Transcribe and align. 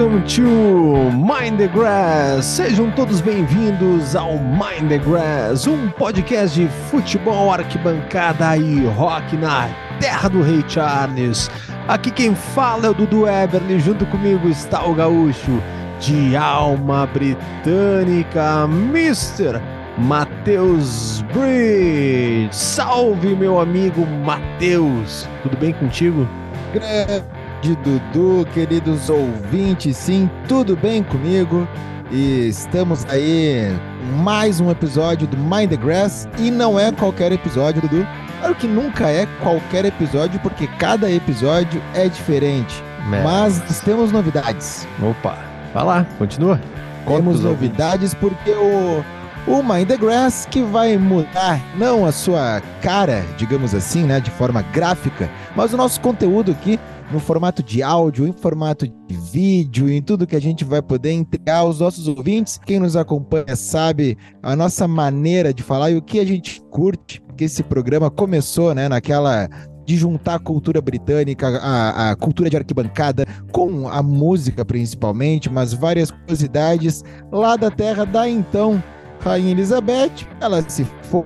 Welcome 0.00 0.26
to 0.28 1.10
Mind 1.12 1.58
the 1.58 1.68
Grass. 1.68 2.46
Sejam 2.46 2.90
todos 2.92 3.20
bem-vindos 3.20 4.16
ao 4.16 4.38
Mind 4.38 4.88
the 4.88 4.96
Grass, 4.96 5.66
um 5.66 5.90
podcast 5.90 6.58
de 6.58 6.66
futebol, 6.90 7.52
arquibancada 7.52 8.56
e 8.56 8.86
rock 8.86 9.36
na 9.36 9.68
terra 10.00 10.30
do 10.30 10.40
Rei 10.40 10.64
Charles. 10.66 11.50
Aqui 11.86 12.10
quem 12.10 12.34
fala 12.34 12.86
é 12.86 12.88
o 12.88 12.94
Dudu 12.94 13.28
Eberly, 13.28 13.78
junto 13.78 14.06
comigo 14.06 14.48
está 14.48 14.82
o 14.86 14.94
gaúcho 14.94 15.62
de 15.98 16.34
alma 16.34 17.06
britânica, 17.06 18.64
Mr. 18.64 19.60
Matheus 19.98 21.22
Bridge. 21.34 22.48
Salve, 22.56 23.36
meu 23.36 23.60
amigo 23.60 24.06
Matheus. 24.06 25.28
Tudo 25.42 25.58
bem 25.58 25.74
contigo? 25.74 26.26
Grande 26.72 27.39
Dudu, 27.62 28.46
queridos 28.54 29.10
ouvintes, 29.10 29.94
sim, 29.96 30.30
tudo 30.48 30.74
bem 30.74 31.02
comigo? 31.02 31.68
E 32.10 32.48
estamos 32.48 33.04
aí 33.04 33.76
mais 34.16 34.60
um 34.60 34.70
episódio 34.70 35.26
do 35.26 35.36
Mind 35.36 35.68
the 35.68 35.76
Grass 35.76 36.26
e 36.38 36.50
não 36.50 36.80
é 36.80 36.90
qualquer 36.90 37.32
episódio, 37.32 37.82
Dudu. 37.82 38.06
Claro 38.38 38.54
que 38.54 38.66
nunca 38.66 39.08
é 39.10 39.26
qualquer 39.42 39.84
episódio, 39.84 40.40
porque 40.40 40.66
cada 40.78 41.10
episódio 41.10 41.82
é 41.94 42.08
diferente. 42.08 42.82
Mas 43.22 43.80
temos 43.80 44.10
novidades. 44.10 44.88
Opa, 45.02 45.38
vai 45.74 45.84
lá, 45.84 46.06
continua. 46.16 46.58
Temos 47.06 47.42
novidades 47.42 48.14
porque 48.14 48.52
o 48.52 49.04
o 49.46 49.62
Mind 49.62 49.88
the 49.88 49.96
Grass 49.96 50.46
que 50.50 50.62
vai 50.62 50.96
mudar 50.98 51.60
não 51.74 52.04
a 52.04 52.12
sua 52.12 52.60
cara, 52.82 53.24
digamos 53.36 53.74
assim, 53.74 54.04
né, 54.04 54.20
de 54.20 54.30
forma 54.30 54.62
gráfica, 54.62 55.30
mas 55.56 55.72
o 55.72 55.78
nosso 55.78 55.98
conteúdo 56.00 56.52
aqui 56.52 56.78
no 57.10 57.18
formato 57.18 57.62
de 57.62 57.82
áudio, 57.82 58.26
em 58.26 58.32
formato 58.32 58.86
de 58.86 59.16
vídeo, 59.16 59.90
em 59.90 60.00
tudo 60.00 60.26
que 60.26 60.36
a 60.36 60.40
gente 60.40 60.64
vai 60.64 60.80
poder 60.80 61.12
entregar 61.12 61.58
aos 61.58 61.80
nossos 61.80 62.06
ouvintes. 62.06 62.58
Quem 62.64 62.78
nos 62.78 62.96
acompanha 62.96 63.56
sabe 63.56 64.16
a 64.42 64.54
nossa 64.54 64.86
maneira 64.86 65.52
de 65.52 65.62
falar 65.62 65.90
e 65.90 65.96
o 65.96 66.02
que 66.02 66.20
a 66.20 66.24
gente 66.24 66.60
curte, 66.70 67.22
que 67.36 67.44
esse 67.44 67.62
programa 67.62 68.10
começou, 68.10 68.74
né, 68.74 68.88
naquela 68.88 69.48
de 69.84 69.96
juntar 69.96 70.36
a 70.36 70.38
cultura 70.38 70.80
britânica, 70.80 71.48
a, 71.58 72.10
a, 72.10 72.16
cultura 72.16 72.48
de 72.48 72.56
arquibancada, 72.56 73.26
com 73.50 73.88
a 73.88 74.00
música 74.02 74.64
principalmente, 74.64 75.50
mas 75.50 75.72
várias 75.72 76.12
curiosidades 76.12 77.02
lá 77.32 77.56
da 77.56 77.72
terra 77.72 78.04
da 78.04 78.28
então 78.28 78.80
Rainha 79.20 79.50
Elizabeth, 79.50 80.28
ela 80.40 80.62
se 80.68 80.86
foi 81.02 81.24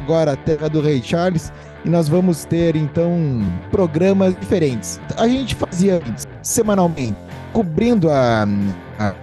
agora 0.00 0.32
a 0.32 0.36
terra 0.36 0.68
do 0.68 0.80
Rei 0.80 1.02
Charles 1.02 1.52
e 1.86 1.88
nós 1.88 2.08
vamos 2.08 2.44
ter 2.44 2.74
então 2.74 3.40
programas 3.70 4.34
diferentes. 4.34 5.00
A 5.16 5.28
gente 5.28 5.54
fazia 5.54 6.02
semanalmente, 6.42 7.16
cobrindo 7.52 8.10
a, 8.10 8.44
a, 8.98 9.14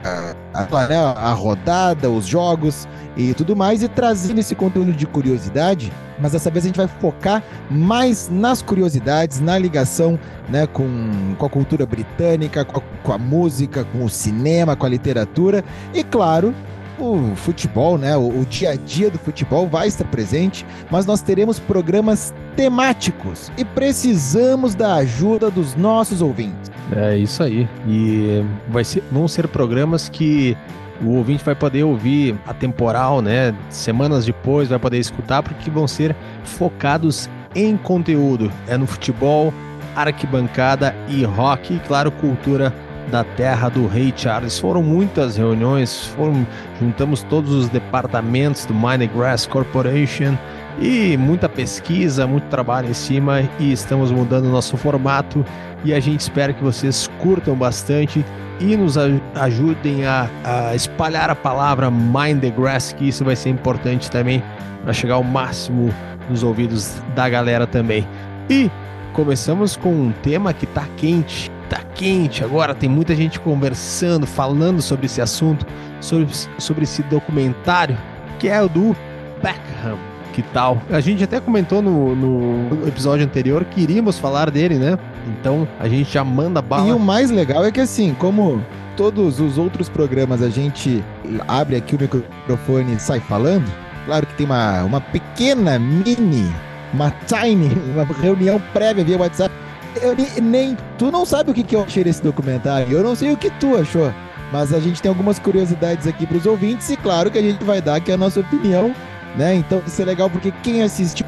a, 0.53 0.87
né, 0.87 0.95
a, 0.97 1.33
rodada, 1.33 2.09
os 2.09 2.25
jogos 2.25 2.87
e 3.17 3.33
tudo 3.33 3.53
mais, 3.53 3.83
e 3.83 3.89
trazendo 3.89 4.39
esse 4.39 4.55
conteúdo 4.55 4.93
de 4.93 5.05
curiosidade. 5.05 5.91
Mas 6.19 6.31
dessa 6.31 6.49
vez 6.49 6.63
a 6.63 6.67
gente 6.67 6.77
vai 6.77 6.87
focar 6.87 7.43
mais 7.69 8.29
nas 8.29 8.61
curiosidades, 8.61 9.41
na 9.41 9.57
ligação 9.57 10.17
né, 10.47 10.65
com, 10.65 11.35
com 11.37 11.45
a 11.45 11.49
cultura 11.49 11.85
britânica, 11.85 12.63
com 12.63 12.79
a, 12.79 12.83
com 13.03 13.11
a 13.11 13.17
música, 13.17 13.83
com 13.83 14.05
o 14.05 14.09
cinema, 14.09 14.73
com 14.73 14.85
a 14.85 14.89
literatura 14.89 15.65
e, 15.93 16.01
claro, 16.01 16.55
o 17.03 17.35
futebol, 17.35 17.97
né? 17.97 18.15
O, 18.15 18.41
o, 18.41 18.45
dia 18.45 18.71
a 18.71 18.75
dia 18.75 19.09
do 19.09 19.19
futebol 19.19 19.67
vai 19.67 19.87
estar 19.87 20.05
presente, 20.05 20.65
mas 20.89 21.05
nós 21.05 21.21
teremos 21.21 21.59
programas 21.59 22.33
temáticos 22.55 23.51
e 23.57 23.65
precisamos 23.65 24.73
da 24.75 24.95
ajuda 24.95 25.51
dos 25.51 25.75
nossos 25.75 26.21
ouvintes. 26.21 26.71
É 26.95 27.17
isso 27.17 27.43
aí. 27.43 27.67
E 27.87 28.43
vai 28.69 28.83
ser, 28.83 29.03
vão 29.11 29.27
ser 29.27 29.47
programas 29.47 30.09
que 30.09 30.57
o 31.01 31.15
ouvinte 31.15 31.43
vai 31.43 31.55
poder 31.55 31.83
ouvir 31.83 32.37
a 32.45 32.53
temporal, 32.53 33.21
né? 33.21 33.53
Semanas 33.69 34.25
depois 34.25 34.69
vai 34.69 34.79
poder 34.79 34.99
escutar, 34.99 35.43
porque 35.43 35.69
vão 35.69 35.87
ser 35.87 36.15
focados 36.43 37.29
em 37.55 37.75
conteúdo. 37.75 38.51
É 38.67 38.77
no 38.77 38.87
futebol, 38.87 39.53
arquibancada 39.95 40.95
e 41.07 41.23
rock, 41.23 41.73
e 41.73 41.79
claro, 41.79 42.11
cultura 42.11 42.73
da 43.09 43.23
terra 43.23 43.69
do 43.69 43.87
rei 43.87 44.13
Charles. 44.15 44.59
Foram 44.59 44.83
muitas 44.83 45.37
reuniões, 45.37 46.07
foram, 46.07 46.45
juntamos 46.79 47.23
todos 47.23 47.51
os 47.51 47.69
departamentos 47.69 48.65
do 48.65 48.73
Minegrass 48.73 49.45
Corporation 49.45 50.37
e 50.79 51.15
muita 51.17 51.47
pesquisa, 51.47 52.25
muito 52.25 52.45
trabalho 52.45 52.89
em 52.89 52.93
cima 52.93 53.41
e 53.59 53.71
estamos 53.71 54.11
mudando 54.11 54.45
o 54.45 54.51
nosso 54.51 54.75
formato 54.77 55.45
e 55.83 55.93
a 55.93 55.99
gente 55.99 56.21
espera 56.21 56.53
que 56.53 56.63
vocês 56.63 57.09
curtam 57.19 57.55
bastante 57.55 58.25
e 58.59 58.77
nos 58.77 58.95
ajudem 59.35 60.05
a, 60.05 60.29
a 60.43 60.75
espalhar 60.75 61.29
a 61.29 61.35
palavra 61.35 61.91
Mind 61.91 62.39
the 62.41 62.49
Grass, 62.49 62.93
que 62.93 63.07
isso 63.07 63.25
vai 63.25 63.35
ser 63.35 63.49
importante 63.49 64.09
também 64.09 64.41
para 64.83 64.93
chegar 64.93 65.15
ao 65.15 65.23
máximo 65.23 65.93
nos 66.29 66.43
ouvidos 66.43 67.01
da 67.15 67.27
galera 67.27 67.67
também. 67.67 68.07
E 68.49 68.69
começamos 69.11 69.75
com 69.75 69.89
um 69.89 70.11
tema 70.23 70.53
que 70.53 70.65
está 70.65 70.87
quente, 70.97 71.51
tá 71.73 71.81
quente 71.95 72.43
agora, 72.43 72.75
tem 72.75 72.87
muita 72.87 73.15
gente 73.15 73.39
conversando, 73.39 74.27
falando 74.27 74.79
sobre 74.79 75.07
esse 75.07 75.19
assunto, 75.19 75.65
sobre, 75.99 76.27
sobre 76.59 76.83
esse 76.83 77.01
documentário, 77.03 77.97
que 78.37 78.47
é 78.47 78.61
o 78.61 78.69
do 78.69 78.95
Beckham. 79.41 79.97
Que 80.33 80.41
tal? 80.41 80.81
A 80.91 80.99
gente 80.99 81.23
até 81.23 81.39
comentou 81.39 81.81
no, 81.81 82.15
no 82.15 82.87
episódio 82.87 83.25
anterior 83.25 83.65
que 83.65 83.81
iríamos 83.81 84.17
falar 84.17 84.49
dele, 84.49 84.75
né? 84.75 84.97
Então 85.27 85.67
a 85.79 85.87
gente 85.87 86.11
já 86.11 86.23
manda 86.23 86.61
bala. 86.61 86.87
E 86.87 86.91
o 86.91 86.99
mais 86.99 87.29
legal 87.29 87.63
é 87.63 87.71
que 87.71 87.79
assim, 87.79 88.15
como 88.15 88.63
todos 88.97 89.39
os 89.39 89.57
outros 89.57 89.89
programas 89.89 90.41
a 90.41 90.49
gente 90.49 91.03
abre 91.47 91.75
aqui 91.75 91.95
o 91.95 91.99
microfone 91.99 92.95
e 92.95 92.99
sai 92.99 93.19
falando, 93.19 93.71
claro 94.05 94.25
que 94.25 94.33
tem 94.33 94.45
uma, 94.45 94.83
uma 94.83 95.01
pequena 95.01 95.77
mini, 95.77 96.51
uma 96.93 97.11
tiny, 97.27 97.71
uma 97.93 98.03
reunião 98.03 98.61
prévia 98.73 99.03
via 99.03 99.17
WhatsApp 99.19 99.62
eu 100.01 100.15
nem. 100.41 100.77
Tu 100.97 101.11
não 101.11 101.25
sabe 101.25 101.51
o 101.51 101.53
que, 101.53 101.63
que 101.63 101.75
eu 101.75 101.83
achei 101.83 102.03
desse 102.03 102.21
documentário. 102.21 102.91
Eu 102.91 103.03
não 103.03 103.15
sei 103.15 103.31
o 103.31 103.37
que 103.37 103.49
tu 103.59 103.75
achou. 103.75 104.11
Mas 104.51 104.71
a 104.71 104.79
gente 104.79 105.01
tem 105.01 105.09
algumas 105.09 105.39
curiosidades 105.39 106.05
aqui 106.05 106.27
para 106.27 106.37
os 106.37 106.45
ouvintes 106.45 106.89
e 106.89 106.97
claro 106.97 107.31
que 107.31 107.39
a 107.39 107.41
gente 107.41 107.63
vai 107.63 107.81
dar 107.81 107.95
aqui 107.95 108.11
a 108.11 108.17
nossa 108.17 108.39
opinião, 108.39 108.93
né? 109.35 109.55
Então 109.55 109.81
isso 109.85 109.99
é 109.99 110.05
legal 110.05 110.29
porque 110.29 110.51
quem 110.61 110.83
assiste 110.83 111.23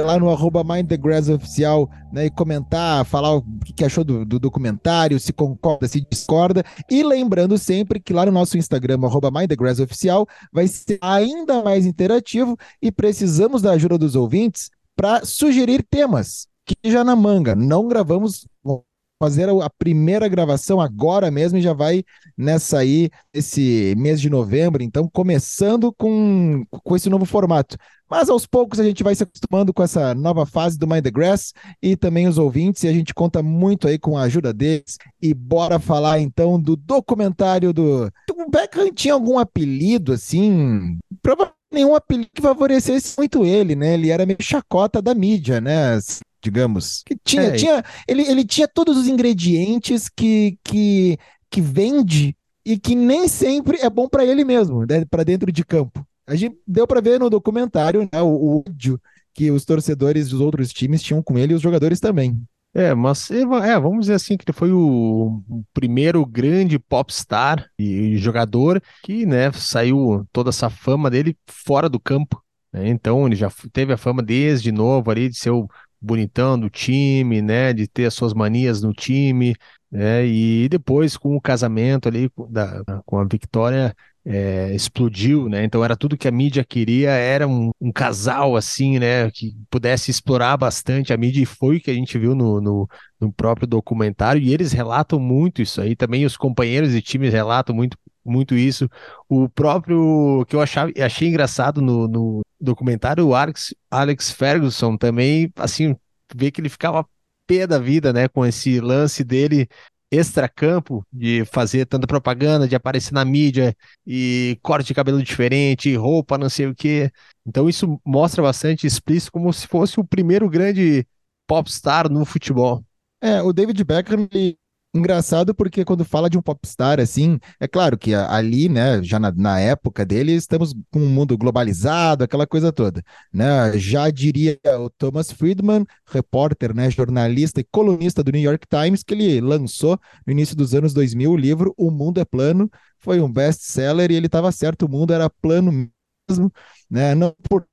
lá 0.00 0.18
no 0.18 0.30
arroba 0.30 0.62
Mind 0.62 0.86
the 0.86 0.96
Grass 0.96 1.28
oficial, 1.28 1.90
né, 2.12 2.26
e 2.26 2.30
comentar, 2.30 3.04
falar 3.04 3.36
o 3.36 3.44
que 3.76 3.84
achou 3.84 4.02
do, 4.02 4.24
do, 4.24 4.38
documentário, 4.38 5.20
se 5.20 5.32
concorda, 5.32 5.86
se 5.86 6.06
discorda, 6.10 6.64
e 6.90 7.02
lembrando 7.02 7.58
sempre 7.58 8.00
que 8.00 8.12
lá 8.12 8.24
no 8.24 8.32
nosso 8.32 8.56
Instagram, 8.56 9.00
arroba 9.04 9.30
Mind 9.30 9.48
the 9.48 9.56
Grass 9.56 9.80
oficial, 9.80 10.26
vai 10.52 10.66
ser 10.66 10.98
ainda 11.02 11.62
mais 11.62 11.84
interativo 11.84 12.56
e 12.80 12.90
precisamos 12.90 13.60
da 13.60 13.72
ajuda 13.72 13.98
dos 13.98 14.14
ouvintes 14.14 14.70
para 14.96 15.24
sugerir 15.24 15.82
temas 15.82 16.46
já 16.84 17.04
na 17.04 17.16
manga. 17.16 17.54
Não 17.54 17.88
gravamos, 17.88 18.46
vamos 18.62 18.84
fazer 19.22 19.48
a 19.48 19.70
primeira 19.70 20.26
gravação 20.26 20.80
agora 20.80 21.30
mesmo 21.30 21.56
e 21.56 21.62
já 21.62 21.72
vai 21.72 22.02
nessa 22.36 22.78
aí, 22.78 23.08
esse 23.32 23.94
mês 23.96 24.20
de 24.20 24.28
novembro, 24.28 24.82
então 24.82 25.08
começando 25.08 25.92
com, 25.92 26.64
com 26.68 26.96
esse 26.96 27.08
novo 27.08 27.24
formato. 27.24 27.76
Mas 28.10 28.28
aos 28.28 28.46
poucos 28.46 28.80
a 28.80 28.84
gente 28.84 29.04
vai 29.04 29.14
se 29.14 29.22
acostumando 29.22 29.72
com 29.72 29.80
essa 29.80 30.12
nova 30.12 30.44
fase 30.44 30.76
do 30.76 30.88
Mind 30.88 31.04
the 31.04 31.10
Grass 31.10 31.52
e 31.80 31.96
também 31.96 32.26
os 32.26 32.36
ouvintes, 32.36 32.82
e 32.82 32.88
a 32.88 32.92
gente 32.92 33.14
conta 33.14 33.44
muito 33.44 33.86
aí 33.86 33.96
com 33.96 34.18
a 34.18 34.22
ajuda 34.22 34.52
deles. 34.52 34.98
E 35.20 35.32
bora 35.32 35.78
falar 35.78 36.18
então 36.18 36.60
do 36.60 36.74
documentário 36.74 37.72
do. 37.72 38.10
O 38.32 38.50
Beckham 38.50 38.92
tinha 38.92 39.14
algum 39.14 39.38
apelido 39.38 40.12
assim? 40.12 40.98
Provavelmente 41.22 41.62
nenhum 41.72 41.94
apelido 41.94 42.28
que 42.34 42.42
favorecesse 42.42 43.14
muito 43.16 43.46
ele, 43.46 43.74
né? 43.74 43.94
Ele 43.94 44.10
era 44.10 44.26
meio 44.26 44.36
chacota 44.42 45.00
da 45.00 45.14
mídia, 45.14 45.60
né? 45.60 45.98
Digamos. 46.42 47.02
Que 47.06 47.16
tinha, 47.24 47.42
é. 47.42 47.52
tinha, 47.52 47.84
ele, 48.06 48.22
ele 48.22 48.44
tinha 48.44 48.66
todos 48.66 48.96
os 48.96 49.06
ingredientes 49.06 50.08
que, 50.08 50.58
que, 50.64 51.18
que 51.48 51.60
vende 51.60 52.36
e 52.64 52.78
que 52.78 52.94
nem 52.94 53.28
sempre 53.28 53.78
é 53.80 53.88
bom 53.88 54.08
para 54.08 54.24
ele 54.24 54.44
mesmo, 54.44 54.84
né, 54.86 55.04
para 55.04 55.24
dentro 55.24 55.50
de 55.50 55.64
campo. 55.64 56.06
A 56.26 56.34
gente 56.34 56.56
deu 56.66 56.86
para 56.86 57.00
ver 57.00 57.18
no 57.18 57.28
documentário 57.28 58.08
né, 58.12 58.20
o, 58.22 58.64
ódio 58.66 59.00
que 59.34 59.50
os 59.50 59.64
torcedores 59.64 60.28
dos 60.28 60.40
outros 60.40 60.72
times 60.72 61.02
tinham 61.02 61.22
com 61.22 61.38
ele 61.38 61.52
e 61.52 61.56
os 61.56 61.62
jogadores 61.62 62.00
também. 62.00 62.40
É, 62.74 62.94
mas 62.94 63.30
é, 63.30 63.44
vamos 63.44 64.00
dizer 64.00 64.14
assim 64.14 64.36
que 64.36 64.44
ele 64.46 64.56
foi 64.56 64.72
o, 64.72 65.42
o 65.48 65.64
primeiro 65.74 66.24
grande 66.24 66.78
popstar 66.78 67.68
e 67.78 68.16
jogador 68.16 68.82
que, 69.02 69.26
né, 69.26 69.52
saiu 69.52 70.26
toda 70.32 70.48
essa 70.48 70.70
fama 70.70 71.10
dele 71.10 71.36
fora 71.46 71.88
do 71.88 72.00
campo. 72.00 72.42
Né? 72.72 72.88
Então 72.88 73.26
ele 73.26 73.36
já 73.36 73.50
teve 73.72 73.92
a 73.92 73.98
fama 73.98 74.22
desde 74.22 74.72
novo 74.72 75.10
ali 75.10 75.28
de 75.28 75.36
ser 75.36 75.50
o 75.50 75.68
bonitão 76.02 76.58
do 76.58 76.68
time, 76.68 77.40
né, 77.42 77.72
de 77.72 77.86
ter 77.86 78.06
as 78.06 78.14
suas 78.14 78.34
manias 78.34 78.82
no 78.82 78.92
time, 78.92 79.54
né, 79.90 80.26
e 80.26 80.68
depois 80.68 81.16
com 81.16 81.36
o 81.36 81.40
casamento 81.40 82.08
ali 82.08 82.30
da, 82.50 82.82
com 83.04 83.18
a 83.18 83.24
Victoria, 83.24 83.94
é, 84.24 84.72
explodiu, 84.74 85.48
né? 85.48 85.64
Então 85.64 85.84
era 85.84 85.96
tudo 85.96 86.16
que 86.16 86.28
a 86.28 86.30
mídia 86.30 86.64
queria, 86.64 87.10
era 87.10 87.46
um, 87.46 87.70
um, 87.80 87.90
casal 87.90 88.56
assim, 88.56 88.98
né? 88.98 89.30
Que 89.30 89.54
pudesse 89.70 90.10
explorar 90.10 90.56
bastante 90.56 91.12
a 91.12 91.16
mídia 91.16 91.42
e 91.42 91.46
foi 91.46 91.76
o 91.76 91.80
que 91.80 91.90
a 91.90 91.94
gente 91.94 92.16
viu 92.18 92.34
no, 92.34 92.60
no, 92.60 92.88
no, 93.20 93.32
próprio 93.32 93.66
documentário. 93.66 94.40
E 94.40 94.52
eles 94.52 94.72
relatam 94.72 95.18
muito 95.18 95.60
isso 95.60 95.80
aí. 95.80 95.96
Também 95.96 96.24
os 96.24 96.36
companheiros 96.36 96.92
de 96.92 97.02
times 97.02 97.32
relatam 97.32 97.74
muito, 97.74 97.96
muito 98.24 98.54
isso. 98.54 98.88
O 99.28 99.48
próprio 99.48 100.44
que 100.48 100.56
eu 100.56 100.60
achava, 100.60 100.92
achei 101.04 101.28
engraçado 101.28 101.80
no, 101.80 102.08
no 102.08 102.40
documentário, 102.60 103.26
o 103.26 103.34
Alex, 103.34 103.74
Alex 103.90 104.30
Ferguson 104.30 104.96
também, 104.96 105.52
assim, 105.56 105.96
vê 106.34 106.50
que 106.50 106.60
ele 106.60 106.68
ficava 106.68 107.06
pé 107.46 107.66
da 107.66 107.78
vida, 107.78 108.12
né? 108.12 108.28
Com 108.28 108.46
esse 108.46 108.80
lance 108.80 109.24
dele 109.24 109.68
extracampo, 110.10 111.04
de 111.10 111.44
fazer 111.46 111.86
tanta 111.86 112.06
propaganda, 112.06 112.68
de 112.68 112.76
aparecer 112.76 113.14
na 113.14 113.24
mídia 113.24 113.74
e 114.06 114.58
corte 114.62 114.88
de 114.88 114.94
cabelo 114.94 115.22
diferente, 115.22 115.96
roupa, 115.96 116.36
não 116.36 116.50
sei 116.50 116.66
o 116.66 116.74
quê. 116.74 117.10
Então 117.46 117.66
isso 117.68 117.98
mostra 118.04 118.42
bastante 118.42 118.86
explícito 118.86 119.32
como 119.32 119.50
se 119.52 119.66
fosse 119.66 119.98
o 119.98 120.04
primeiro 120.04 120.50
grande 120.50 121.06
popstar 121.46 122.10
no 122.10 122.26
futebol. 122.26 122.84
É, 123.22 123.40
o 123.40 123.52
David 123.52 123.82
Beckham, 123.84 124.28
ele 124.30 124.58
Engraçado 124.94 125.54
porque 125.54 125.86
quando 125.86 126.04
fala 126.04 126.28
de 126.28 126.36
um 126.36 126.42
popstar 126.42 127.00
assim, 127.00 127.38
é 127.58 127.66
claro 127.66 127.96
que 127.96 128.12
ali, 128.14 128.68
né, 128.68 129.02
já 129.02 129.18
na, 129.18 129.32
na, 129.32 129.58
época 129.58 130.04
dele, 130.04 130.32
estamos 130.32 130.74
com 130.90 131.00
um 131.00 131.08
mundo 131.08 131.36
globalizado, 131.38 132.22
aquela 132.24 132.46
coisa 132.46 132.70
toda, 132.70 133.02
né? 133.32 133.72
Já 133.78 134.10
diria 134.10 134.60
o 134.80 134.90
Thomas 134.90 135.32
Friedman, 135.32 135.86
repórter, 136.06 136.74
né, 136.74 136.90
jornalista 136.90 137.58
e 137.60 137.64
colunista 137.64 138.22
do 138.22 138.30
New 138.32 138.42
York 138.42 138.66
Times, 138.68 139.02
que 139.02 139.14
ele 139.14 139.40
lançou 139.40 139.98
no 140.26 140.32
início 140.32 140.54
dos 140.54 140.74
anos 140.74 140.92
2000 140.92 141.32
o 141.32 141.36
livro 141.36 141.74
O 141.78 141.90
Mundo 141.90 142.20
é 142.20 142.24
Plano, 142.26 142.70
foi 142.98 143.18
um 143.18 143.32
best-seller 143.32 144.10
e 144.10 144.14
ele 144.14 144.26
estava 144.26 144.52
certo, 144.52 144.84
o 144.84 144.90
mundo 144.90 145.14
era 145.14 145.30
plano 145.30 145.72
mesmo, 145.72 146.52
né? 146.90 147.14
Não 147.14 147.34
por 147.48 147.66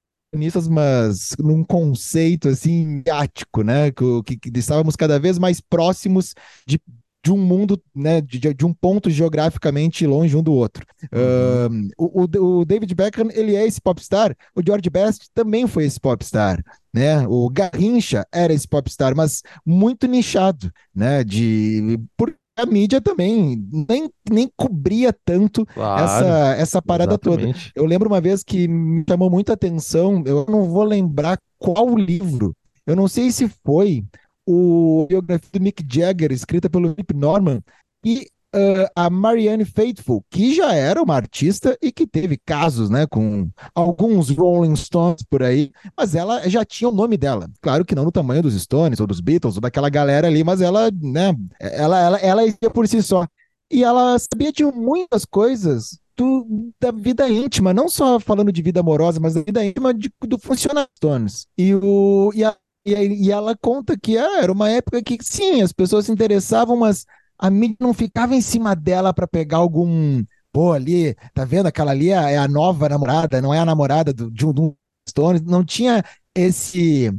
mas 0.70 1.36
num 1.40 1.64
conceito 1.64 2.50
assim 2.50 3.04
ático, 3.12 3.64
né? 3.64 3.92
Que, 3.92 4.38
que, 4.38 4.52
que, 4.52 4.60
estávamos 4.60 4.96
cada 4.96 5.20
vez 5.20 5.40
mais 5.40 5.60
próximos 5.60 6.36
de 6.68 6.80
de 7.24 7.32
um 7.32 7.38
mundo, 7.38 7.82
né, 7.94 8.22
de, 8.22 8.40
de 8.40 8.66
um 8.66 8.74
ponto 8.74 9.10
geograficamente 9.10 10.08
longe 10.08 10.36
um 10.36 10.44
do 10.44 10.54
outro. 10.54 10.86
Uhum. 11.12 11.90
Uh, 11.98 12.30
o, 12.38 12.60
o, 12.60 12.66
David 12.66 12.94
Beckham, 12.96 13.30
ele 13.34 13.56
é 13.56 13.66
esse 13.66 13.82
popstar, 13.82 14.36
o 14.56 14.62
George 14.66 14.90
Best 14.90 15.28
também 15.34 15.68
foi 15.68 15.86
esse 15.86 16.00
popstar, 16.00 16.64
né, 16.94 17.28
o 17.28 17.50
Garrincha 17.50 18.26
era 18.32 18.54
esse 18.54 18.68
popstar, 18.68 19.16
mas 19.16 19.44
muito 19.66 20.08
nichado, 20.08 20.72
né, 20.96 21.24
de... 21.24 22.00
Por, 22.16 22.34
a 22.56 22.66
mídia 22.66 23.00
também 23.00 23.66
nem, 23.88 24.10
nem 24.30 24.52
cobria 24.58 25.14
tanto 25.14 25.66
claro, 25.66 26.04
essa, 26.04 26.56
essa 26.56 26.82
parada 26.82 27.14
exatamente. 27.14 27.72
toda. 27.74 27.74
Eu 27.74 27.86
lembro 27.86 28.10
uma 28.10 28.20
vez 28.20 28.44
que 28.44 28.68
me 28.68 29.04
chamou 29.08 29.30
muita 29.30 29.54
atenção, 29.54 30.22
eu 30.26 30.46
não 30.50 30.66
vou 30.66 30.84
lembrar 30.84 31.40
qual 31.58 31.96
livro, 31.96 32.54
eu 32.86 32.98
não 32.98 33.08
sei 33.08 33.32
se 33.32 33.48
foi 33.64 34.04
o 34.52 35.06
biografia 35.08 35.50
do 35.54 35.62
Mick 35.62 35.86
Jagger, 35.88 36.32
escrita 36.32 36.68
pelo 36.68 36.90
Philip 36.90 37.14
Norman, 37.14 37.62
e 38.04 38.28
uh, 38.56 38.90
a 38.96 39.08
Marianne 39.08 39.64
Faithfull, 39.64 40.26
que 40.28 40.56
já 40.56 40.74
era 40.74 41.04
uma 41.04 41.16
artista 41.16 41.78
e 41.80 41.92
que 41.92 42.08
teve 42.08 42.36
casos, 42.36 42.90
né, 42.90 43.06
com 43.06 43.48
alguns 43.76 44.32
Rolling 44.32 44.76
Stones 44.76 45.24
por 45.30 45.44
aí, 45.44 45.72
mas 45.96 46.16
ela 46.16 46.50
já 46.50 46.66
tinha 46.66 46.90
o 46.90 46.94
nome 46.94 47.16
dela. 47.16 47.48
Claro 47.62 47.86
que 47.86 47.94
não 47.94 48.06
no 48.06 48.12
tamanho 48.12 48.42
dos 48.42 48.60
Stones 48.60 49.00
ou 49.00 49.06
dos 49.06 49.22
Beatles 49.22 49.56
ou 49.56 49.62
daquela 49.62 49.90
galera 49.90 50.28
ali, 50.28 50.44
mas 50.44 50.62
ela, 50.62 50.90
né, 51.00 51.36
ela, 51.60 52.00
ela, 52.00 52.18
ela 52.18 52.46
ia 52.46 52.70
por 52.74 52.88
si 52.88 53.04
só. 53.04 53.28
E 53.72 53.84
ela 53.84 54.18
sabia 54.18 54.52
de 54.52 54.64
muitas 54.66 55.26
coisas 55.26 56.00
do, 56.18 56.72
da 56.82 56.92
vida 56.92 57.30
íntima, 57.30 57.72
não 57.72 57.88
só 57.88 58.20
falando 58.20 58.52
de 58.52 58.64
vida 58.64 58.80
amorosa, 58.80 59.20
mas 59.20 59.36
da 59.36 59.44
vida 59.44 59.64
íntima 59.64 59.94
de, 59.94 60.12
do 60.26 60.40
funcionário 60.40 60.90
Stones. 60.98 61.46
E, 61.56 61.76
o, 61.76 62.32
e 62.34 62.44
a 62.44 62.58
e, 62.94 63.26
e 63.26 63.32
ela 63.32 63.56
conta 63.56 63.98
que 63.98 64.18
ah, 64.18 64.42
era 64.42 64.52
uma 64.52 64.70
época 64.70 65.02
que, 65.02 65.18
sim, 65.22 65.62
as 65.62 65.72
pessoas 65.72 66.06
se 66.06 66.12
interessavam, 66.12 66.78
mas 66.78 67.06
a 67.38 67.50
mídia 67.50 67.78
não 67.80 67.94
ficava 67.94 68.36
em 68.36 68.42
cima 68.42 68.76
dela 68.76 69.14
para 69.14 69.28
pegar 69.28 69.58
algum. 69.58 70.24
Pô, 70.52 70.74
ali, 70.74 71.16
tá 71.34 71.46
vendo? 71.46 71.68
Aquela 71.68 71.92
ali 71.92 72.10
é 72.10 72.38
a 72.38 72.48
nova 72.48 72.90
namorada, 72.90 73.42
não 73.42 73.54
é 73.54 73.60
a 73.60 73.66
namorada 73.66 74.12
do, 74.12 74.32
de 74.32 74.46
um 74.46 74.74
Stone. 75.08 75.40
Não 75.46 75.64
tinha 75.64 76.04
esse 76.36 77.12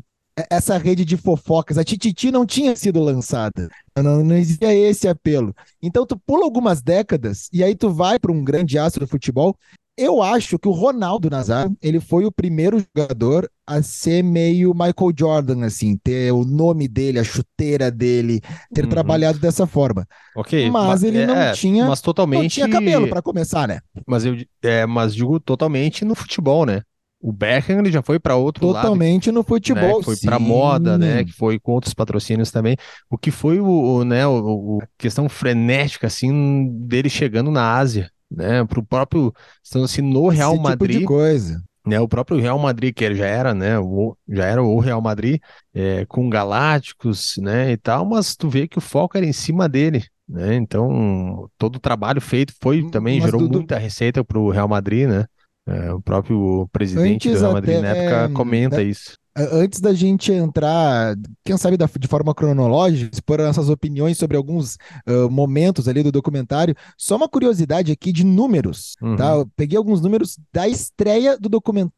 essa 0.48 0.78
rede 0.78 1.04
de 1.04 1.16
fofocas. 1.16 1.76
A 1.76 1.84
Tititi 1.84 2.30
não 2.30 2.46
tinha 2.46 2.74
sido 2.74 3.00
lançada. 3.00 3.68
Não, 3.96 4.24
não 4.24 4.36
existia 4.36 4.72
esse 4.74 5.06
apelo. 5.08 5.54
Então 5.82 6.06
tu 6.06 6.18
pula 6.18 6.44
algumas 6.44 6.80
décadas 6.80 7.48
e 7.52 7.62
aí 7.62 7.74
tu 7.74 7.90
vai 7.90 8.18
para 8.18 8.32
um 8.32 8.42
grande 8.42 8.78
astro 8.78 9.04
do 9.04 9.10
futebol 9.10 9.56
eu 10.00 10.22
acho 10.22 10.58
que 10.58 10.66
o 10.66 10.72
Ronaldo 10.72 11.28
Nazário, 11.28 11.76
ele 11.82 12.00
foi 12.00 12.24
o 12.24 12.32
primeiro 12.32 12.82
jogador 12.96 13.50
a 13.66 13.82
ser 13.82 14.24
meio 14.24 14.72
Michael 14.72 15.12
Jordan, 15.16 15.66
assim, 15.66 15.94
ter 15.96 16.32
o 16.32 16.42
nome 16.42 16.88
dele, 16.88 17.18
a 17.18 17.24
chuteira 17.24 17.90
dele, 17.90 18.40
ter 18.72 18.84
uhum. 18.84 18.90
trabalhado 18.90 19.38
dessa 19.38 19.66
forma. 19.66 20.06
Ok, 20.34 20.70
mas, 20.70 20.86
mas 20.86 21.02
ele 21.02 21.18
é, 21.18 21.26
não 21.26 21.52
tinha, 21.52 21.86
mas 21.86 22.00
totalmente, 22.00 22.42
não 22.42 22.48
tinha 22.48 22.68
cabelo 22.68 23.08
para 23.08 23.20
começar, 23.20 23.68
né? 23.68 23.80
Mas 24.06 24.24
eu, 24.24 24.36
é, 24.62 24.86
mas 24.86 25.14
digo 25.14 25.38
totalmente 25.38 26.02
no 26.02 26.14
futebol, 26.14 26.64
né? 26.64 26.80
O 27.22 27.30
Beckham 27.30 27.80
ele 27.80 27.92
já 27.92 28.00
foi 28.00 28.18
para 28.18 28.34
outro 28.34 28.62
totalmente 28.62 28.74
lado. 28.74 28.84
Totalmente 28.86 29.30
no 29.30 29.42
futebol. 29.42 29.98
Né? 29.98 30.04
Foi 30.04 30.16
para 30.16 30.38
moda, 30.38 30.96
né? 30.96 31.22
Que 31.22 31.32
foi 31.32 31.58
com 31.60 31.72
outros 31.72 31.92
patrocínios 31.92 32.50
também. 32.50 32.78
O 33.10 33.18
que 33.18 33.30
foi 33.30 33.60
o, 33.60 33.66
o 33.66 34.04
né? 34.04 34.26
O, 34.26 34.78
o, 34.78 34.78
questão 34.96 35.28
frenética 35.28 36.06
assim 36.06 36.66
dele 36.86 37.10
chegando 37.10 37.50
na 37.50 37.76
Ásia 37.76 38.10
né, 38.30 38.64
para 38.64 38.80
o 38.80 38.84
próprio, 38.84 39.32
estando 39.62 39.84
assim, 39.84 40.02
no 40.02 40.28
Real 40.28 40.54
Esse 40.54 40.62
Madrid. 40.62 40.90
Tipo 40.90 41.00
de 41.00 41.06
coisa. 41.06 41.62
Né, 41.86 41.98
o 41.98 42.06
próprio 42.06 42.38
Real 42.38 42.58
Madrid, 42.58 42.94
que 42.94 43.14
já 43.14 43.26
era, 43.26 43.54
né, 43.54 43.78
o, 43.78 44.16
já 44.28 44.44
era 44.44 44.62
o 44.62 44.78
Real 44.78 45.00
Madrid, 45.00 45.40
é, 45.74 46.04
com 46.06 46.28
Galácticos, 46.28 47.34
né, 47.38 47.72
e 47.72 47.76
tal, 47.76 48.04
mas 48.04 48.36
tu 48.36 48.50
vê 48.50 48.68
que 48.68 48.76
o 48.76 48.82
foco 48.82 49.16
era 49.16 49.26
em 49.26 49.32
cima 49.32 49.66
dele, 49.66 50.04
né, 50.28 50.54
então 50.56 51.48
todo 51.56 51.76
o 51.76 51.80
trabalho 51.80 52.20
feito 52.20 52.52
foi 52.62 52.88
também, 52.90 53.18
mas 53.18 53.30
gerou 53.30 53.48
muita 53.48 53.78
receita 53.78 54.22
para 54.22 54.38
o 54.38 54.50
Real 54.50 54.68
Madrid, 54.68 55.08
né, 55.08 55.24
é, 55.66 55.92
o 55.92 56.00
próprio 56.00 56.68
presidente 56.72 57.28
Antes 57.28 57.40
do 57.40 57.44
Real 57.44 57.52
Madrid 57.52 57.76
até, 57.76 57.82
na 57.82 57.96
época 57.96 58.24
é, 58.24 58.28
comenta 58.34 58.82
isso 58.82 59.20
antes 59.36 59.80
da 59.80 59.92
gente 59.92 60.32
entrar, 60.32 61.16
quem 61.44 61.56
sabe 61.56 61.76
da, 61.76 61.86
de 61.86 62.08
forma 62.08 62.34
cronológica, 62.34 63.10
expor 63.12 63.38
nossas 63.38 63.68
opiniões 63.68 64.18
sobre 64.18 64.36
alguns 64.36 64.76
uh, 65.06 65.30
momentos 65.30 65.88
ali 65.88 66.02
do 66.02 66.12
documentário, 66.12 66.74
só 66.98 67.16
uma 67.16 67.28
curiosidade 67.28 67.92
aqui 67.92 68.12
de 68.12 68.24
números, 68.24 68.96
uhum. 69.00 69.16
tá? 69.16 69.36
Eu 69.36 69.48
peguei 69.56 69.78
alguns 69.78 70.00
números 70.00 70.38
da 70.52 70.68
estreia 70.68 71.38
do 71.38 71.48
documentário 71.48 71.94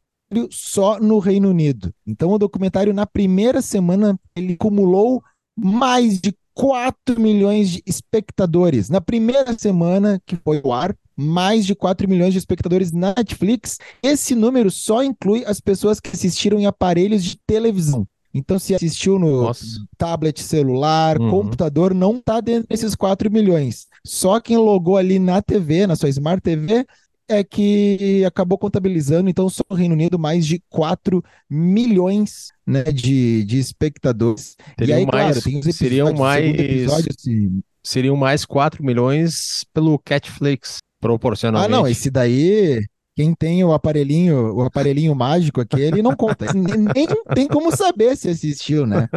só 0.49 0.99
no 0.99 1.19
Reino 1.19 1.49
Unido. 1.49 1.93
Então, 2.07 2.31
o 2.31 2.39
documentário, 2.39 2.93
na 2.93 3.05
primeira 3.05 3.61
semana, 3.61 4.17
ele 4.35 4.53
acumulou 4.53 5.21
mais 5.55 6.19
de 6.19 6.33
4 6.55 7.19
milhões 7.19 7.69
de 7.69 7.83
espectadores. 7.85 8.89
Na 8.89 9.01
primeira 9.01 9.57
semana 9.57 10.21
que 10.25 10.35
foi 10.35 10.61
ao 10.63 10.71
ar, 10.71 10.95
mais 11.15 11.65
de 11.65 11.75
4 11.75 12.07
milhões 12.07 12.33
de 12.33 12.39
espectadores 12.39 12.91
na 12.91 13.13
Netflix. 13.15 13.77
Esse 14.01 14.35
número 14.35 14.69
só 14.71 15.03
inclui 15.03 15.43
as 15.45 15.59
pessoas 15.59 15.99
que 15.99 16.09
assistiram 16.09 16.59
em 16.59 16.65
aparelhos 16.65 17.23
de 17.23 17.37
televisão. 17.45 18.07
Então, 18.33 18.57
se 18.57 18.73
assistiu 18.73 19.19
no 19.19 19.43
Nossa. 19.43 19.63
tablet, 19.95 20.41
celular, 20.41 21.19
uhum. 21.19 21.29
computador, 21.29 21.93
não 21.93 22.17
está 22.17 22.41
dentro 22.41 22.67
desses 22.67 22.95
4 22.95 23.31
milhões. 23.31 23.85
Só 24.03 24.39
quem 24.39 24.57
logou 24.57 24.97
ali 24.97 25.19
na 25.19 25.39
TV, 25.39 25.85
na 25.85 25.95
sua 25.95 26.09
Smart 26.09 26.41
TV, 26.41 26.85
é 27.27 27.43
que 27.43 28.23
acabou 28.25 28.57
contabilizando, 28.57 29.29
então, 29.29 29.47
só 29.49 29.63
no 29.69 29.75
Reino 29.75 29.93
Unido, 29.93 30.17
mais 30.17 30.47
de 30.47 30.61
4 30.69 31.23
milhões 31.47 32.49
né, 32.65 32.83
de, 32.83 33.43
de 33.43 33.59
espectadores. 33.59 34.57
Seriam 34.79 34.97
e 34.97 34.99
aí, 34.99 35.05
mais, 35.05 35.37
claro, 35.37 35.41
tem 35.43 35.59
os 35.59 35.75
seriam 35.75 36.13
mais, 36.13 36.45
episódio, 36.45 37.63
seriam 37.83 38.17
mais 38.17 38.45
4 38.45 38.83
milhões 38.83 39.63
pelo 39.71 39.99
Catflix 39.99 40.79
proporcionalmente. 41.03 41.73
Ah, 41.73 41.77
não, 41.77 41.87
esse 41.87 42.09
daí, 42.09 42.81
quem 43.15 43.35
tem 43.35 43.63
o 43.63 43.73
aparelhinho, 43.73 44.55
o 44.55 44.61
aparelhinho 44.61 45.13
mágico 45.13 45.59
aqui, 45.59 45.79
ele 45.81 46.01
não 46.01 46.15
conta. 46.15 46.45
Nem 46.53 47.07
tem 47.35 47.47
como 47.47 47.75
saber 47.75 48.15
se 48.15 48.29
assistiu, 48.29 48.87
né? 48.87 49.09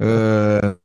Uh, 0.00 0.76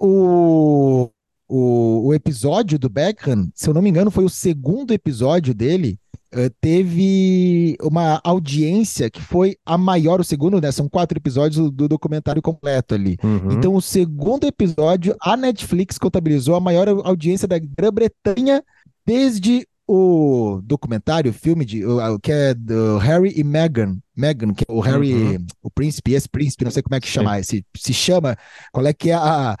o, 0.00 1.10
o, 1.46 2.06
o 2.08 2.14
episódio 2.14 2.78
do 2.78 2.88
Beckham, 2.88 3.50
se 3.54 3.68
eu 3.68 3.74
não 3.74 3.82
me 3.82 3.90
engano, 3.90 4.10
foi 4.10 4.24
o 4.24 4.30
segundo 4.30 4.92
episódio 4.92 5.54
dele. 5.54 5.98
Uh, 6.32 6.48
teve 6.60 7.76
uma 7.82 8.20
audiência 8.22 9.10
que 9.10 9.20
foi 9.20 9.56
a 9.66 9.76
maior, 9.76 10.20
o 10.20 10.24
segundo, 10.24 10.60
né? 10.60 10.72
São 10.72 10.88
quatro 10.88 11.18
episódios 11.18 11.70
do 11.70 11.88
documentário 11.88 12.40
completo 12.40 12.94
ali. 12.94 13.18
Uhum. 13.22 13.52
Então, 13.52 13.74
o 13.74 13.82
segundo 13.82 14.46
episódio, 14.46 15.14
a 15.20 15.36
Netflix 15.36 15.98
contabilizou 15.98 16.54
a 16.54 16.60
maior 16.60 16.88
audiência 17.04 17.46
da 17.46 17.58
Grã-Bretanha 17.58 18.62
desde 19.04 19.66
o 19.92 20.60
documentário, 20.62 21.32
o 21.32 21.34
filme 21.34 21.64
de, 21.64 21.84
o, 21.84 22.16
que 22.20 22.30
é 22.30 22.54
do 22.54 22.96
Harry 22.98 23.32
e 23.34 23.42
Meghan, 23.42 23.98
Meghan, 24.16 24.54
que 24.54 24.64
é 24.68 24.72
o 24.72 24.78
Harry, 24.78 25.12
uhum. 25.12 25.46
o 25.64 25.68
príncipe, 25.68 26.12
esse 26.12 26.28
príncipe, 26.28 26.62
não 26.62 26.70
sei 26.70 26.80
como 26.80 26.94
é 26.94 27.00
que 27.00 27.08
chama, 27.08 27.42
se, 27.42 27.66
se 27.76 27.92
chama, 27.92 28.36
qual 28.70 28.86
é 28.86 28.92
que 28.92 29.10
é 29.10 29.14
a, 29.14 29.56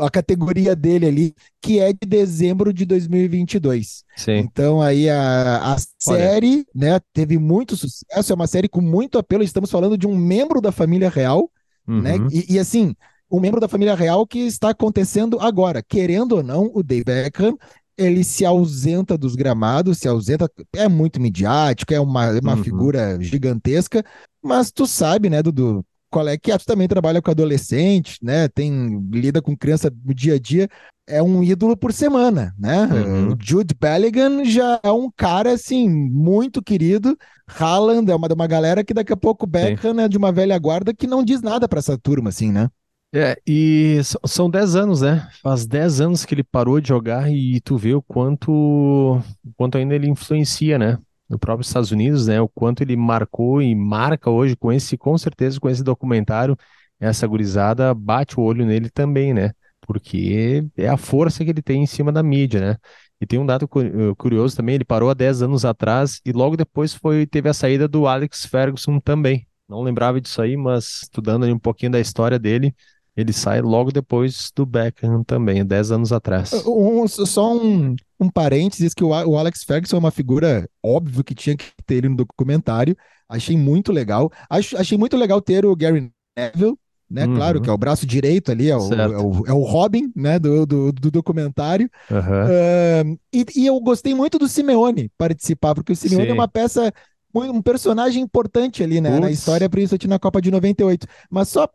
a 0.00 0.10
categoria 0.10 0.74
dele 0.74 1.06
ali, 1.06 1.34
que 1.62 1.78
é 1.78 1.92
de 1.92 2.08
dezembro 2.08 2.72
de 2.72 2.84
2022. 2.84 4.02
Sim. 4.16 4.38
Então 4.38 4.82
aí 4.82 5.08
a, 5.08 5.74
a 5.74 5.76
série, 5.96 6.66
né, 6.74 6.98
teve 7.12 7.38
muito 7.38 7.76
sucesso, 7.76 8.32
é 8.32 8.34
uma 8.34 8.48
série 8.48 8.68
com 8.68 8.80
muito 8.80 9.16
apelo, 9.16 9.44
estamos 9.44 9.70
falando 9.70 9.96
de 9.96 10.08
um 10.08 10.16
membro 10.16 10.60
da 10.60 10.72
família 10.72 11.08
real, 11.08 11.48
né, 11.86 12.16
uhum. 12.16 12.24
né, 12.24 12.28
e, 12.32 12.54
e 12.54 12.58
assim, 12.58 12.96
um 13.30 13.38
membro 13.38 13.60
da 13.60 13.68
família 13.68 13.94
real 13.94 14.26
que 14.26 14.40
está 14.40 14.70
acontecendo 14.70 15.38
agora. 15.38 15.84
Querendo 15.86 16.32
ou 16.32 16.42
não, 16.42 16.68
o 16.74 16.82
Dave 16.82 17.04
Beckham 17.04 17.56
ele 17.98 18.22
se 18.22 18.46
ausenta 18.46 19.18
dos 19.18 19.34
gramados, 19.34 19.98
se 19.98 20.08
ausenta, 20.08 20.48
é 20.74 20.88
muito 20.88 21.20
midiático, 21.20 21.92
é 21.92 22.00
uma, 22.00 22.30
uma 22.40 22.54
uhum. 22.54 22.62
figura 22.62 23.18
gigantesca, 23.20 24.04
mas 24.42 24.70
tu 24.70 24.86
sabe, 24.86 25.28
né, 25.28 25.42
Dudu, 25.42 25.84
qual 26.08 26.26
é 26.28 26.38
que 26.38 26.52
é, 26.52 26.56
tu 26.56 26.64
também 26.64 26.86
trabalha 26.86 27.20
com 27.20 27.30
adolescente, 27.30 28.18
né, 28.22 28.48
tem, 28.48 29.04
lida 29.10 29.42
com 29.42 29.56
criança 29.56 29.92
no 30.04 30.14
dia 30.14 30.34
a 30.34 30.38
dia, 30.38 30.68
é 31.06 31.22
um 31.22 31.42
ídolo 31.42 31.76
por 31.76 31.92
semana, 31.92 32.54
né, 32.56 32.84
uhum. 32.86 33.32
o 33.32 33.36
Jude 33.40 33.74
Bellingham 33.78 34.44
já 34.44 34.78
é 34.82 34.92
um 34.92 35.10
cara, 35.10 35.52
assim, 35.52 35.88
muito 35.88 36.62
querido, 36.62 37.16
Haaland 37.48 38.10
é 38.10 38.14
uma, 38.14 38.28
uma 38.32 38.46
galera 38.46 38.84
que 38.84 38.94
daqui 38.94 39.12
a 39.12 39.16
pouco 39.16 39.46
Beckham 39.46 39.98
é 39.98 40.08
de 40.08 40.16
uma 40.16 40.30
velha 40.30 40.58
guarda 40.58 40.94
que 40.94 41.06
não 41.06 41.24
diz 41.24 41.42
nada 41.42 41.66
para 41.66 41.80
essa 41.80 41.98
turma, 41.98 42.28
assim, 42.28 42.52
né. 42.52 42.68
É, 43.14 43.40
e 43.46 44.00
são 44.26 44.50
10 44.50 44.76
anos, 44.76 45.00
né? 45.00 45.26
Faz 45.42 45.66
10 45.66 46.00
anos 46.00 46.26
que 46.26 46.34
ele 46.34 46.44
parou 46.44 46.78
de 46.78 46.88
jogar 46.88 47.30
e 47.32 47.58
tu 47.60 47.76
vê 47.78 47.94
o 47.94 48.02
quanto, 48.02 48.52
o 48.52 49.22
quanto 49.56 49.78
ainda 49.78 49.94
ele 49.94 50.08
influencia, 50.08 50.78
né? 50.78 50.98
No 51.28 51.38
próprio 51.38 51.64
Estados 51.64 51.90
Unidos, 51.90 52.26
né? 52.26 52.38
O 52.40 52.48
quanto 52.48 52.82
ele 52.82 52.96
marcou 52.96 53.62
e 53.62 53.74
marca 53.74 54.30
hoje 54.30 54.54
com 54.56 54.70
esse, 54.70 54.96
com 54.98 55.16
certeza, 55.16 55.58
com 55.58 55.70
esse 55.70 55.82
documentário, 55.82 56.54
essa 57.00 57.26
gurizada 57.26 57.94
bate 57.94 58.38
o 58.38 58.42
olho 58.42 58.66
nele 58.66 58.90
também, 58.90 59.32
né? 59.32 59.52
Porque 59.86 60.66
é 60.76 60.88
a 60.88 60.98
força 60.98 61.42
que 61.44 61.50
ele 61.50 61.62
tem 61.62 61.82
em 61.82 61.86
cima 61.86 62.12
da 62.12 62.22
mídia, 62.22 62.60
né? 62.60 62.76
E 63.20 63.26
tem 63.26 63.38
um 63.38 63.46
dado 63.46 63.64
eh, 63.64 64.14
curioso 64.18 64.54
também, 64.56 64.74
ele 64.74 64.84
parou 64.84 65.08
há 65.10 65.14
10 65.14 65.42
anos 65.42 65.64
atrás 65.64 66.20
e 66.24 66.30
logo 66.32 66.56
depois 66.56 66.94
foi 66.94 67.26
teve 67.26 67.48
a 67.48 67.54
saída 67.54 67.88
do 67.88 68.06
Alex 68.06 68.44
Ferguson 68.44 69.00
também. 69.00 69.46
Não 69.68 69.82
lembrava 69.82 70.20
disso 70.20 70.40
aí, 70.40 70.56
mas 70.56 71.02
estudando 71.02 71.44
um 71.46 71.58
pouquinho 71.58 71.92
da 71.92 72.00
história 72.00 72.38
dele, 72.38 72.74
ele 73.18 73.32
sai 73.32 73.60
logo 73.60 73.90
depois 73.90 74.52
do 74.54 74.64
Beckham 74.64 75.24
também, 75.24 75.64
10 75.64 75.90
anos 75.90 76.12
atrás. 76.12 76.52
Um, 76.64 77.06
só 77.08 77.52
um, 77.52 77.96
um 78.20 78.30
parênteses, 78.30 78.94
que 78.94 79.02
o, 79.02 79.08
o 79.08 79.36
Alex 79.36 79.64
Ferguson 79.64 79.96
é 79.96 79.98
uma 79.98 80.12
figura 80.12 80.68
óbvio 80.80 81.24
que 81.24 81.34
tinha 81.34 81.56
que 81.56 81.66
ter 81.84 81.96
ele 81.96 82.10
no 82.10 82.16
documentário. 82.16 82.96
Achei 83.28 83.56
muito 83.56 83.90
legal. 83.90 84.30
Acho, 84.48 84.76
achei 84.78 84.96
muito 84.96 85.16
legal 85.16 85.40
ter 85.40 85.66
o 85.66 85.74
Gary 85.74 86.12
Neville, 86.38 86.76
né? 87.10 87.26
Uhum. 87.26 87.34
Claro 87.34 87.60
que 87.60 87.68
é 87.68 87.72
o 87.72 87.76
braço 87.76 88.06
direito 88.06 88.52
ali, 88.52 88.70
é 88.70 88.76
o, 88.76 88.94
é 88.94 89.18
o, 89.18 89.46
é 89.48 89.52
o, 89.52 89.64
Robin, 89.64 90.12
né? 90.14 90.38
Do, 90.38 90.64
do, 90.64 90.92
do 90.92 91.10
documentário. 91.10 91.90
Uhum. 92.08 92.18
Uh, 92.18 93.18
e, 93.32 93.46
e, 93.56 93.66
eu 93.66 93.80
gostei 93.80 94.14
muito 94.14 94.38
do 94.38 94.46
Simeone 94.46 95.10
participar, 95.18 95.74
porque 95.74 95.92
o 95.92 95.96
Simeone 95.96 96.26
Sim. 96.26 96.30
é 96.30 96.34
uma 96.34 96.46
peça, 96.46 96.92
um 97.34 97.60
personagem 97.60 98.22
importante 98.22 98.80
ali, 98.84 99.00
né? 99.00 99.18
Na 99.18 99.28
história, 99.28 99.68
principalmente 99.68 100.06
na 100.06 100.20
Copa 100.20 100.40
de 100.40 100.52
98. 100.52 101.04
Mas 101.28 101.48
só 101.48 101.66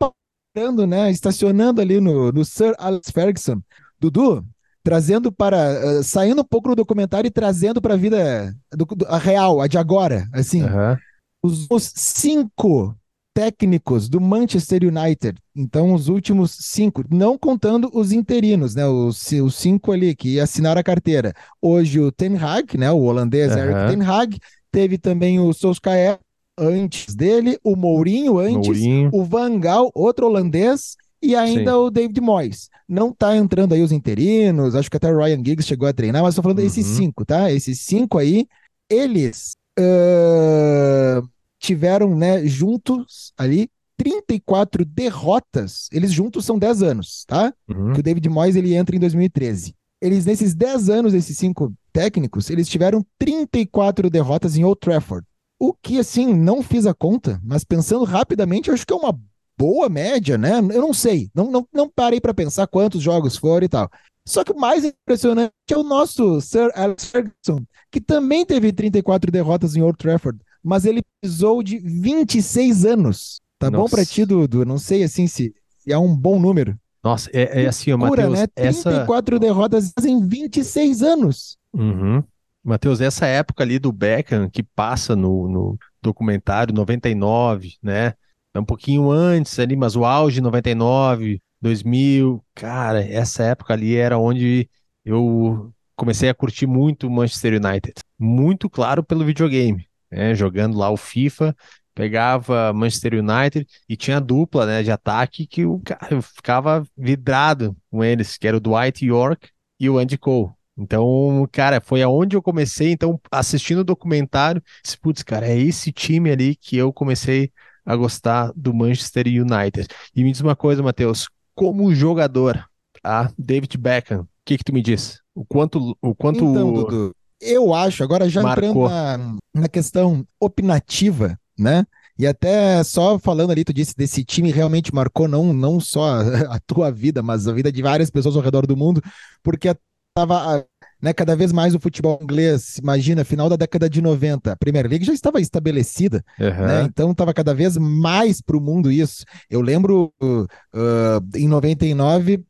né, 0.88 1.10
estacionando 1.10 1.82
ali 1.82 2.00
no, 2.00 2.32
no 2.32 2.46
Sir 2.46 2.76
Alex 2.78 3.10
Ferguson. 3.10 3.62
Dudu, 4.00 4.46
trazendo 4.84 5.32
para. 5.32 6.00
Uh, 6.00 6.04
saindo 6.04 6.42
um 6.42 6.46
pouco 6.46 6.70
do 6.70 6.76
documentário 6.76 7.28
e 7.28 7.32
trazendo 7.32 7.82
para 7.82 7.96
a 7.96 7.98
vida 7.98 8.56
do, 8.72 8.86
do, 8.86 9.06
a 9.08 9.18
real, 9.18 9.62
a 9.62 9.68
de 9.68 9.78
agora. 9.78 10.28
Assim, 10.34 10.62
uhum. 10.64 10.98
os, 11.42 11.68
os, 11.70 11.92
cinco 11.96 12.96
técnicos 13.34 14.08
do 14.08 14.22
Manchester 14.22 14.84
United, 14.84 15.40
então 15.56 15.92
os 15.92 16.08
últimos 16.08 16.52
cinco, 16.52 17.04
não 17.10 17.36
contando 17.36 17.90
os 17.92 18.12
interinos, 18.12 18.76
né? 18.76 18.86
Os, 18.86 19.32
os 19.32 19.56
cinco 19.56 19.92
ali 19.92 20.16
que 20.16 20.40
assinaram 20.40 20.80
a 20.80 20.84
carteira. 20.84 21.34
Hoje 21.60 22.00
o 22.00 22.12
Ten 22.12 22.38
Hag, 22.38 22.78
né? 22.78 22.92
O 22.92 23.00
holandês 23.00 23.52
uhum. 23.54 23.58
Eric 23.58 23.90
Ten 23.90 24.06
Hag, 24.06 24.38
teve 24.72 24.98
também 25.00 25.40
o 25.40 25.52
Solskjaer, 25.52 26.20
antes 26.58 27.16
dele, 27.16 27.58
o 27.64 27.76
Mourinho 27.76 28.40
antes, 28.40 28.68
Mourinho. 28.68 29.10
o 29.14 29.24
Van 29.24 29.60
Gaal, 29.60 29.92
outro 29.94 30.28
holandês, 30.28 30.96
e 31.22 31.36
ainda 31.36 31.72
Sim. 31.72 31.78
o 31.78 31.90
David 31.90 32.20
Moyes. 32.20 32.70
Não 32.88 33.14
tá 33.14 33.36
entrando 33.36 33.74
aí 33.74 33.82
os 33.82 33.92
interinos, 33.92 34.76
acho 34.76 34.92
que 34.92 34.98
até 34.98 35.12
o 35.12 35.18
Ryan 35.18 35.38
Giggs 35.38 35.66
chegou 35.66 35.88
a 35.88 35.94
treinar, 35.94 36.22
mas 36.22 36.36
tô 36.36 36.42
falando 36.42 36.60
uhum. 36.60 36.66
desses 36.66 36.86
cinco, 36.86 37.26
tá? 37.26 37.52
Esses 37.52 37.80
cinco 37.80 38.18
aí, 38.18 38.46
eles 38.90 39.54
uh, 39.80 41.28
tiveram, 41.60 42.16
né, 42.16 42.46
juntos 42.46 43.32
ali 43.38 43.70
34 43.98 44.84
derrotas. 44.84 45.88
Eles 45.92 46.12
juntos 46.12 46.44
são 46.46 46.60
10 46.60 46.84
anos, 46.84 47.24
tá? 47.26 47.54
Uhum. 47.70 47.94
Que 47.94 48.02
o 48.02 48.04
David 48.04 48.28
Moyes 48.28 48.56
ele 48.56 48.76
entra 48.76 48.96
em 48.96 49.00
2013. 49.00 49.74
Eles 50.02 50.26
nesses 50.26 50.54
10 50.54 50.90
anos, 50.90 51.14
esses 51.14 51.38
cinco 51.38 51.74
técnicos, 51.94 52.50
eles 52.50 52.68
tiveram 52.68 53.06
34 53.18 54.10
derrotas 54.10 54.58
em 54.58 54.66
Old 54.66 54.80
Trafford. 54.82 55.26
O 55.64 55.74
que, 55.74 55.98
assim, 55.98 56.34
não 56.34 56.62
fiz 56.62 56.86
a 56.86 56.94
conta, 56.94 57.40
mas 57.42 57.64
pensando 57.64 58.04
rapidamente, 58.04 58.68
eu 58.68 58.74
acho 58.74 58.86
que 58.86 58.92
é 58.92 58.98
uma 58.98 59.18
boa 59.58 59.88
média, 59.88 60.38
né? 60.38 60.58
Eu 60.58 60.82
não 60.82 60.94
sei, 60.94 61.30
não, 61.34 61.50
não, 61.50 61.66
não 61.74 61.90
parei 61.90 62.20
para 62.20 62.34
pensar 62.34 62.68
quantos 62.68 63.02
jogos 63.02 63.38
foram 63.38 63.64
e 63.64 63.70
tal. 63.70 63.90
Só 64.28 64.44
que 64.44 64.52
o 64.52 64.60
mais 64.60 64.84
impressionante 64.84 65.54
é 65.72 65.78
o 65.78 65.84
nosso 65.84 66.42
Sir 66.42 66.70
Alex 66.76 67.06
Ferguson, 67.06 67.64
que 67.90 68.02
também 68.02 68.46
teve 68.46 68.74
34 68.74 69.32
derrotas 69.32 69.78
em 69.78 69.82
Old 69.82 69.98
Trafford, 69.98 70.38
mas 70.62 70.84
ele 70.84 71.02
pisou 71.22 71.64
de 71.64 71.80
26 71.80 72.86
anos. 72.86 73.40
Tá 73.58 73.72
Nossa. 73.72 73.84
bom 73.84 73.90
para 73.90 74.06
ti, 74.06 74.26
Dudu? 74.26 74.66
Não 74.66 74.78
sei 74.78 75.04
assim 75.04 75.28
se, 75.28 75.56
se 75.80 75.94
é 75.94 75.98
um 75.98 76.14
bom 76.14 76.42
número. 76.42 76.78
Nossa, 77.02 77.30
é, 77.32 77.64
é 77.64 77.68
assim, 77.68 77.96
Matheus. 77.96 78.38
Né? 78.38 78.48
34 78.48 79.36
essa... 79.38 79.40
derrotas 79.40 79.94
em 80.04 80.28
26 80.28 81.02
anos. 81.02 81.58
Uhum. 81.74 82.22
Matheus, 82.64 83.02
essa 83.02 83.26
época 83.26 83.64
ali 83.64 83.78
do 83.78 83.92
Beckham, 83.92 84.50
que 84.50 84.64
passa 84.64 85.16
no, 85.16 85.50
no 85.50 85.78
documentário 86.02 86.74
99, 86.74 87.76
né? 87.82 88.14
É 88.54 88.60
um 88.60 88.66
pouquinho 88.66 89.10
antes 89.12 89.58
ali, 89.60 89.76
mas 89.76 89.96
o 89.96 90.06
auge 90.06 90.40
99, 90.40 91.42
2000, 91.60 92.44
cara, 92.56 93.04
essa 93.04 93.44
época 93.44 93.74
ali 93.74 93.96
era 93.96 94.18
onde 94.18 94.70
eu 95.04 95.74
comecei 95.96 96.30
a 96.30 96.34
curtir 96.34 96.68
muito 96.68 97.08
o 97.08 97.12
Manchester 97.12 97.54
United. 97.54 97.94
Muito 98.18 98.70
claro 98.70 99.04
pelo 99.04 99.26
videogame, 99.26 99.88
né? 100.12 100.34
Jogando 100.36 100.78
lá 100.78 100.90
o 100.90 100.98
FIFA, 100.98 101.56
pegava 101.94 102.72
Manchester 102.74 103.14
United 103.16 103.68
e 103.88 103.96
tinha 103.98 104.20
dupla, 104.20 104.66
né, 104.66 104.84
de 104.84 104.92
ataque 104.92 105.46
que 105.46 105.66
o 105.66 105.80
cara 105.80 106.16
eu 106.16 106.22
ficava 106.22 106.86
vidrado 106.98 107.76
com 107.90 108.04
eles, 108.04 108.38
que 108.38 108.48
era 108.48 108.58
o 108.58 108.60
Dwight 108.60 109.06
York 109.06 109.50
e 109.80 109.90
o 109.90 109.98
Andy 109.98 110.18
Cole. 110.18 110.52
Então, 110.78 111.48
cara, 111.52 111.80
foi 111.80 112.02
aonde 112.02 112.36
eu 112.36 112.42
comecei. 112.42 112.92
Então, 112.92 113.20
assistindo 113.32 113.80
o 113.80 113.84
documentário, 113.84 114.62
disse, 114.84 114.98
putz, 114.98 115.24
cara, 115.24 115.48
é 115.48 115.58
esse 115.58 115.92
time 115.92 116.32
ali 116.32 116.56
que 116.56 116.76
eu 116.76 116.92
comecei 116.92 117.52
a 117.86 117.96
gostar 117.96 118.52
do 118.56 118.74
Manchester 118.74 119.28
United. 119.28 119.88
E 120.16 120.24
me 120.24 120.32
diz 120.32 120.42
uma 120.42 120.56
coisa, 120.56 120.82
Matheus, 120.82 121.30
como 121.54 121.94
jogador, 121.94 122.66
a 123.04 123.26
tá? 123.26 123.34
David 123.38 123.78
Beckham, 123.78 124.22
o 124.22 124.28
que 124.46 124.58
que 124.58 124.64
tu 124.64 124.74
me 124.74 124.82
diz? 124.82 125.20
O 125.36 125.46
quanto, 125.46 125.96
o 126.02 126.16
quanto 126.16 126.46
então, 126.46 126.74
Dudu, 126.74 127.16
eu 127.42 127.74
acho, 127.74 128.04
agora 128.04 128.30
já 128.30 128.42
marcou. 128.42 128.86
entrando 128.86 128.90
na, 128.90 129.62
na 129.62 129.68
questão 129.68 130.26
opinativa, 130.40 131.38
né? 131.58 131.86
E 132.18 132.28
até 132.28 132.84
só 132.84 133.18
falando 133.18 133.52
ali, 133.52 133.64
tu 133.64 133.74
disse 133.74 133.96
desse 133.98 134.24
time 134.24 134.52
realmente 134.52 134.94
marcou 134.94 135.28
não, 135.28 135.52
não 135.52 135.80
só 135.80 136.04
a, 136.04 136.22
a 136.56 136.60
tua 136.60 136.92
vida, 136.92 137.22
mas 137.22 137.48
a 137.48 137.54
vida 137.54 137.72
de 137.72 137.82
várias 137.82 138.10
pessoas 138.10 138.36
ao 138.36 138.42
redor 138.42 138.66
do 138.66 138.78
mundo, 138.78 139.02
porque 139.42 139.76
estava 140.16 140.64
né, 141.02 141.12
cada 141.12 141.36
vez 141.36 141.52
mais 141.52 141.74
o 141.74 141.80
futebol 141.80 142.20
inglês, 142.22 142.78
imagina, 142.78 143.26
final 143.26 143.50
da 143.50 143.56
década 143.56 143.90
de 143.90 144.02
90, 144.02 144.54
a 144.54 144.56
Premier 144.56 144.88
League 144.88 145.04
já 145.04 145.12
estava 145.12 145.42
estabelecida, 145.42 146.24
uhum. 146.40 146.66
né, 146.66 146.84
então 146.84 147.12
estava 147.12 147.34
cada 147.34 147.54
vez 147.54 147.76
mais 147.78 148.40
para 148.42 148.56
o 148.56 148.62
mundo 148.62 148.92
isso. 148.92 149.26
Eu 149.50 149.60
lembro 149.60 150.14
uh, 150.22 151.20
em 151.36 151.48
99, 151.48 152.36
uh, 152.36 152.42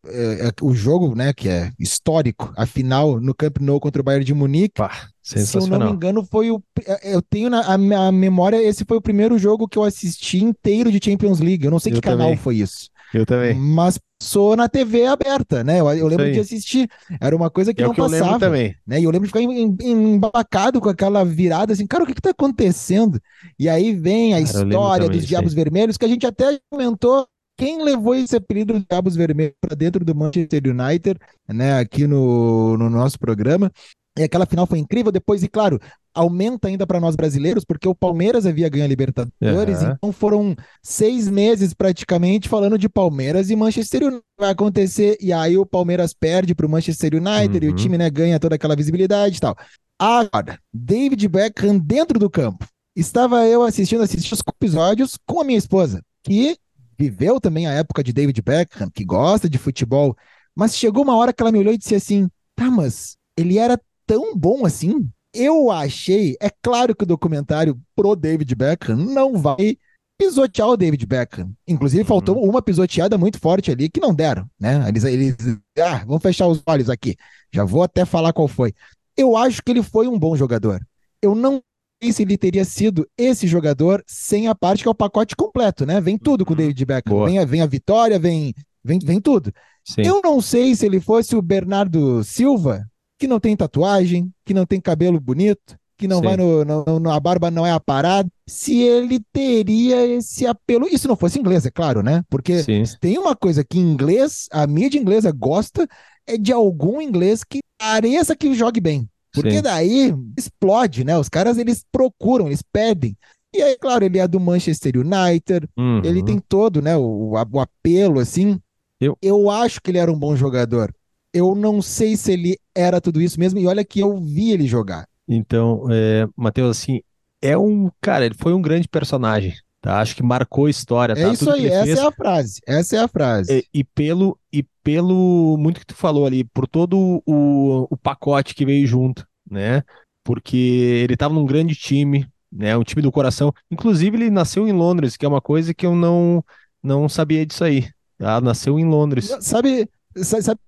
o 0.62 0.76
jogo, 0.76 1.16
né, 1.16 1.34
que 1.34 1.50
é 1.50 1.72
histórico, 1.80 2.54
a 2.56 2.66
final 2.66 3.20
no 3.20 3.34
Camp 3.34 3.58
Nou 3.60 3.80
contra 3.80 4.02
o 4.02 4.06
Bayern 4.06 4.26
de 4.26 4.34
Munique, 4.34 4.76
Pá, 4.76 5.08
se 5.24 5.58
eu 5.58 5.66
não 5.66 5.80
me 5.80 5.92
engano, 5.92 6.28
foi 6.30 6.52
o. 6.52 6.62
Eu 7.02 7.22
tenho 7.22 7.50
na 7.50 7.62
a, 7.62 7.74
a 7.76 8.12
memória, 8.12 8.62
esse 8.62 8.84
foi 8.84 8.98
o 8.98 9.02
primeiro 9.02 9.40
jogo 9.40 9.70
que 9.70 9.78
eu 9.78 9.84
assisti 9.84 10.44
inteiro 10.44 10.92
de 10.92 11.00
Champions 11.02 11.40
League. 11.40 11.64
Eu 11.64 11.72
não 11.72 11.80
sei 11.80 11.94
eu 11.94 11.96
que 11.96 12.02
também. 12.02 12.18
canal 12.18 12.38
foi 12.38 12.58
isso. 12.58 12.90
Eu 13.14 13.26
também. 13.26 13.54
Mas 13.54 14.00
passou 14.20 14.56
na 14.56 14.70
TV 14.70 15.06
aberta, 15.06 15.64
né? 15.64 15.80
Eu, 15.82 15.92
eu 15.92 16.08
lembro 16.08 16.32
de 16.32 16.40
assistir. 16.40 16.90
Era 17.20 17.36
uma 17.36 17.50
coisa 17.50 17.74
que 17.74 17.82
é 17.82 17.86
não 17.86 17.94
que 17.94 18.02
passava. 18.02 18.40
também. 18.40 18.76
Né? 18.88 19.02
E 19.02 19.04
eu 19.04 19.12
lembro 19.12 19.28
de 19.28 19.34
ficar 19.34 19.42
embacado 19.42 20.80
com 20.80 20.90
aquela 20.90 21.24
virada 21.24 21.74
assim, 21.74 21.86
cara, 21.86 22.04
o 22.04 22.08
que, 22.08 22.14
que 22.14 22.22
tá 22.22 22.32
acontecendo? 22.32 23.22
E 23.60 23.68
aí 23.68 23.94
vem 23.94 24.34
a 24.34 24.38
cara, 24.38 24.44
história 24.44 25.10
dos 25.10 25.26
Diabos 25.26 25.54
Vermelhos, 25.54 25.98
que 25.98 26.06
a 26.06 26.08
gente 26.08 26.26
até 26.26 26.58
comentou 26.72 27.28
quem 27.58 27.84
levou 27.84 28.16
esse 28.16 28.36
apelido 28.36 28.74
de 28.74 28.86
Diabos 28.90 29.16
Vermelhos 29.16 29.56
para 29.62 29.76
dentro 29.76 30.04
do 30.04 30.16
Manchester 30.16 30.62
United, 30.66 31.20
né, 31.48 31.80
aqui 31.80 32.08
no, 32.08 32.78
no 32.78 32.90
nosso 32.90 33.20
programa. 33.20 33.72
E 34.18 34.24
aquela 34.24 34.46
final 34.46 34.68
foi 34.68 34.80
incrível. 34.80 35.12
Depois, 35.12 35.42
e 35.42 35.48
claro, 35.48 35.80
aumenta 36.14 36.68
ainda 36.68 36.86
para 36.86 37.00
nós 37.00 37.16
brasileiros, 37.16 37.66
porque 37.66 37.88
o 37.88 37.96
Palmeiras 37.96 38.46
havia 38.46 38.70
ganho 38.70 38.86
a 38.86 38.88
Libertadores, 38.88 39.82
uhum. 39.82 39.92
então 39.92 40.12
foram 40.12 40.56
seis 40.84 41.28
meses 41.28 41.74
praticamente 41.74 42.48
falando 42.48 42.78
de 42.78 42.88
Palmeiras 42.88 43.50
e 43.50 43.56
Manchester 43.56 44.04
United 44.04 44.24
vai 44.40 44.52
acontecer, 44.52 45.18
e 45.20 45.34
aí 45.34 45.58
o 45.58 45.66
Palmeiras 45.66 46.14
perde 46.14 46.54
para 46.54 46.66
o 46.66 46.70
Manchester 46.70 47.16
United 47.16 47.58
uhum. 47.58 47.64
e 47.64 47.68
o 47.68 47.70
uhum. 47.72 47.76
time 47.76 47.98
né, 47.98 48.10
ganha 48.10 48.40
toda 48.40 48.56
aquela 48.56 48.76
visibilidade 48.76 49.38
e 49.38 49.40
tal. 49.40 49.56
Agora, 49.98 50.60
David 50.72 51.28
Beckham 51.28 51.80
dentro 51.80 52.20
do 52.20 52.30
campo. 52.30 52.68
Estava 52.96 53.48
eu 53.48 53.64
assistindo, 53.64 54.04
assistindo 54.04 54.34
os 54.34 54.44
episódios 54.48 55.18
com 55.26 55.42
a 55.42 55.44
minha 55.44 55.58
esposa, 55.58 56.04
que 56.24 56.56
viveu 56.98 57.40
também 57.40 57.66
a 57.66 57.72
época 57.72 58.04
de 58.04 58.14
David 58.14 58.40
Beckham, 58.42 58.90
que 58.94 59.04
gosta 59.04 59.50
de 59.50 59.58
futebol, 59.58 60.16
mas 60.56 60.78
chegou 60.78 61.04
uma 61.04 61.16
hora 61.16 61.34
que 61.34 61.42
ela 61.42 61.52
me 61.52 61.58
olhou 61.58 61.74
e 61.74 61.78
disse 61.78 61.96
assim: 61.96 62.30
tá, 62.56 62.70
mas 62.70 63.18
ele 63.36 63.58
era 63.58 63.80
tão 64.14 64.38
bom 64.38 64.66
assim? 64.66 65.10
Eu 65.34 65.72
achei, 65.72 66.38
é 66.40 66.50
claro 66.62 66.96
que 66.96 67.04
o 67.04 67.08
documentário 67.08 67.80
pro 67.96 68.16
David 68.16 68.54
Beckham 68.54 68.96
não 68.96 69.36
vai 69.36 69.78
pisotear 70.16 70.70
o 70.70 70.78
David 70.78 71.04
Beckham. 71.08 71.52
Inclusive, 71.68 72.04
uhum. 72.04 72.08
faltou 72.08 72.48
uma 72.48 72.62
pisoteada 72.62 73.18
muito 73.18 73.40
forte 73.40 73.72
ali 73.72 73.90
que 73.90 74.00
não 74.00 74.14
deram, 74.14 74.48
né? 74.60 74.88
Eles, 74.88 75.04
eles 75.04 75.36
ah, 75.80 76.04
vamos 76.06 76.22
fechar 76.22 76.48
os 76.48 76.62
olhos 76.68 76.88
aqui. 76.88 77.16
Já 77.52 77.64
vou 77.64 77.82
até 77.82 78.06
falar 78.06 78.32
qual 78.32 78.48
foi. 78.48 78.74
Eu 79.18 79.36
acho 79.36 79.64
que 79.64 79.72
ele 79.72 79.82
foi 79.82 80.08
um 80.08 80.20
bom 80.20 80.36
jogador. 80.36 80.80
Eu 81.20 81.34
não 81.34 81.60
sei 82.02 82.14
se 82.14 82.22
ele 82.22 82.38
teria 82.38 82.64
sido 82.64 83.08
esse 83.18 83.48
jogador 83.48 84.04
sem 84.06 84.48
a 84.48 84.54
parte 84.54 84.84
que 84.84 84.88
é 84.88 84.92
o 84.92 84.96
pacote 84.96 85.36
completo, 85.36 85.84
né? 85.84 86.00
Vem 86.00 86.20
tudo 86.20 86.46
com 86.46 86.54
o 86.54 86.56
uhum. 86.56 86.62
David 86.62 86.86
Beckham. 86.86 87.26
Vem 87.26 87.40
a, 87.40 87.46
vem 87.46 87.62
a 87.62 87.66
vitória, 87.66 88.20
vem, 88.20 88.54
vem, 88.84 89.00
vem 89.00 89.20
tudo. 89.20 89.52
Sim. 89.84 90.04
Eu 90.04 90.22
não 90.22 90.40
sei 90.40 90.76
se 90.76 90.86
ele 90.86 91.00
fosse 91.00 91.36
o 91.36 91.42
Bernardo 91.42 92.24
Silva, 92.24 92.88
que 93.24 93.28
não 93.28 93.40
tem 93.40 93.56
tatuagem, 93.56 94.30
que 94.46 94.54
não 94.54 94.66
tem 94.66 94.82
cabelo 94.82 95.18
bonito, 95.18 95.78
que 95.98 96.10
não 96.10 96.18
Sim. 96.18 96.24
vai 96.26 96.36
no, 96.36 96.66
no, 96.66 97.00
no, 97.00 97.10
A 97.10 97.18
barba 97.22 97.50
não 97.50 97.66
é 97.66 97.72
a 97.72 97.80
parada, 97.80 98.30
se 98.46 98.82
ele 98.82 99.22
teria 99.32 100.06
esse 100.06 100.46
apelo. 100.46 100.86
Isso 100.92 101.08
não 101.08 101.16
fosse 101.16 101.40
inglês, 101.40 101.66
é 101.66 101.72
claro, 101.72 102.04
né? 102.04 102.22
Porque 102.30 102.62
Sim. 102.62 102.84
tem 103.00 103.18
uma 103.18 103.34
coisa 103.34 103.64
que 103.64 103.80
inglês, 103.80 104.50
a 104.52 104.68
mídia 104.68 105.00
inglesa 105.00 105.32
gosta, 105.32 105.88
é 106.28 106.38
de 106.38 106.52
algum 106.52 107.02
inglês 107.02 107.46
que 107.46 107.60
pareça 107.80 108.36
que 108.36 108.54
jogue 108.54 108.82
bem. 108.82 109.08
Porque 109.34 109.56
Sim. 109.56 109.62
daí 109.62 110.14
explode, 110.38 111.06
né? 111.06 111.18
Os 111.18 111.30
caras 111.30 111.58
eles 111.58 111.86
procuram, 111.90 112.48
eles 112.48 112.62
pedem. 112.62 113.16
E 113.56 113.62
aí, 113.62 113.78
claro, 113.78 114.04
ele 114.04 114.20
é 114.20 114.28
do 114.28 114.38
Manchester 114.38 114.96
United, 114.98 115.66
uhum. 115.78 116.02
ele 116.04 116.22
tem 116.26 116.40
todo, 116.40 116.82
né, 116.82 116.98
o, 116.98 117.38
o 117.50 117.60
apelo, 117.60 118.20
assim. 118.20 118.60
Eu... 119.00 119.18
eu 119.22 119.50
acho 119.50 119.82
que 119.82 119.92
ele 119.92 119.98
era 119.98 120.12
um 120.12 120.20
bom 120.20 120.36
jogador 120.36 120.94
eu 121.34 121.56
não 121.56 121.82
sei 121.82 122.16
se 122.16 122.32
ele 122.32 122.58
era 122.76 123.02
tudo 123.02 123.22
isso 123.22 123.40
mesmo, 123.40 123.60
e 123.60 123.68
olha 123.68 123.84
que 123.84 124.00
eu 124.00 124.18
vi 124.18 124.52
ele 124.52 124.68
jogar. 124.68 125.08
Então, 125.28 125.86
é, 125.90 126.28
Matheus, 126.36 126.78
assim, 126.78 127.02
é 127.42 127.58
um. 127.58 127.90
Cara, 128.00 128.26
ele 128.26 128.36
foi 128.38 128.54
um 128.54 128.62
grande 128.62 128.88
personagem. 128.88 129.54
Tá? 129.82 130.00
Acho 130.00 130.16
que 130.16 130.24
marcou 130.24 130.70
história. 130.70 131.14
Tá? 131.14 131.22
É 131.22 131.34
isso 131.34 131.44
Tudo 131.44 131.56
aí, 131.56 131.68
essa 131.68 131.84
fez. 131.84 132.00
é 132.00 132.02
a 132.06 132.12
frase. 132.12 132.62
Essa 132.66 132.96
é 132.96 133.00
a 133.00 133.08
frase. 133.10 133.52
E, 133.74 133.80
e, 133.80 133.84
pelo, 133.84 134.40
e 134.52 134.64
pelo 134.82 135.58
muito 135.58 135.82
que 135.82 135.86
tu 135.86 135.94
falou 135.94 136.26
ali, 136.26 136.46
por 136.46 136.66
todo 136.66 137.22
o, 137.26 137.88
o 137.90 137.98
pacote 137.98 138.56
que 138.56 138.66
veio 138.66 138.88
junto, 138.88 139.28
né? 139.50 139.84
Porque 140.24 140.56
ele 141.04 141.16
estava 141.16 141.34
num 141.34 141.46
grande 141.46 141.76
time, 141.76 142.26
né? 142.50 142.78
Um 142.78 142.84
time 142.84 143.02
do 143.02 143.12
coração. 143.12 143.54
Inclusive, 143.70 144.16
ele 144.16 144.30
nasceu 144.30 144.66
em 144.66 144.72
Londres, 144.72 145.18
que 145.18 145.26
é 145.26 145.28
uma 145.28 145.42
coisa 145.42 145.74
que 145.74 145.86
eu 145.86 145.94
não, 145.94 146.42
não 146.82 147.10
sabia 147.10 147.46
disso 147.46 147.66
aí. 147.66 147.90
Tá? 148.18 148.40
Nasceu 148.40 148.80
em 148.80 148.86
Londres. 148.86 149.36
Sabe, 149.42 149.90
sabe, 150.16 150.62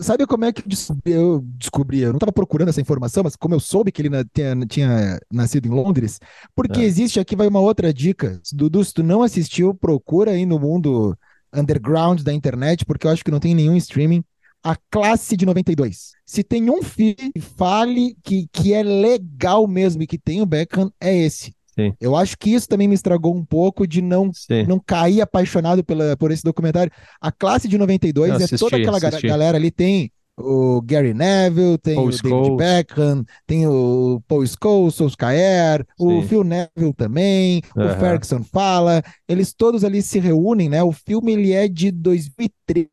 Sabe 0.00 0.26
como 0.26 0.46
é 0.46 0.52
que 0.52 0.64
eu 1.04 1.44
descobri? 1.44 2.00
Eu 2.00 2.08
não 2.08 2.16
estava 2.16 2.32
procurando 2.32 2.70
essa 2.70 2.80
informação, 2.80 3.22
mas 3.22 3.36
como 3.36 3.54
eu 3.54 3.60
soube 3.60 3.92
que 3.92 4.00
ele 4.00 4.08
tinha, 4.32 4.56
tinha 4.66 5.20
nascido 5.30 5.66
em 5.66 5.70
Londres, 5.70 6.18
porque 6.54 6.80
é. 6.80 6.84
existe 6.84 7.20
aqui 7.20 7.36
vai 7.36 7.46
uma 7.46 7.60
outra 7.60 7.92
dica. 7.92 8.40
Dudu, 8.50 8.82
se 8.82 8.94
tu 8.94 9.02
não 9.02 9.22
assistiu, 9.22 9.74
procura 9.74 10.30
aí 10.30 10.46
no 10.46 10.58
mundo 10.58 11.14
underground 11.52 12.22
da 12.22 12.32
internet, 12.32 12.86
porque 12.86 13.06
eu 13.06 13.10
acho 13.10 13.22
que 13.22 13.30
não 13.30 13.40
tem 13.40 13.54
nenhum 13.54 13.76
streaming. 13.76 14.24
A 14.62 14.74
classe 14.90 15.36
de 15.36 15.44
92. 15.44 16.12
Se 16.24 16.42
tem 16.42 16.70
um 16.70 16.82
filme 16.82 17.32
que 17.34 17.40
fale 17.40 18.16
que, 18.22 18.46
que 18.52 18.72
é 18.72 18.82
legal 18.82 19.66
mesmo 19.66 20.02
e 20.02 20.06
que 20.06 20.18
tem 20.18 20.40
o 20.40 20.46
Beckham, 20.46 20.90
é 21.00 21.14
esse. 21.14 21.54
Sim. 21.74 21.92
Eu 22.00 22.16
acho 22.16 22.36
que 22.38 22.50
isso 22.50 22.68
também 22.68 22.88
me 22.88 22.94
estragou 22.94 23.34
um 23.34 23.44
pouco 23.44 23.86
de 23.86 24.02
não, 24.02 24.30
não 24.66 24.78
cair 24.78 25.20
apaixonado 25.20 25.84
pela, 25.84 26.16
por 26.16 26.30
esse 26.30 26.42
documentário. 26.42 26.92
A 27.20 27.30
classe 27.30 27.68
de 27.68 27.78
92 27.78 28.32
assisti, 28.32 28.54
é 28.54 28.58
toda 28.58 28.76
aquela 28.76 28.98
assisti. 28.98 29.26
galera 29.26 29.56
ali, 29.56 29.70
tem 29.70 30.10
o 30.42 30.80
Gary 30.82 31.14
Neville, 31.14 31.78
tem 31.78 31.94
Paul 31.94 32.08
o 32.08 32.12
Scholes. 32.12 32.32
David 32.32 32.56
Beckham, 32.56 33.24
tem 33.46 33.66
o 33.66 34.22
Paul 34.26 34.46
Scholes, 34.46 34.94
Solskjaer, 34.94 35.86
o 35.98 36.22
Phil 36.22 36.44
Neville 36.44 36.94
também, 36.96 37.62
uhum. 37.76 37.86
o 37.86 37.88
Ferguson 37.96 38.42
fala, 38.42 39.02
eles 39.28 39.52
todos 39.52 39.84
ali 39.84 40.02
se 40.02 40.18
reúnem, 40.18 40.68
né? 40.68 40.82
O 40.82 40.92
filme 40.92 41.32
ele 41.32 41.52
é 41.52 41.68
de 41.68 41.90
2013 41.90 42.88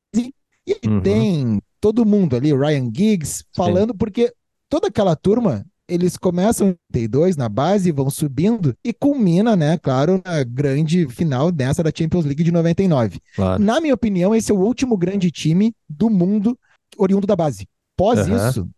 e 0.66 0.88
uhum. 0.88 1.02
tem 1.02 1.62
todo 1.80 2.06
mundo 2.06 2.36
ali, 2.36 2.54
Ryan 2.54 2.92
Giggs, 2.94 3.46
falando, 3.56 3.92
Sim. 3.92 3.98
porque 3.98 4.34
toda 4.70 4.88
aquela 4.88 5.16
turma 5.16 5.66
eles 5.88 6.18
começam 6.18 6.68
em 6.68 6.76
82 6.94 7.38
na 7.38 7.48
base, 7.48 7.92
vão 7.92 8.10
subindo 8.10 8.76
e 8.84 8.94
culmina, 8.94 9.56
né, 9.56 9.78
claro, 9.78 10.22
na 10.26 10.44
grande 10.44 11.08
final 11.08 11.52
dessa 11.52 11.82
da 11.82 11.92
Champions 11.96 12.26
League 12.26 12.44
de 12.44 12.52
99. 12.52 13.20
Claro. 13.36 13.64
Na 13.64 13.80
minha 13.80 13.94
opinião, 13.94 14.36
esse 14.36 14.52
é 14.52 14.56
o 14.56 14.60
último 14.60 14.98
grande 14.98 15.32
time 15.32 15.74
do 15.90 16.10
mundo 16.10 16.58
oriundo 16.98 17.28
da 17.28 17.36
base. 17.36 17.68
Pós 17.98 18.28
uhum. 18.28 18.36
isso, 18.36 18.70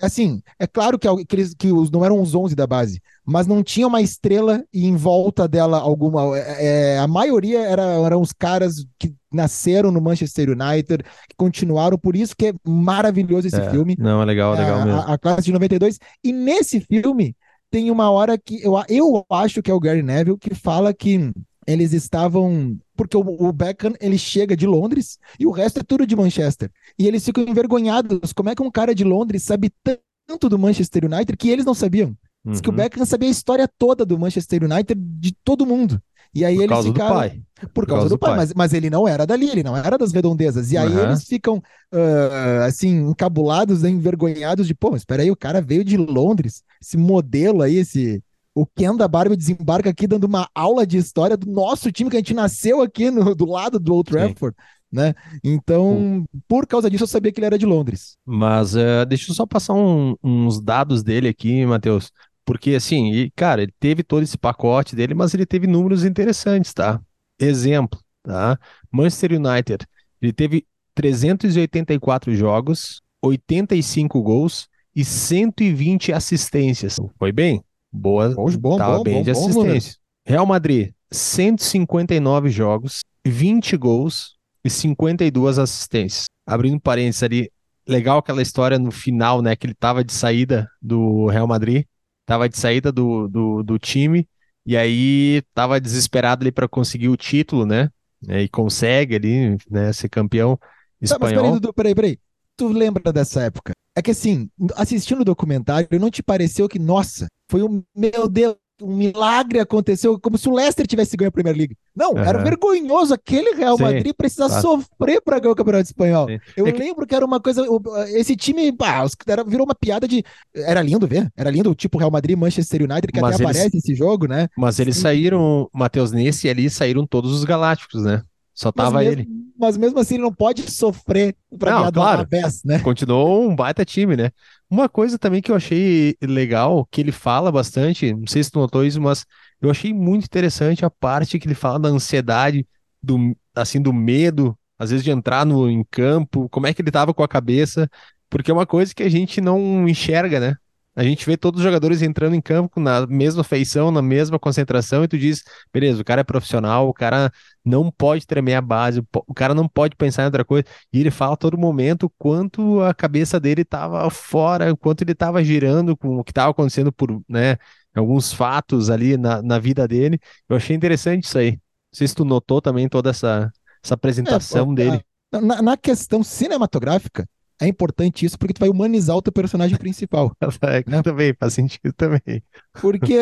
assim, 0.00 0.40
é 0.56 0.64
claro 0.64 0.96
que, 0.96 1.08
que, 1.24 1.34
eles, 1.34 1.52
que 1.52 1.72
os, 1.72 1.90
não 1.90 2.04
eram 2.04 2.22
os 2.22 2.32
11 2.32 2.54
da 2.54 2.64
base, 2.64 3.02
mas 3.26 3.44
não 3.44 3.60
tinha 3.60 3.88
uma 3.88 4.00
estrela 4.00 4.64
e 4.72 4.86
em 4.86 4.94
volta 4.94 5.48
dela 5.48 5.80
alguma. 5.80 6.38
É, 6.38 6.94
é, 6.94 6.98
a 6.98 7.08
maioria 7.08 7.58
era, 7.58 7.82
eram 7.82 8.20
os 8.20 8.32
caras 8.32 8.86
que 8.96 9.12
nasceram 9.32 9.90
no 9.90 10.00
Manchester 10.00 10.50
United, 10.50 11.02
que 11.02 11.34
continuaram, 11.36 11.98
por 11.98 12.14
isso 12.14 12.36
que 12.36 12.46
é 12.46 12.54
maravilhoso 12.64 13.48
esse 13.48 13.60
é, 13.60 13.68
filme. 13.68 13.96
Não, 13.98 14.22
é 14.22 14.24
legal, 14.24 14.54
é 14.54 14.60
legal 14.60 14.84
mesmo. 14.84 15.00
A, 15.00 15.14
a, 15.14 15.18
classe 15.18 15.42
de 15.42 15.52
92. 15.52 15.98
E 16.22 16.32
nesse 16.32 16.78
filme 16.78 17.34
tem 17.72 17.90
uma 17.90 18.12
hora 18.12 18.38
que 18.38 18.62
eu, 18.62 18.74
eu 18.88 19.26
acho 19.28 19.60
que 19.60 19.72
é 19.72 19.74
o 19.74 19.80
Gary 19.80 20.04
Neville 20.04 20.38
que 20.38 20.54
fala 20.54 20.94
que 20.94 21.32
eles 21.68 21.92
estavam. 21.92 22.78
Porque 22.96 23.16
o, 23.16 23.20
o 23.20 23.52
Beckham 23.52 23.92
ele 24.00 24.16
chega 24.16 24.56
de 24.56 24.66
Londres 24.66 25.18
e 25.38 25.46
o 25.46 25.50
resto 25.50 25.80
é 25.80 25.82
tudo 25.82 26.06
de 26.06 26.16
Manchester. 26.16 26.70
E 26.98 27.06
eles 27.06 27.24
ficam 27.24 27.44
envergonhados. 27.44 28.32
Como 28.32 28.48
é 28.48 28.54
que 28.54 28.62
um 28.62 28.70
cara 28.70 28.94
de 28.94 29.04
Londres 29.04 29.42
sabe 29.42 29.70
tanto 29.84 30.48
do 30.48 30.58
Manchester 30.58 31.04
United 31.04 31.36
que 31.36 31.50
eles 31.50 31.66
não 31.66 31.74
sabiam? 31.74 32.16
Uhum. 32.42 32.52
Diz 32.52 32.62
que 32.62 32.68
o 32.68 32.72
uhum. 32.72 32.76
Beckham 32.78 33.04
sabia 33.04 33.28
a 33.28 33.30
história 33.30 33.68
toda 33.68 34.06
do 34.06 34.18
Manchester 34.18 34.64
United, 34.64 34.98
de 34.98 35.32
todo 35.44 35.66
mundo. 35.66 36.00
E 36.34 36.42
aí 36.42 36.56
Por 36.56 36.62
eles 36.62 36.70
causa 36.70 36.88
ficaram. 36.88 37.10
Do 37.10 37.18
pai. 37.18 37.42
Por, 37.60 37.68
Por 37.68 37.86
causa, 37.86 38.00
causa, 38.00 38.14
do 38.14 38.18
pai, 38.18 38.30
pai. 38.30 38.38
Mas, 38.38 38.54
mas 38.54 38.72
ele 38.72 38.88
não 38.88 39.06
era 39.06 39.26
dali, 39.26 39.50
ele 39.50 39.62
não 39.62 39.76
era 39.76 39.98
das 39.98 40.12
redondezas. 40.12 40.72
E 40.72 40.78
aí 40.78 40.88
uhum. 40.88 41.02
eles 41.02 41.24
ficam, 41.24 41.56
uh, 41.56 42.64
assim, 42.66 43.10
encabulados, 43.10 43.84
envergonhados 43.84 44.66
de, 44.66 44.74
pô, 44.74 44.96
espera 44.96 45.22
aí, 45.22 45.30
o 45.30 45.36
cara 45.36 45.60
veio 45.60 45.84
de 45.84 45.98
Londres, 45.98 46.62
esse 46.80 46.96
modelo 46.96 47.62
aí, 47.62 47.76
esse, 47.76 48.22
o 48.58 48.66
Ken 48.66 48.96
da 48.96 49.06
Barbie 49.06 49.36
desembarca 49.36 49.88
aqui 49.88 50.08
dando 50.08 50.24
uma 50.24 50.48
aula 50.52 50.84
de 50.84 50.96
história 50.96 51.36
do 51.36 51.48
nosso 51.48 51.92
time 51.92 52.10
que 52.10 52.16
a 52.16 52.18
gente 52.18 52.34
nasceu 52.34 52.82
aqui 52.82 53.08
no, 53.08 53.32
do 53.32 53.46
lado 53.46 53.78
do 53.78 53.94
Old 53.94 54.10
Trafford. 54.10 54.56
Né? 54.90 55.14
Então, 55.44 56.24
por 56.48 56.66
causa 56.66 56.90
disso, 56.90 57.04
eu 57.04 57.08
sabia 57.08 57.30
que 57.30 57.38
ele 57.38 57.46
era 57.46 57.58
de 57.58 57.66
Londres. 57.66 58.16
Mas 58.26 58.74
uh, 58.74 59.06
deixa 59.06 59.30
eu 59.30 59.34
só 59.34 59.46
passar 59.46 59.74
um, 59.74 60.16
uns 60.24 60.60
dados 60.60 61.04
dele 61.04 61.28
aqui, 61.28 61.64
Matheus. 61.66 62.10
Porque, 62.44 62.74
assim, 62.74 63.12
e, 63.12 63.30
cara, 63.30 63.62
ele 63.62 63.72
teve 63.78 64.02
todo 64.02 64.22
esse 64.24 64.36
pacote 64.36 64.96
dele, 64.96 65.14
mas 65.14 65.34
ele 65.34 65.46
teve 65.46 65.68
números 65.68 66.04
interessantes, 66.04 66.74
tá? 66.74 67.00
Exemplo, 67.38 68.00
tá? 68.24 68.58
Manchester 68.90 69.34
United, 69.34 69.86
ele 70.20 70.32
teve 70.32 70.66
384 70.96 72.34
jogos, 72.34 73.00
85 73.22 74.20
gols 74.20 74.66
e 74.96 75.04
120 75.04 76.12
assistências. 76.12 76.96
Foi 77.18 77.30
bem? 77.30 77.62
Boa, 77.98 78.30
bom, 78.30 78.46
bom, 78.58 78.76
tava 78.76 78.98
bom, 78.98 79.02
bem 79.02 79.14
bom, 79.14 79.22
de 79.22 79.30
assistência. 79.30 79.96
Real 80.24 80.46
Madrid, 80.46 80.92
159 81.10 82.48
jogos, 82.48 83.02
20 83.26 83.76
gols 83.76 84.36
e 84.64 84.70
52 84.70 85.58
assistências. 85.58 86.26
Abrindo 86.46 86.80
parênteses 86.80 87.22
ali, 87.22 87.50
legal 87.86 88.18
aquela 88.18 88.42
história 88.42 88.78
no 88.78 88.90
final, 88.90 89.42
né, 89.42 89.56
que 89.56 89.66
ele 89.66 89.74
tava 89.74 90.04
de 90.04 90.12
saída 90.12 90.68
do 90.80 91.26
Real 91.26 91.46
Madrid, 91.46 91.84
tava 92.24 92.48
de 92.48 92.56
saída 92.56 92.92
do, 92.92 93.26
do, 93.26 93.62
do 93.62 93.78
time, 93.78 94.28
e 94.64 94.76
aí 94.76 95.42
tava 95.54 95.80
desesperado 95.80 96.42
ali 96.42 96.52
para 96.52 96.68
conseguir 96.68 97.08
o 97.08 97.16
título, 97.16 97.64
né, 97.66 97.90
e 98.22 98.48
consegue 98.48 99.16
ali, 99.16 99.56
né, 99.70 99.92
ser 99.92 100.08
campeão 100.08 100.58
espanhol. 101.00 101.42
Tá, 101.42 101.50
mas 101.50 101.60
peraí, 101.60 101.72
peraí, 101.74 101.94
peraí, 101.94 102.18
tu 102.58 102.68
lembra 102.68 103.12
dessa 103.12 103.42
época? 103.42 103.72
É 103.96 104.02
que 104.02 104.10
assim, 104.10 104.50
assistindo 104.76 105.20
o 105.20 105.24
documentário, 105.24 105.88
não 105.98 106.10
te 106.10 106.22
pareceu 106.22 106.68
que, 106.68 106.78
nossa, 106.78 107.26
foi 107.50 107.62
um, 107.62 107.82
meu 107.96 108.28
Deus, 108.28 108.56
um 108.80 108.94
milagre 108.94 109.58
aconteceu, 109.58 110.20
como 110.20 110.38
se 110.38 110.48
o 110.48 110.54
Leicester 110.54 110.86
tivesse 110.86 111.16
ganho 111.16 111.28
a 111.28 111.32
Premier 111.32 111.56
League. 111.56 111.76
Não, 111.96 112.12
uhum. 112.12 112.18
era 112.18 112.42
vergonhoso 112.42 113.12
aquele 113.12 113.54
Real 113.54 113.76
Sim, 113.76 113.82
Madrid 113.82 114.14
precisar 114.16 114.48
tá. 114.48 114.60
sofrer 114.60 115.20
para 115.20 115.40
ganhar 115.40 115.52
o 115.52 115.56
Campeonato 115.56 115.86
Espanhol. 115.86 116.28
Sim. 116.28 116.38
Eu 116.56 116.66
é 116.66 116.72
que... 116.72 116.78
lembro 116.78 117.06
que 117.06 117.14
era 117.14 117.24
uma 117.24 117.40
coisa, 117.40 117.64
esse 118.10 118.36
time, 118.36 118.70
bah, 118.70 119.04
era, 119.26 119.42
virou 119.42 119.64
uma 119.64 119.74
piada 119.74 120.06
de, 120.06 120.24
era 120.54 120.80
lindo 120.80 121.06
ver, 121.06 121.28
era 121.36 121.50
lindo, 121.50 121.74
tipo 121.74 121.98
Real 121.98 122.10
Madrid, 122.10 122.38
Manchester 122.38 122.82
United, 122.82 123.12
que 123.12 123.20
mas 123.20 123.34
até 123.34 123.44
eles... 123.44 123.56
aparece 123.56 123.78
esse 123.78 123.94
jogo, 123.94 124.28
né? 124.28 124.48
Mas 124.56 124.78
eles 124.78 124.96
Sim. 124.96 125.02
saíram, 125.02 125.68
Matheus, 125.72 126.12
nesse 126.12 126.48
ali 126.48 126.70
saíram 126.70 127.06
todos 127.06 127.32
os 127.32 127.44
galácticos, 127.44 128.04
né? 128.04 128.22
Só 128.58 128.72
tava 128.72 128.96
mas 128.96 129.06
ele. 129.06 129.16
Mesmo, 129.18 129.52
mas 129.56 129.76
mesmo 129.76 130.00
assim 130.00 130.14
ele 130.14 130.24
não 130.24 130.34
pode 130.34 130.68
sofrer 130.68 131.36
pra 131.56 131.70
não, 131.70 131.92
claro. 131.92 132.26
Vez, 132.28 132.64
né? 132.64 132.80
Continuou 132.80 133.48
um 133.48 133.54
baita 133.54 133.84
time, 133.84 134.16
né? 134.16 134.32
Uma 134.68 134.88
coisa 134.88 135.16
também 135.16 135.40
que 135.40 135.52
eu 135.52 135.54
achei 135.54 136.16
legal, 136.20 136.84
que 136.90 137.00
ele 137.00 137.12
fala 137.12 137.52
bastante, 137.52 138.12
não 138.12 138.26
sei 138.26 138.42
se 138.42 138.50
tu 138.50 138.58
notou 138.58 138.84
isso, 138.84 139.00
mas 139.00 139.24
eu 139.62 139.70
achei 139.70 139.94
muito 139.94 140.24
interessante 140.24 140.84
a 140.84 140.90
parte 140.90 141.38
que 141.38 141.46
ele 141.46 141.54
fala 141.54 141.78
da 141.78 141.88
ansiedade, 141.88 142.66
do 143.00 143.32
assim 143.54 143.80
do 143.80 143.92
medo, 143.92 144.58
às 144.76 144.90
vezes 144.90 145.04
de 145.04 145.12
entrar 145.12 145.46
no 145.46 145.70
em 145.70 145.84
campo, 145.88 146.48
como 146.48 146.66
é 146.66 146.74
que 146.74 146.82
ele 146.82 146.90
tava 146.90 147.14
com 147.14 147.22
a 147.22 147.28
cabeça, 147.28 147.88
porque 148.28 148.50
é 148.50 148.54
uma 148.54 148.66
coisa 148.66 148.92
que 148.92 149.04
a 149.04 149.08
gente 149.08 149.40
não 149.40 149.88
enxerga, 149.88 150.40
né? 150.40 150.56
A 150.98 151.04
gente 151.04 151.24
vê 151.24 151.36
todos 151.36 151.60
os 151.60 151.64
jogadores 151.64 152.02
entrando 152.02 152.34
em 152.34 152.40
campo 152.40 152.80
na 152.80 153.06
mesma 153.06 153.44
feição, 153.44 153.92
na 153.92 154.02
mesma 154.02 154.36
concentração, 154.36 155.04
e 155.04 155.08
tu 155.08 155.16
diz, 155.16 155.44
beleza, 155.72 156.02
o 156.02 156.04
cara 156.04 156.22
é 156.22 156.24
profissional, 156.24 156.88
o 156.88 156.92
cara 156.92 157.32
não 157.64 157.88
pode 157.88 158.26
tremer 158.26 158.56
a 158.56 158.60
base, 158.60 159.00
o 159.14 159.32
cara 159.32 159.54
não 159.54 159.68
pode 159.68 159.94
pensar 159.94 160.22
em 160.22 160.24
outra 160.24 160.44
coisa. 160.44 160.64
E 160.92 160.98
ele 160.98 161.12
fala 161.12 161.34
a 161.34 161.36
todo 161.36 161.56
momento 161.56 162.06
o 162.06 162.10
quanto 162.18 162.80
a 162.82 162.92
cabeça 162.92 163.38
dele 163.38 163.62
estava 163.62 164.10
fora, 164.10 164.72
o 164.72 164.76
quanto 164.76 165.02
ele 165.02 165.12
estava 165.12 165.44
girando 165.44 165.96
com 165.96 166.18
o 166.18 166.24
que 166.24 166.32
estava 166.32 166.50
acontecendo 166.50 166.90
por, 166.90 167.22
né, 167.28 167.58
alguns 167.94 168.32
fatos 168.32 168.90
ali 168.90 169.16
na, 169.16 169.40
na 169.40 169.60
vida 169.60 169.86
dele. 169.86 170.18
Eu 170.48 170.56
achei 170.56 170.74
interessante 170.74 171.26
isso 171.26 171.38
aí. 171.38 171.52
Não 171.52 171.58
sei 171.92 172.08
se 172.08 172.14
tu 172.16 172.24
notou 172.24 172.60
também 172.60 172.88
toda 172.88 173.10
essa, 173.10 173.52
essa 173.84 173.94
apresentação 173.94 174.72
é, 174.72 174.74
dele. 174.74 175.00
Na, 175.30 175.62
na 175.62 175.76
questão 175.76 176.24
cinematográfica, 176.24 177.24
é 177.60 177.66
importante 177.66 178.24
isso 178.24 178.38
porque 178.38 178.54
tu 178.54 178.60
vai 178.60 178.68
humanizar 178.68 179.16
o 179.16 179.22
teu 179.22 179.32
personagem 179.32 179.76
principal. 179.78 180.32
É, 180.62 180.84
né? 180.88 181.02
Também, 181.02 181.34
faz 181.38 181.54
sentido 181.54 181.92
também. 181.92 182.42
Porque, 182.80 183.18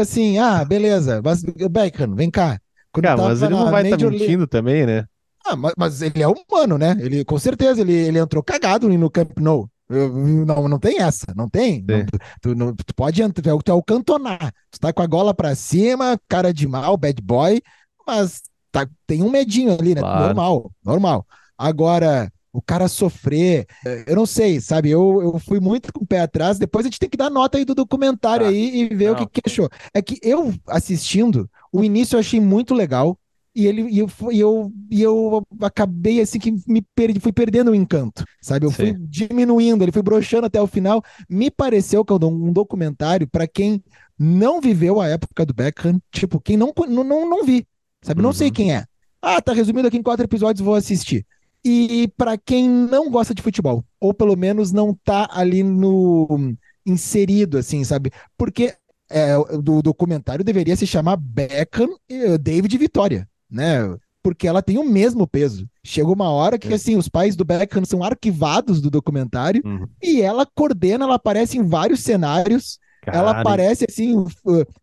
assim, 0.00 0.38
ah, 0.38 0.64
beleza, 0.64 1.20
mas 1.24 1.42
Beckham, 1.42 2.14
vem 2.14 2.30
cá. 2.30 2.60
Cara, 2.92 3.16
mas 3.16 3.42
ele 3.42 3.54
não 3.54 3.70
vai 3.70 3.84
estar 3.84 3.98
tá 3.98 4.10
mentindo 4.10 4.46
também, 4.46 4.86
né? 4.86 5.04
Ah, 5.44 5.54
mas, 5.54 5.74
mas, 5.76 6.02
ele 6.02 6.22
é 6.22 6.26
humano, 6.26 6.76
né? 6.76 6.96
Ele, 6.98 7.24
com 7.24 7.38
certeza, 7.38 7.80
ele, 7.80 7.92
ele 7.92 8.18
entrou 8.18 8.42
cagado 8.42 8.88
no 8.88 9.10
Camp 9.10 9.38
Nou. 9.38 9.68
Não, 9.88 10.66
não 10.66 10.78
tem 10.80 11.00
essa, 11.00 11.26
não 11.36 11.48
tem. 11.48 11.84
Não, 11.86 12.04
tu, 12.42 12.54
não, 12.56 12.74
tu, 12.74 12.92
pode 12.94 13.22
entrar, 13.22 13.56
tu 13.56 13.70
é 13.70 13.74
o 13.74 13.82
cantonar. 13.82 14.52
Tu 14.70 14.80
tá 14.80 14.92
com 14.92 15.02
a 15.02 15.06
gola 15.06 15.32
pra 15.32 15.54
cima, 15.54 16.18
cara 16.28 16.52
de 16.52 16.66
mal, 16.66 16.96
bad 16.96 17.22
boy, 17.22 17.62
mas 18.04 18.42
tá, 18.72 18.88
tem 19.06 19.22
um 19.22 19.30
medinho 19.30 19.76
ali, 19.78 19.94
né? 19.94 20.00
Claro. 20.00 20.24
Normal, 20.24 20.72
normal. 20.84 21.26
Agora, 21.56 22.28
o 22.56 22.62
cara 22.62 22.88
sofrer. 22.88 23.66
É, 23.84 24.04
eu 24.06 24.16
não 24.16 24.24
sei, 24.24 24.60
sabe? 24.62 24.88
Eu, 24.90 25.20
eu 25.22 25.38
fui 25.38 25.60
muito 25.60 25.92
com 25.92 26.04
o 26.04 26.06
pé 26.06 26.20
atrás. 26.20 26.58
Depois 26.58 26.86
a 26.86 26.88
gente 26.88 26.98
tem 26.98 27.08
que 27.08 27.16
dar 27.16 27.28
nota 27.28 27.58
aí 27.58 27.66
do 27.66 27.74
documentário 27.74 28.46
ah, 28.46 28.48
aí 28.48 28.80
e 28.80 28.94
ver 28.94 29.08
não. 29.08 29.12
o 29.12 29.16
que, 29.16 29.42
que 29.42 29.50
achou. 29.50 29.68
É 29.92 30.00
que 30.00 30.18
eu, 30.22 30.54
assistindo, 30.66 31.50
o 31.70 31.84
início 31.84 32.16
eu 32.16 32.20
achei 32.20 32.40
muito 32.40 32.72
legal. 32.72 33.18
E 33.54 33.66
ele 33.66 33.82
e 33.90 33.98
eu, 33.98 34.10
e 34.30 34.40
eu, 34.40 34.72
e 34.90 35.02
eu 35.02 35.42
acabei 35.62 36.20
assim 36.20 36.38
que 36.38 36.54
me 36.66 36.82
perdi, 36.94 37.20
fui 37.20 37.32
perdendo 37.32 37.70
o 37.70 37.74
encanto, 37.74 38.22
sabe? 38.42 38.66
Eu 38.66 38.70
Sim. 38.70 38.76
fui 38.76 38.96
diminuindo, 38.98 39.82
ele 39.82 39.92
foi 39.92 40.02
broxando 40.02 40.46
até 40.46 40.60
o 40.60 40.66
final. 40.66 41.02
Me 41.28 41.50
pareceu 41.50 42.04
que 42.04 42.12
um 42.12 42.52
documentário 42.52 43.26
para 43.26 43.46
quem 43.46 43.82
não 44.18 44.60
viveu 44.60 45.00
a 45.00 45.08
época 45.08 45.46
do 45.46 45.54
Beckham, 45.54 45.98
tipo, 46.12 46.38
quem 46.38 46.56
não 46.56 46.72
não, 46.86 47.02
não, 47.02 47.28
não 47.28 47.44
vi, 47.44 47.66
sabe? 48.02 48.20
Uhum. 48.20 48.26
Não 48.26 48.32
sei 48.34 48.48
uhum. 48.48 48.52
quem 48.52 48.74
é. 48.74 48.84
Ah, 49.22 49.40
tá 49.40 49.54
resumido 49.54 49.88
aqui 49.88 49.96
em 49.96 50.02
quatro 50.02 50.24
episódios, 50.24 50.64
vou 50.64 50.74
assistir. 50.74 51.26
E 51.68 52.06
para 52.16 52.38
quem 52.38 52.68
não 52.68 53.10
gosta 53.10 53.34
de 53.34 53.42
futebol, 53.42 53.84
ou 54.00 54.14
pelo 54.14 54.36
menos 54.36 54.70
não 54.70 54.94
tá 54.94 55.28
ali 55.32 55.64
no 55.64 56.54
inserido, 56.86 57.58
assim, 57.58 57.82
sabe? 57.82 58.12
Porque 58.38 58.72
é, 59.10 59.36
do 59.60 59.82
documentário 59.82 60.44
deveria 60.44 60.76
se 60.76 60.86
chamar 60.86 61.16
Beckham 61.16 61.88
e 62.08 62.38
David 62.38 62.78
Vitória, 62.78 63.28
né? 63.50 63.80
Porque 64.22 64.46
ela 64.46 64.62
tem 64.62 64.78
o 64.78 64.84
mesmo 64.84 65.26
peso. 65.26 65.68
Chega 65.84 66.08
uma 66.08 66.30
hora 66.30 66.56
que, 66.56 66.68
é. 66.68 66.74
assim, 66.74 66.94
os 66.94 67.08
pais 67.08 67.34
do 67.34 67.44
Beckham 67.44 67.84
são 67.84 68.04
arquivados 68.04 68.80
do 68.80 68.88
documentário 68.88 69.60
uhum. 69.64 69.88
e 70.00 70.22
ela 70.22 70.46
coordena, 70.46 71.04
ela 71.04 71.16
aparece 71.16 71.58
em 71.58 71.66
vários 71.66 71.98
cenários. 71.98 72.78
Ela 73.04 73.40
aparece, 73.40 73.86
assim, 73.88 74.24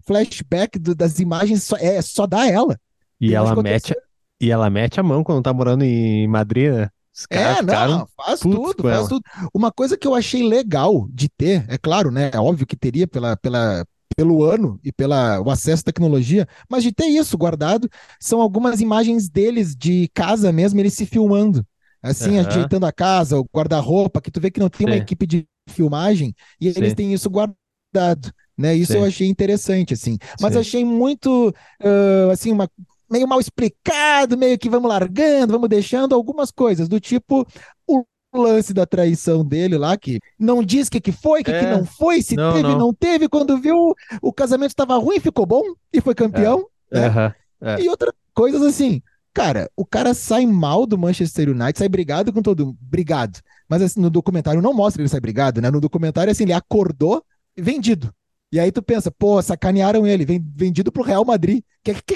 flashback 0.06 0.80
do, 0.80 0.96
das 0.96 1.19
imagens, 1.19 1.63
só, 1.63 1.78
é 1.78 2.02
só 2.02 2.26
dá 2.26 2.46
ela. 2.46 2.78
E 3.19 3.34
ela 3.34 3.56
mete, 3.62 3.93
e 4.41 4.52
ela 4.52 4.69
mete 4.69 5.00
a 5.00 5.04
mão 5.04 5.24
quando 5.24 5.43
tá 5.43 5.54
morando 5.54 5.84
em 5.84 6.28
Madrid, 6.28 6.72
né? 6.72 6.89
é, 7.30 7.62
não, 7.62 8.08
faz 8.17 8.39
tudo, 8.39 8.84
faz 8.84 8.96
ela. 8.96 9.08
tudo. 9.08 9.24
Uma 9.54 9.72
coisa 9.72 9.96
que 9.96 10.08
eu 10.08 10.15
achei 10.15 10.48
legal 10.48 11.08
de 11.12 11.30
ter, 11.30 11.63
é 11.67 11.78
claro, 11.78 12.10
né? 12.10 12.32
É 12.34 12.39
óbvio 12.39 12.65
que 12.65 12.76
teria 12.76 13.08
pela, 13.08 13.38
pela, 13.38 13.86
pelo 14.15 14.43
ano 14.43 14.80
e 14.84 14.91
pelo 14.91 15.13
acesso 15.50 15.82
à 15.82 15.86
tecnologia, 15.86 16.48
mas 16.69 16.84
de 16.84 16.91
ter 16.91 17.06
isso 17.06 17.38
guardado, 17.38 17.88
são 18.19 18.41
algumas 18.41 18.82
imagens 18.82 19.30
deles 19.30 19.76
de 19.76 20.10
casa 20.13 20.52
mesmo, 20.52 20.80
eles 20.80 20.93
se 20.93 21.06
filmando. 21.06 21.65
Assim, 22.02 22.38
uhum. 22.38 22.46
ajeitando 22.46 22.86
a 22.86 22.91
casa, 22.91 23.39
o 23.39 23.48
guarda-roupa, 23.56 24.19
que 24.19 24.30
tu 24.30 24.41
vê 24.41 24.52
que 24.52 24.60
não 24.60 24.69
tem 24.69 24.86
Sim. 24.86 24.93
uma 24.93 24.98
equipe 24.98 25.26
de 25.26 25.48
filmagem, 25.69 26.36
e 26.60 26.69
Sim. 26.72 26.80
eles 26.80 26.93
têm 26.93 27.13
isso 27.13 27.30
guardado. 27.30 28.34
Né, 28.56 28.76
isso 28.76 28.91
Sim. 28.91 29.00
eu 29.00 29.06
achei 29.06 29.28
interessante, 29.28 29.96
assim. 29.96 30.17
Mas 30.39 30.56
achei 30.56 30.86
muito, 30.86 31.50
uh, 31.50 32.30
assim, 32.32 32.52
uma, 32.52 32.69
meio 33.10 33.28
mal 33.28 33.39
explicado, 33.39 34.38
meio 34.38 34.58
que 34.58 34.70
vamos 34.70 34.89
largando, 34.89 35.54
vamos 35.54 35.70
deixando 35.70 36.16
algumas 36.16 36.52
coisas, 36.52 36.88
do 36.88 37.00
tipo 37.00 37.46
o 37.88 38.06
lance 38.34 38.74
da 38.74 38.86
traição 38.86 39.46
dele 39.46 39.78
lá, 39.78 39.96
que 39.96 40.20
não 40.39 40.63
diz 40.63 40.88
o 40.88 40.92
que, 40.92 41.00
que 41.00 41.12
foi, 41.12 41.42
o 41.42 41.44
que, 41.44 41.52
é, 41.52 41.60
que 41.60 41.66
não 41.68 41.86
foi, 41.86 42.22
se 42.22 42.36
não, 42.36 42.54
teve, 42.54 42.68
não. 42.68 42.78
não 42.78 42.94
teve, 42.94 43.30
quando 43.30 43.60
viu 43.60 43.94
o 44.22 44.34
casamento 44.34 44.72
estava 44.72 44.98
ruim, 44.98 45.20
ficou 45.20 45.46
bom 45.46 45.62
e 45.92 46.02
foi 46.02 46.16
campeão. 46.16 46.66
É, 46.92 47.10
né? 47.10 47.36
é, 47.62 47.82
e 47.82 47.89
outras 47.89 48.13
coisas 48.34 48.62
assim. 48.62 49.02
Cara, 49.34 49.70
o 49.76 49.84
cara 49.84 50.13
sai 50.13 50.46
mal 50.46 50.86
do 50.86 50.98
Manchester 50.98 51.50
United, 51.50 51.80
sai 51.80 51.89
brigado 51.89 52.32
com 52.32 52.42
todo 52.42 52.68
mundo. 52.68 52.78
Brigado. 52.80 53.39
Mas 53.68 53.82
assim, 53.82 54.00
no 54.00 54.10
documentário 54.10 54.62
não 54.62 54.74
mostra 54.74 55.02
ele 55.02 55.10
sai 55.10 55.20
brigado, 55.20 55.60
né? 55.60 55.72
No 55.72 55.82
documentário, 55.82 56.32
assim, 56.32 56.44
ele 56.44 56.54
acordou 56.54 57.24
vendido. 57.58 58.13
E 58.54 58.60
aí 58.60 58.72
tu 58.72 58.84
pensa, 58.84 59.10
pô, 59.10 59.42
sacanearam 59.42 60.06
ele, 60.06 60.28
vendido 60.56 60.92
pro 60.92 61.02
Real 61.02 61.26
Madrid. 61.26 61.63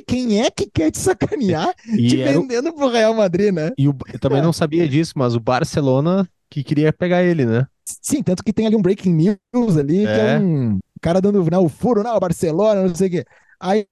Quem 0.05 0.39
é 0.39 0.51
que 0.51 0.69
quer 0.71 0.91
te 0.91 0.99
sacanear 0.99 1.73
e 1.97 2.09
te 2.09 2.17
vendendo 2.17 2.69
o... 2.69 2.73
pro 2.73 2.91
Real 2.91 3.15
Madrid, 3.15 3.51
né? 3.51 3.71
E 3.75 3.87
o... 3.87 3.97
eu 4.13 4.19
também 4.19 4.37
é. 4.37 4.43
não 4.43 4.53
sabia 4.53 4.87
disso, 4.87 5.13
mas 5.15 5.33
o 5.33 5.39
Barcelona 5.39 6.29
que 6.47 6.63
queria 6.63 6.93
pegar 6.93 7.23
ele, 7.23 7.43
né? 7.43 7.65
Sim, 7.83 8.21
tanto 8.21 8.43
que 8.43 8.53
tem 8.53 8.67
ali 8.67 8.75
um 8.75 8.81
breaking 8.83 9.13
news 9.13 9.77
ali, 9.77 10.05
é. 10.05 10.13
que 10.13 10.21
é 10.21 10.39
um 10.39 10.77
cara 11.01 11.19
dando 11.19 11.43
não, 11.49 11.65
o 11.65 11.69
furo, 11.69 12.03
não, 12.03 12.15
o 12.15 12.19
Barcelona, 12.19 12.87
não 12.87 12.93
sei 12.93 13.07
o 13.07 13.11
quê. 13.11 13.25
Aí 13.59 13.87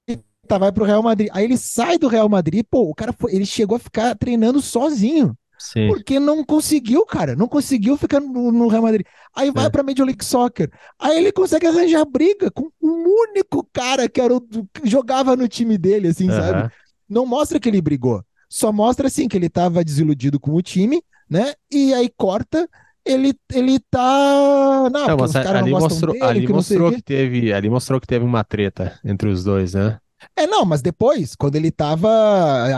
tá, 0.48 0.60
vai 0.60 0.72
pro 0.72 0.86
Real 0.86 1.02
Madrid. 1.02 1.30
Aí 1.32 1.46
ele 1.46 1.58
sai 1.58 1.98
do 1.98 2.08
Real 2.08 2.30
Madrid, 2.30 2.64
pô, 2.70 2.84
o 2.84 2.94
cara 2.94 3.12
foi, 3.12 3.34
ele 3.34 3.46
chegou 3.48 3.78
a 3.78 3.80
ficar 3.80 4.14
treinando 4.16 4.62
sozinho. 4.62 5.36
Sim. 5.58 5.88
Porque 5.88 6.20
não 6.20 6.44
conseguiu, 6.44 7.06
cara. 7.06 7.36
Não 7.36 7.48
conseguiu 7.48 7.98
ficar 7.98 8.20
no, 8.20 8.52
no 8.52 8.68
Real 8.68 8.82
Madrid. 8.82 9.06
Aí 9.36 9.52
vai 9.52 9.66
é. 9.66 9.70
pra 9.70 9.84
Major 9.84 10.06
League 10.06 10.24
Soccer. 10.24 10.70
Aí 11.00 11.18
ele 11.18 11.32
consegue 11.32 11.68
arranjar 11.68 12.06
briga 12.06 12.52
com 12.52 12.70
o 12.82 13.30
único 13.30 13.68
cara 13.74 14.08
que, 14.08 14.20
era 14.20 14.36
o, 14.36 14.42
que 14.42 14.62
jogava 14.84 15.36
no 15.36 15.48
time 15.48 15.78
dele, 15.78 16.10
assim, 16.10 16.30
uhum. 16.30 16.36
sabe? 16.36 16.74
Não 17.08 17.26
mostra 17.26 17.60
que 17.60 17.70
ele 17.70 17.82
brigou. 17.82 18.24
Só 18.50 18.72
mostra, 18.72 19.08
assim, 19.08 19.28
que 19.28 19.38
ele 19.38 19.50
tava 19.50 19.84
desiludido 19.84 20.40
com 20.40 20.54
o 20.54 20.62
time, 20.62 21.02
né? 21.30 21.54
E 21.72 21.94
aí 21.94 22.10
corta 22.16 22.70
ele, 23.06 23.34
ele 23.54 23.80
tá. 23.80 24.90
Não, 24.92 25.08
não 25.08 25.18
mas 25.18 25.36
ali 25.36 25.72
mostrou, 25.72 26.14
dele, 26.14 26.26
ali 26.26 26.48
que 26.48 26.52
mostrou 26.52 26.92
que 26.92 27.02
teve, 27.02 27.54
ali 27.54 27.70
mostrou 27.70 28.02
que 28.02 28.08
teve 28.08 28.26
uma 28.26 28.44
treta 28.44 29.00
entre 29.06 29.30
os 29.30 29.44
dois, 29.44 29.76
né? 29.76 30.00
É, 30.36 30.48
não, 30.48 30.66
mas 30.66 30.82
depois, 30.82 31.36
quando 31.36 31.56
ele 31.56 31.72
tava. 31.72 32.10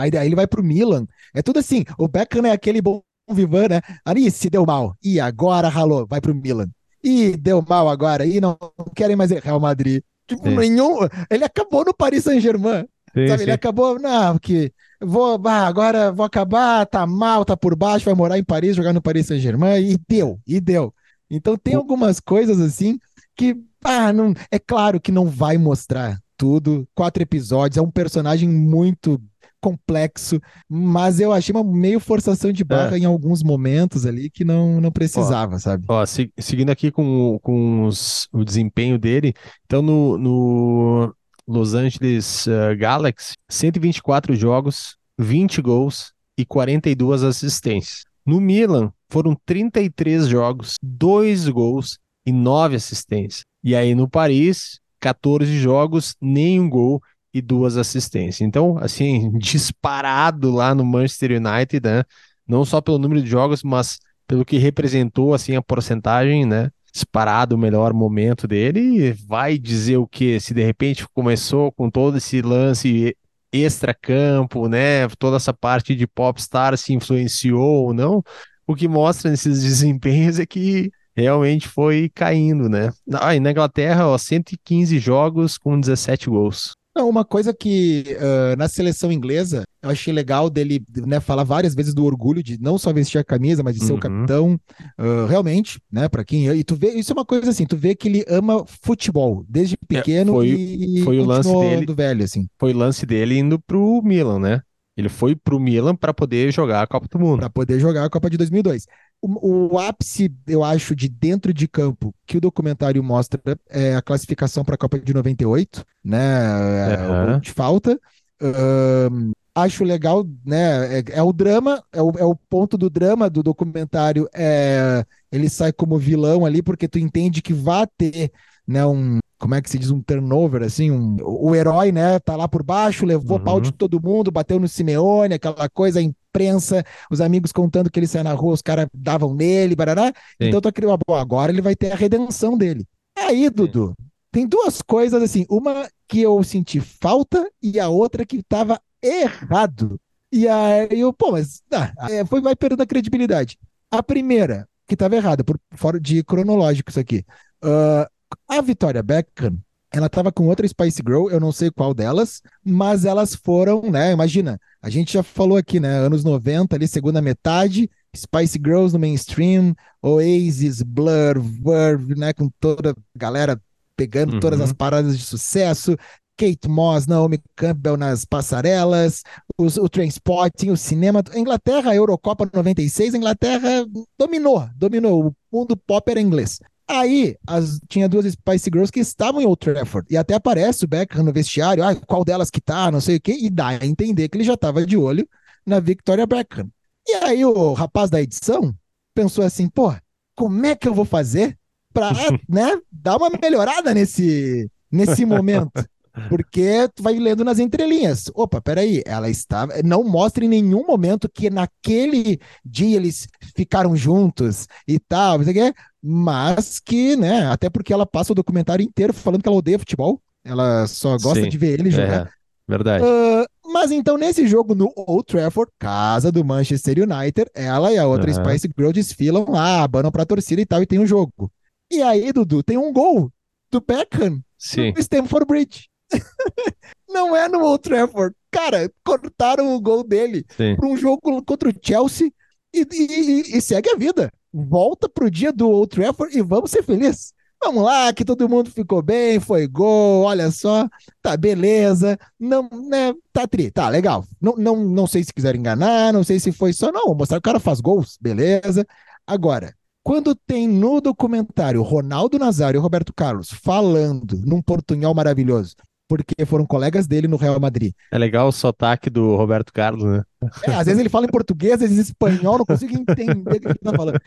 Aí, 0.00 0.10
aí 0.16 0.26
ele 0.26 0.34
vai 0.34 0.46
pro 0.46 0.62
Milan. 0.62 1.06
É 1.34 1.42
tudo 1.42 1.58
assim. 1.58 1.84
O 1.98 2.08
Beckham 2.08 2.46
é 2.46 2.52
aquele 2.52 2.80
bom 2.80 3.02
vivan, 3.30 3.68
né? 3.68 3.80
Ali 4.04 4.30
se 4.30 4.50
deu 4.50 4.64
mal. 4.66 4.96
E 5.02 5.20
agora 5.20 5.68
ralou, 5.68 6.06
vai 6.06 6.20
pro 6.20 6.34
Milan. 6.34 6.68
E 7.02 7.36
deu 7.36 7.64
mal 7.66 7.88
agora. 7.88 8.26
E 8.26 8.40
não 8.40 8.58
querem 8.94 9.16
mais 9.16 9.30
Real 9.30 9.60
Madrid. 9.60 10.02
Tipo, 10.26 10.48
sim. 10.48 10.56
nenhum. 10.56 10.98
Ele 11.30 11.44
acabou 11.44 11.84
no 11.84 11.94
Paris 11.94 12.24
Saint-Germain. 12.24 12.86
Sabe? 13.14 13.38
Sim. 13.38 13.42
Ele 13.44 13.52
acabou. 13.52 13.98
Não, 13.98 14.38
que. 14.38 14.72
Vou, 15.00 15.40
ah, 15.46 15.66
agora 15.66 16.10
vou 16.10 16.26
acabar, 16.26 16.84
tá 16.84 17.06
mal, 17.06 17.44
tá 17.44 17.56
por 17.56 17.76
baixo, 17.76 18.04
vai 18.04 18.14
morar 18.14 18.36
em 18.36 18.42
Paris, 18.42 18.74
jogar 18.74 18.92
no 18.92 19.00
Paris 19.00 19.26
Saint-Germain. 19.26 19.80
E 19.80 19.96
deu, 20.08 20.40
e 20.46 20.60
deu. 20.60 20.92
Então 21.30 21.56
tem 21.56 21.74
algumas 21.74 22.20
coisas 22.20 22.60
assim 22.60 22.98
que. 23.36 23.56
Ah, 23.84 24.12
não, 24.12 24.34
é 24.50 24.58
claro 24.58 25.00
que 25.00 25.12
não 25.12 25.26
vai 25.26 25.56
mostrar 25.56 26.18
tudo, 26.38 26.88
quatro 26.94 27.22
episódios, 27.22 27.76
é 27.76 27.82
um 27.82 27.90
personagem 27.90 28.48
muito 28.48 29.20
complexo, 29.60 30.40
mas 30.68 31.18
eu 31.18 31.32
achei 31.32 31.52
uma 31.52 31.64
meio 31.64 31.98
forçação 31.98 32.52
de 32.52 32.62
barra 32.62 32.96
é. 32.96 33.00
em 33.00 33.04
alguns 33.04 33.42
momentos 33.42 34.06
ali 34.06 34.30
que 34.30 34.44
não, 34.44 34.80
não 34.80 34.92
precisava, 34.92 35.56
ó, 35.56 35.58
sabe? 35.58 35.84
Ó, 35.88 36.06
se, 36.06 36.32
seguindo 36.38 36.70
aqui 36.70 36.92
com, 36.92 37.38
com 37.42 37.84
os, 37.84 38.28
o 38.32 38.44
desempenho 38.44 38.98
dele, 38.98 39.34
então 39.66 39.82
no, 39.82 40.16
no, 40.16 41.14
Los 41.46 41.74
Angeles 41.74 42.46
uh, 42.46 42.76
Galaxy, 42.78 43.34
124 43.48 44.36
jogos, 44.36 44.96
20 45.18 45.60
gols 45.60 46.12
e 46.38 46.44
42 46.46 47.24
assistências. 47.24 48.04
No 48.24 48.40
Milan, 48.40 48.92
foram 49.10 49.36
33 49.44 50.28
jogos, 50.28 50.76
2 50.82 51.48
gols 51.48 51.98
e 52.24 52.30
9 52.30 52.76
assistências. 52.76 53.42
E 53.64 53.74
aí 53.74 53.94
no 53.94 54.08
Paris, 54.08 54.78
14 55.00 55.58
jogos, 55.58 56.16
nenhum 56.20 56.68
gol 56.68 57.02
e 57.32 57.40
duas 57.40 57.76
assistências. 57.76 58.40
Então, 58.40 58.78
assim, 58.78 59.30
disparado 59.38 60.50
lá 60.50 60.74
no 60.74 60.84
Manchester 60.84 61.32
United, 61.32 61.86
né? 61.86 62.04
Não 62.46 62.64
só 62.64 62.80
pelo 62.80 62.98
número 62.98 63.22
de 63.22 63.28
jogos, 63.28 63.62
mas 63.62 63.98
pelo 64.26 64.44
que 64.44 64.58
representou 64.58 65.34
assim 65.34 65.56
a 65.56 65.62
porcentagem, 65.62 66.44
né? 66.46 66.70
Disparado 66.92 67.54
o 67.54 67.58
melhor 67.58 67.92
momento 67.92 68.46
dele. 68.48 69.12
Vai 69.26 69.58
dizer 69.58 69.98
o 69.98 70.06
que? 70.06 70.40
Se 70.40 70.54
de 70.54 70.64
repente 70.64 71.06
começou 71.14 71.72
com 71.72 71.90
todo 71.90 72.18
esse 72.18 72.42
lance 72.42 73.16
extra-campo, 73.52 74.68
né? 74.68 75.08
Toda 75.18 75.36
essa 75.36 75.52
parte 75.52 75.94
de 75.94 76.06
popstar 76.06 76.76
se 76.76 76.92
influenciou 76.92 77.86
ou 77.86 77.94
não. 77.94 78.22
O 78.66 78.74
que 78.74 78.88
mostra 78.88 79.30
nesses 79.30 79.60
desempenhos 79.62 80.38
é 80.38 80.46
que 80.46 80.90
realmente 81.22 81.68
foi 81.68 82.10
caindo, 82.14 82.68
né? 82.68 82.90
Ah, 83.14 83.34
e 83.34 83.40
na 83.40 83.50
Inglaterra, 83.50 84.06
ó, 84.06 84.16
115 84.16 84.98
jogos 84.98 85.58
com 85.58 85.78
17 85.78 86.30
gols. 86.30 86.72
Não, 86.96 87.08
uma 87.08 87.24
coisa 87.24 87.54
que 87.54 88.04
uh, 88.16 88.56
na 88.56 88.66
seleção 88.66 89.12
inglesa 89.12 89.62
eu 89.80 89.90
achei 89.90 90.12
legal 90.12 90.50
dele 90.50 90.82
né, 91.06 91.20
falar 91.20 91.44
várias 91.44 91.72
vezes 91.72 91.94
do 91.94 92.04
orgulho 92.04 92.42
de 92.42 92.60
não 92.60 92.76
só 92.76 92.92
vestir 92.92 93.18
a 93.18 93.24
camisa, 93.24 93.62
mas 93.62 93.76
de 93.76 93.84
ser 93.84 93.92
uhum. 93.92 93.98
o 93.98 94.00
capitão. 94.00 94.60
Uh, 94.98 95.26
realmente, 95.28 95.80
né? 95.92 96.08
Para 96.08 96.24
quem 96.24 96.48
e 96.48 96.64
tu 96.64 96.74
vê 96.74 96.88
isso 96.94 97.12
é 97.12 97.14
uma 97.14 97.24
coisa 97.24 97.50
assim, 97.50 97.66
tu 97.66 97.76
vê 97.76 97.94
que 97.94 98.08
ele 98.08 98.24
ama 98.28 98.64
futebol 98.82 99.44
desde 99.48 99.74
é, 99.74 99.86
pequeno 99.86 100.32
é, 100.32 100.34
foi, 100.34 100.48
e 100.48 101.02
foi 101.04 101.18
o 101.20 101.24
lance 101.24 101.52
dele 101.52 101.86
do 101.86 101.94
velho 101.94 102.24
assim. 102.24 102.48
Foi 102.58 102.72
o 102.72 102.76
lance 102.76 103.06
dele 103.06 103.38
indo 103.38 103.60
pro 103.60 104.02
Milan, 104.02 104.40
né? 104.40 104.60
Ele 104.96 105.08
foi 105.08 105.36
pro 105.36 105.60
Milan 105.60 105.94
para 105.94 106.12
poder 106.12 106.52
jogar 106.52 106.82
a 106.82 106.86
Copa 106.88 107.06
do 107.08 107.20
Mundo. 107.20 107.38
Para 107.38 107.50
poder 107.50 107.78
jogar 107.78 108.04
a 108.04 108.10
Copa 108.10 108.28
de 108.28 108.36
2002 108.36 108.86
o, 109.20 109.74
o, 109.74 109.78
ápice, 109.78 110.32
eu 110.46 110.62
acho, 110.62 110.94
de 110.94 111.08
dentro 111.08 111.52
de 111.52 111.66
campo 111.66 112.14
que 112.26 112.36
o 112.36 112.40
documentário 112.40 113.02
mostra 113.02 113.40
é 113.68 113.96
a 113.96 114.02
classificação 114.02 114.64
para 114.64 114.74
a 114.74 114.78
Copa 114.78 114.98
de 114.98 115.12
98, 115.12 115.84
né? 116.04 116.94
É, 116.94 117.32
uhum. 117.32 117.40
de 117.40 117.50
falta. 117.52 117.98
Uh, 118.40 119.32
acho 119.54 119.84
legal, 119.84 120.24
né? 120.44 120.98
É, 120.98 121.04
é, 121.14 121.22
o 121.22 121.32
drama, 121.32 121.82
é 121.92 122.00
o, 122.00 122.10
é 122.18 122.24
o 122.24 122.34
ponto 122.34 122.78
do 122.78 122.88
drama 122.88 123.28
do 123.28 123.42
documentário. 123.42 124.28
É, 124.32 125.04
ele 125.32 125.48
sai 125.48 125.72
como 125.72 125.98
vilão 125.98 126.46
ali, 126.46 126.62
porque 126.62 126.86
tu 126.86 126.98
entende 126.98 127.42
que 127.42 127.52
vai 127.52 127.86
ter 127.96 128.30
né, 128.66 128.84
um, 128.86 129.18
como 129.38 129.54
é 129.54 129.62
que 129.62 129.70
se 129.70 129.78
diz, 129.78 129.90
um 129.90 130.02
turnover, 130.02 130.62
assim, 130.62 130.90
um, 130.90 131.16
o 131.20 131.54
herói, 131.54 131.90
né, 131.90 132.18
tá 132.18 132.36
lá 132.36 132.46
por 132.46 132.62
baixo, 132.62 133.06
levou 133.06 133.38
uhum. 133.38 133.44
pau 133.44 133.60
de 133.60 133.72
todo 133.72 134.00
mundo, 134.00 134.30
bateu 134.30 134.60
no 134.60 134.68
Simeone, 134.68 135.34
aquela 135.34 135.68
coisa, 135.68 136.00
imprensa, 136.28 136.84
os 137.10 137.20
amigos 137.20 137.52
contando 137.52 137.90
que 137.90 137.98
ele 137.98 138.06
saiu 138.06 138.24
na 138.24 138.32
rua, 138.32 138.54
os 138.54 138.62
caras 138.62 138.86
davam 138.92 139.34
nele, 139.34 139.74
barará. 139.74 140.06
Sim. 140.06 140.12
Então 140.48 140.58
eu 140.58 140.60
tô 140.60 140.72
querendo, 140.72 140.98
bom, 141.06 141.14
agora 141.14 141.50
ele 141.50 141.62
vai 141.62 141.74
ter 141.74 141.92
a 141.92 141.96
redenção 141.96 142.56
dele. 142.56 142.86
Aí, 143.16 143.50
Dudu, 143.50 143.88
Sim. 143.98 144.06
tem 144.30 144.46
duas 144.46 144.82
coisas 144.82 145.22
assim, 145.22 145.44
uma 145.50 145.88
que 146.06 146.20
eu 146.20 146.42
senti 146.44 146.80
falta 146.80 147.50
e 147.62 147.80
a 147.80 147.88
outra 147.88 148.24
que 148.24 148.42
tava 148.42 148.80
errado. 149.02 150.00
E 150.30 150.46
aí 150.46 151.00
eu, 151.00 151.12
pô, 151.12 151.32
mas 151.32 151.62
ah, 151.72 151.92
foi, 152.26 152.40
vai 152.40 152.54
perdendo 152.54 152.82
a 152.82 152.86
credibilidade. 152.86 153.58
A 153.90 154.02
primeira, 154.02 154.68
que 154.86 154.96
tava 154.96 155.16
errada, 155.16 155.42
por 155.42 155.58
fora 155.74 155.98
de 155.98 156.22
cronológico 156.22 156.90
isso 156.90 157.00
aqui. 157.00 157.24
Uh, 157.64 158.06
a 158.46 158.60
Vitória 158.60 159.02
Beckham, 159.02 159.58
ela 159.92 160.06
estava 160.06 160.30
com 160.30 160.46
outra 160.46 160.66
Spice 160.68 161.02
Girl, 161.04 161.30
eu 161.30 161.40
não 161.40 161.50
sei 161.50 161.70
qual 161.70 161.94
delas, 161.94 162.42
mas 162.64 163.04
elas 163.04 163.34
foram, 163.34 163.82
né? 163.82 164.12
Imagina, 164.12 164.60
a 164.82 164.90
gente 164.90 165.14
já 165.14 165.22
falou 165.22 165.56
aqui, 165.56 165.80
né? 165.80 165.98
Anos 165.98 166.22
90, 166.22 166.76
ali, 166.76 166.86
segunda 166.86 167.22
metade, 167.22 167.90
Spice 168.14 168.58
Girls 168.62 168.92
no 168.92 168.98
mainstream, 168.98 169.74
Oasis, 170.02 170.82
Blur, 170.82 171.40
Verve, 171.40 172.14
né? 172.14 172.32
Com 172.32 172.50
toda 172.60 172.90
a 172.90 172.94
galera 173.16 173.60
pegando 173.96 174.34
uhum. 174.34 174.40
todas 174.40 174.60
as 174.60 174.72
paradas 174.72 175.18
de 175.18 175.24
sucesso, 175.24 175.96
Kate 176.36 176.68
Moss, 176.68 177.06
Naomi 177.06 177.40
Campbell 177.56 177.96
nas 177.96 178.24
passarelas, 178.24 179.24
os, 179.58 179.76
o 179.76 179.88
Transporting, 179.88 180.70
o 180.70 180.76
cinema. 180.76 181.22
A 181.32 181.38
Inglaterra, 181.38 181.90
a 181.90 181.96
Eurocopa 181.96 182.48
96, 182.52 183.14
a 183.14 183.16
Inglaterra 183.16 183.86
dominou, 184.16 184.68
dominou. 184.76 185.28
O 185.28 185.58
mundo 185.58 185.76
pop 185.76 186.08
era 186.08 186.20
inglês. 186.20 186.60
Aí 186.88 187.36
as, 187.46 187.78
tinha 187.86 188.08
duas 188.08 188.24
Spice 188.32 188.70
Girls 188.72 188.90
que 188.90 189.00
estavam 189.00 189.42
em 189.42 189.46
Old 189.46 189.60
Trafford. 189.60 190.06
E 190.10 190.16
até 190.16 190.34
aparece 190.34 190.86
o 190.86 190.88
Beckham 190.88 191.22
no 191.22 191.32
vestiário, 191.32 191.84
ah, 191.84 191.94
qual 191.94 192.24
delas 192.24 192.50
que 192.50 192.60
tá, 192.60 192.90
não 192.90 193.00
sei 193.00 193.16
o 193.16 193.20
quê, 193.20 193.36
e 193.38 193.50
dá 193.50 193.68
a 193.68 193.86
entender 193.86 194.28
que 194.28 194.38
ele 194.38 194.44
já 194.44 194.54
estava 194.54 194.86
de 194.86 194.96
olho 194.96 195.28
na 195.66 195.80
Victoria 195.80 196.26
Beckham. 196.26 196.70
E 197.06 197.12
aí 197.16 197.44
o 197.44 197.74
rapaz 197.74 198.08
da 198.08 198.22
edição 198.22 198.74
pensou 199.14 199.44
assim, 199.44 199.68
pô, 199.68 199.94
como 200.34 200.64
é 200.64 200.74
que 200.74 200.88
eu 200.88 200.94
vou 200.94 201.04
fazer 201.04 201.58
para 201.92 202.10
né, 202.48 202.80
dar 202.90 203.16
uma 203.18 203.28
melhorada 203.30 203.92
nesse, 203.92 204.70
nesse 204.90 205.26
momento? 205.26 205.84
Porque 206.28 206.88
tu 206.94 207.02
vai 207.02 207.14
lendo 207.18 207.44
nas 207.44 207.58
entrelinhas. 207.58 208.30
Opa, 208.34 208.60
peraí, 208.60 209.02
ela 209.06 209.28
estava. 209.28 209.74
Não 209.84 210.02
mostra 210.02 210.44
em 210.44 210.48
nenhum 210.48 210.86
momento 210.86 211.28
que 211.28 211.50
naquele 211.50 212.40
dia 212.64 212.96
eles 212.96 213.28
ficaram 213.54 213.94
juntos 213.96 214.66
e 214.86 214.98
tal, 214.98 215.38
não 215.38 215.44
sei 215.44 215.52
o 215.52 215.56
quê, 215.56 215.74
mas 216.02 216.78
que, 216.80 217.16
né, 217.16 217.46
até 217.46 217.68
porque 217.68 217.92
ela 217.92 218.06
passa 218.06 218.32
o 218.32 218.34
documentário 218.34 218.84
inteiro 218.84 219.12
falando 219.12 219.42
que 219.42 219.48
ela 219.48 219.58
odeia 219.58 219.78
futebol. 219.78 220.20
Ela 220.44 220.86
só 220.86 221.16
gosta 221.18 221.42
Sim, 221.42 221.48
de 221.48 221.58
ver 221.58 221.78
ele 221.78 221.90
jogar. 221.90 222.26
É, 222.26 222.30
verdade. 222.66 223.04
Uh, 223.04 223.44
mas 223.72 223.90
então, 223.90 224.16
nesse 224.16 224.46
jogo 224.46 224.74
no 224.74 224.92
Old 224.96 225.26
Trafford, 225.26 225.70
casa 225.78 226.32
do 226.32 226.44
Manchester 226.44 226.98
United, 226.98 227.50
ela 227.54 227.92
e 227.92 227.98
a 227.98 228.06
outra 228.06 228.30
uhum. 228.30 228.44
Spice 228.44 228.70
Girl 228.76 228.92
desfilam 228.92 229.44
lá, 229.48 229.82
abanam 229.82 230.10
pra 230.10 230.24
torcida 230.24 230.62
e 230.62 230.66
tal, 230.66 230.82
e 230.82 230.86
tem 230.86 230.98
um 230.98 231.06
jogo. 231.06 231.50
E 231.90 232.02
aí, 232.02 232.32
Dudu, 232.32 232.62
tem 232.62 232.78
um 232.78 232.92
gol 232.92 233.30
do 233.70 233.80
Beckham 233.80 234.40
Sim. 234.56 234.92
no 234.92 235.00
Stamford 235.00 235.46
Bridge. 235.46 235.88
não 237.08 237.36
é 237.36 237.48
no 237.48 237.62
Old 237.62 237.82
Trafford. 237.82 238.34
Cara, 238.50 238.90
cortaram 239.04 239.74
o 239.74 239.80
gol 239.80 240.02
dele 240.02 240.44
para 240.56 240.86
um 240.86 240.96
jogo 240.96 241.42
contra 241.44 241.68
o 241.68 241.74
Chelsea 241.80 242.32
e, 242.72 242.86
e, 242.92 243.56
e, 243.56 243.60
segue 243.60 243.90
a 243.90 243.96
vida. 243.96 244.32
Volta 244.52 245.08
pro 245.08 245.30
dia 245.30 245.52
do 245.52 245.68
Old 245.68 245.88
Trafford 245.88 246.36
e 246.36 246.42
vamos 246.42 246.70
ser 246.70 246.82
felizes. 246.82 247.32
Vamos 247.62 247.82
lá, 247.82 248.12
que 248.12 248.24
todo 248.24 248.48
mundo 248.48 248.70
ficou 248.70 249.02
bem, 249.02 249.40
foi 249.40 249.66
gol, 249.66 250.22
olha 250.22 250.48
só, 250.48 250.88
tá 251.20 251.36
beleza, 251.36 252.16
não, 252.38 252.68
né, 252.88 253.12
tá 253.32 253.48
tri, 253.48 253.68
tá 253.68 253.88
legal. 253.88 254.24
Não, 254.40 254.54
não, 254.56 254.76
não 254.76 255.06
sei 255.08 255.24
se 255.24 255.32
quiseram 255.32 255.58
enganar, 255.58 256.12
não 256.12 256.22
sei 256.22 256.38
se 256.38 256.52
foi 256.52 256.72
só, 256.72 256.92
não, 256.92 257.12
mostrar 257.14 257.38
que 257.38 257.40
o 257.40 257.50
cara 257.50 257.58
faz 257.58 257.80
gols, 257.80 258.16
beleza. 258.20 258.86
Agora, 259.26 259.74
quando 260.04 260.36
tem 260.36 260.68
no 260.68 261.00
documentário 261.00 261.82
Ronaldo 261.82 262.38
Nazário 262.38 262.78
e 262.78 262.80
Roberto 262.80 263.12
Carlos 263.12 263.50
falando 263.50 264.40
num 264.46 264.62
portunhol 264.62 265.12
maravilhoso, 265.12 265.74
porque 266.08 266.46
foram 266.46 266.66
colegas 266.66 267.06
dele 267.06 267.28
no 267.28 267.36
Real 267.36 267.60
Madrid. 267.60 267.92
É 268.10 268.18
legal 268.18 268.48
o 268.48 268.52
sotaque 268.52 269.10
do 269.10 269.36
Roberto 269.36 269.72
Carlos, 269.72 270.04
né? 270.04 270.22
É, 270.64 270.74
às 270.74 270.86
vezes 270.86 270.98
ele 270.98 271.10
fala 271.10 271.26
em 271.26 271.30
português, 271.30 271.74
às 271.74 271.80
vezes 271.80 271.98
em 271.98 272.00
espanhol, 272.00 272.58
não 272.58 272.64
consigo 272.64 272.94
entender 272.96 273.56
o 273.56 273.60
que 273.60 273.68
ele 273.68 273.74
tá 273.74 273.92
falando. 273.92 274.20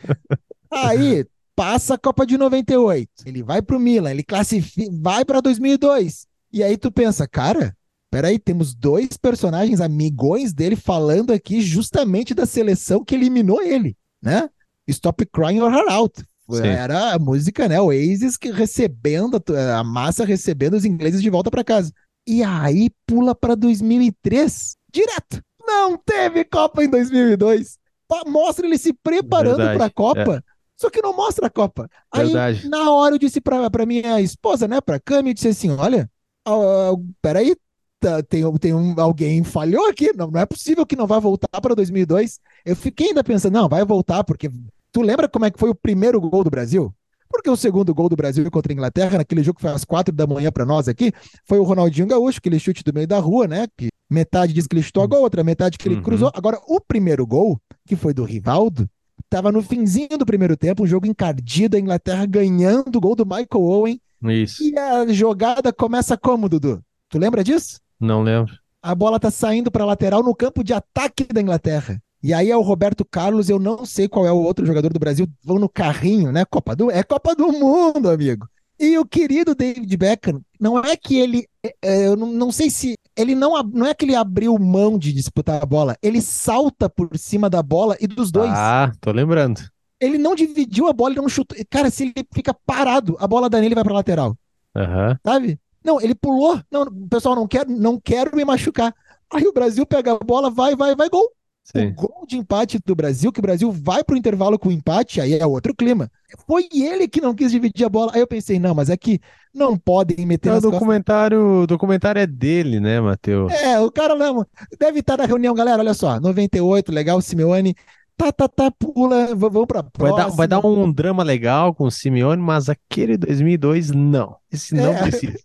Aí, 0.70 1.26
passa 1.56 1.94
a 1.94 1.98
Copa 1.98 2.24
de 2.24 2.38
98, 2.38 3.08
ele 3.26 3.42
vai 3.42 3.60
pro 3.60 3.80
Milan, 3.80 4.10
ele 4.10 4.22
classifica, 4.22 4.90
vai 5.00 5.24
para 5.24 5.40
2002. 5.40 6.26
E 6.52 6.62
aí 6.62 6.76
tu 6.76 6.92
pensa, 6.92 7.26
cara, 7.26 7.76
peraí, 8.10 8.38
temos 8.38 8.74
dois 8.74 9.16
personagens 9.16 9.80
amigões 9.80 10.52
dele 10.52 10.76
falando 10.76 11.32
aqui 11.32 11.60
justamente 11.60 12.34
da 12.34 12.46
seleção 12.46 13.04
que 13.04 13.14
eliminou 13.14 13.60
ele, 13.62 13.96
né? 14.22 14.48
Stop 14.86 15.24
Crying 15.26 15.60
or 15.60 15.72
Her 15.72 15.88
Out. 15.88 16.22
Sim. 16.50 16.66
Era 16.66 17.14
a 17.14 17.18
música, 17.18 17.68
né? 17.68 17.80
O 17.80 17.86
Oasis 17.86 18.36
que 18.36 18.50
recebendo, 18.50 19.42
a 19.76 19.84
massa 19.84 20.24
recebendo 20.24 20.74
os 20.74 20.84
ingleses 20.84 21.22
de 21.22 21.30
volta 21.30 21.50
para 21.50 21.64
casa. 21.64 21.92
E 22.26 22.42
aí 22.42 22.90
pula 23.06 23.34
para 23.34 23.54
2003, 23.54 24.76
direto. 24.92 25.42
Não 25.64 25.96
teve 25.96 26.44
Copa 26.44 26.84
em 26.84 26.88
2002. 26.88 27.78
Mostra 28.26 28.66
ele 28.66 28.76
se 28.76 28.92
preparando 28.92 29.56
para 29.56 29.86
a 29.86 29.90
Copa. 29.90 30.36
É. 30.46 30.52
Só 30.76 30.90
que 30.90 31.00
não 31.00 31.14
mostra 31.14 31.46
a 31.46 31.50
Copa. 31.50 31.88
Verdade. 32.14 32.62
Aí, 32.64 32.68
na 32.68 32.90
hora, 32.90 33.14
eu 33.14 33.18
disse 33.18 33.40
pra, 33.40 33.70
pra 33.70 33.86
minha 33.86 34.20
esposa, 34.20 34.66
né, 34.66 34.80
pra 34.80 35.00
Cami, 35.00 35.30
eu 35.30 35.34
disse 35.34 35.48
assim: 35.48 35.70
olha, 35.70 36.10
uh, 36.46 36.98
peraí, 37.22 37.56
tá, 38.00 38.22
tem, 38.22 38.42
tem 38.58 38.74
um, 38.74 39.00
alguém 39.00 39.44
falhou 39.44 39.88
aqui, 39.88 40.12
não, 40.14 40.30
não 40.30 40.40
é 40.40 40.44
possível 40.44 40.84
que 40.84 40.96
não 40.96 41.06
vá 41.06 41.18
voltar 41.18 41.60
para 41.60 41.74
2002. 41.74 42.40
Eu 42.64 42.74
fiquei 42.76 43.08
ainda 43.08 43.22
pensando, 43.22 43.54
não, 43.54 43.68
vai 43.68 43.84
voltar, 43.84 44.24
porque 44.24 44.50
Tu 44.92 45.00
lembra 45.00 45.28
como 45.28 45.46
é 45.46 45.50
que 45.50 45.58
foi 45.58 45.70
o 45.70 45.74
primeiro 45.74 46.20
gol 46.20 46.44
do 46.44 46.50
Brasil? 46.50 46.94
Porque 47.30 47.48
o 47.48 47.56
segundo 47.56 47.94
gol 47.94 48.10
do 48.10 48.16
Brasil 48.16 48.48
contra 48.50 48.70
a 48.70 48.74
Inglaterra, 48.74 49.16
naquele 49.16 49.42
jogo 49.42 49.56
que 49.56 49.62
foi 49.62 49.70
às 49.70 49.86
quatro 49.86 50.14
da 50.14 50.26
manhã 50.26 50.52
para 50.52 50.66
nós 50.66 50.86
aqui, 50.86 51.10
foi 51.46 51.58
o 51.58 51.62
Ronaldinho 51.62 52.06
Gaúcho, 52.06 52.38
aquele 52.38 52.60
chute 52.60 52.84
do 52.84 52.92
meio 52.92 53.06
da 53.06 53.18
rua, 53.18 53.48
né? 53.48 53.66
Que 53.74 53.88
metade 54.10 54.52
diz 54.52 54.66
que 54.66 54.74
ele 54.76 54.82
chutou 54.82 55.02
a 55.02 55.06
gol, 55.06 55.22
outra 55.22 55.42
metade 55.42 55.78
que 55.78 55.88
ele 55.88 55.96
uhum. 55.96 56.02
cruzou. 56.02 56.30
Agora, 56.34 56.60
o 56.66 56.78
primeiro 56.78 57.26
gol, 57.26 57.58
que 57.86 57.96
foi 57.96 58.12
do 58.12 58.22
Rivaldo, 58.22 58.86
estava 59.24 59.50
no 59.50 59.62
finzinho 59.62 60.18
do 60.18 60.26
primeiro 60.26 60.58
tempo, 60.58 60.82
um 60.82 60.86
jogo 60.86 61.06
encardido, 61.06 61.74
a 61.74 61.80
Inglaterra 61.80 62.26
ganhando 62.26 62.96
o 62.96 63.00
gol 63.00 63.16
do 63.16 63.24
Michael 63.24 63.64
Owen. 63.64 64.00
Isso. 64.24 64.62
E 64.62 64.78
a 64.78 65.10
jogada 65.10 65.72
começa 65.72 66.18
como, 66.18 66.50
Dudu? 66.50 66.82
Tu 67.08 67.18
lembra 67.18 67.42
disso? 67.42 67.80
Não 67.98 68.22
lembro. 68.22 68.52
A 68.82 68.94
bola 68.94 69.18
tá 69.18 69.30
saindo 69.30 69.70
para 69.70 69.86
lateral 69.86 70.22
no 70.22 70.34
campo 70.34 70.62
de 70.62 70.74
ataque 70.74 71.24
da 71.32 71.40
Inglaterra. 71.40 71.98
E 72.22 72.32
aí 72.32 72.50
é 72.50 72.56
o 72.56 72.62
Roberto 72.62 73.04
Carlos, 73.04 73.48
eu 73.48 73.58
não 73.58 73.84
sei 73.84 74.08
qual 74.08 74.26
é 74.26 74.32
o 74.32 74.42
outro 74.42 74.64
jogador 74.64 74.92
do 74.92 74.98
Brasil, 74.98 75.26
vão 75.44 75.58
no 75.58 75.68
carrinho, 75.68 76.30
né? 76.30 76.44
Copa 76.44 76.76
do 76.76 76.90
é 76.90 77.02
Copa 77.02 77.34
do 77.34 77.50
Mundo, 77.50 78.08
amigo. 78.08 78.46
E 78.78 78.96
o 78.98 79.04
querido 79.04 79.54
David 79.54 79.96
Beckham, 79.96 80.40
não 80.58 80.78
é 80.78 80.96
que 80.96 81.18
ele, 81.18 81.46
é, 81.62 81.74
é, 81.82 82.06
eu 82.06 82.16
não, 82.16 82.32
não 82.32 82.52
sei 82.52 82.70
se 82.70 82.96
ele 83.16 83.34
não 83.34 83.60
não 83.64 83.86
é 83.86 83.94
que 83.94 84.04
ele 84.04 84.14
abriu 84.14 84.58
mão 84.58 84.98
de 84.98 85.12
disputar 85.12 85.62
a 85.62 85.66
bola, 85.66 85.96
ele 86.02 86.20
salta 86.20 86.88
por 86.88 87.16
cima 87.16 87.50
da 87.50 87.62
bola 87.62 87.96
e 88.00 88.06
dos 88.06 88.30
dois. 88.30 88.52
Ah, 88.52 88.92
tô 89.00 89.10
lembrando. 89.10 89.60
Ele 90.00 90.18
não 90.18 90.34
dividiu 90.34 90.88
a 90.88 90.92
bola, 90.92 91.12
ele 91.12 91.20
não 91.20 91.28
chutou. 91.28 91.56
Cara, 91.70 91.90
se 91.90 92.02
ele 92.04 92.26
fica 92.32 92.52
parado, 92.66 93.16
a 93.20 93.26
bola 93.26 93.48
da 93.48 93.60
nele 93.60 93.74
vai 93.74 93.84
para 93.84 93.94
lateral. 93.94 94.36
Uhum. 94.74 95.16
Sabe? 95.24 95.60
Não, 95.84 96.00
ele 96.00 96.14
pulou. 96.14 96.60
Não, 96.70 96.86
pessoal, 97.08 97.36
não 97.36 97.46
quero, 97.46 97.70
não 97.70 98.00
quero 98.00 98.34
me 98.34 98.44
machucar. 98.44 98.94
Aí 99.32 99.46
o 99.46 99.52
Brasil 99.52 99.86
pega 99.86 100.12
a 100.12 100.18
bola, 100.18 100.50
vai, 100.50 100.74
vai, 100.74 100.94
vai, 100.96 101.08
gol. 101.08 101.30
Sim. 101.64 101.88
O 101.88 101.94
gol 101.94 102.26
de 102.26 102.36
empate 102.36 102.78
do 102.84 102.94
Brasil, 102.94 103.32
que 103.32 103.38
o 103.38 103.42
Brasil 103.42 103.70
vai 103.70 104.02
pro 104.02 104.16
intervalo 104.16 104.58
com 104.58 104.70
empate, 104.70 105.20
aí 105.20 105.34
é 105.34 105.46
outro 105.46 105.74
clima. 105.74 106.10
Foi 106.46 106.68
ele 106.72 107.06
que 107.06 107.20
não 107.20 107.34
quis 107.34 107.52
dividir 107.52 107.84
a 107.84 107.88
bola. 107.88 108.12
Aí 108.14 108.20
eu 108.20 108.26
pensei, 108.26 108.58
não, 108.58 108.74
mas 108.74 108.90
é 108.90 108.96
que 108.96 109.20
não 109.54 109.76
podem 109.76 110.26
meter 110.26 110.50
é, 110.50 110.56
o 110.56 110.60
documentário, 110.60 111.38
costas... 111.38 111.62
O 111.62 111.66
documentário 111.66 112.20
é 112.20 112.26
dele, 112.26 112.80
né, 112.80 113.00
Matheus? 113.00 113.52
É, 113.52 113.78
o 113.78 113.90
cara 113.92 114.14
não, 114.16 114.44
deve 114.78 115.00
estar 115.00 115.16
na 115.16 115.24
reunião, 115.24 115.54
galera, 115.54 115.78
olha 115.78 115.94
só, 115.94 116.18
98, 116.18 116.90
legal, 116.90 117.20
Simeone 117.20 117.76
tá, 118.16 118.32
tá, 118.32 118.48
tá, 118.48 118.70
pula, 118.70 119.34
vamos 119.34 119.66
pra 119.66 119.82
próxima. 119.82 120.16
Vai 120.16 120.24
dar, 120.24 120.36
vai 120.36 120.48
dar 120.48 120.66
um 120.66 120.92
drama 120.92 121.22
legal 121.22 121.74
com 121.74 121.84
o 121.84 121.90
Simeone, 121.90 122.40
mas 122.40 122.68
aquele 122.68 123.16
2002, 123.16 123.90
não. 123.90 124.36
Esse 124.50 124.74
não 124.74 124.92
é. 124.92 125.02
precisa. 125.02 125.38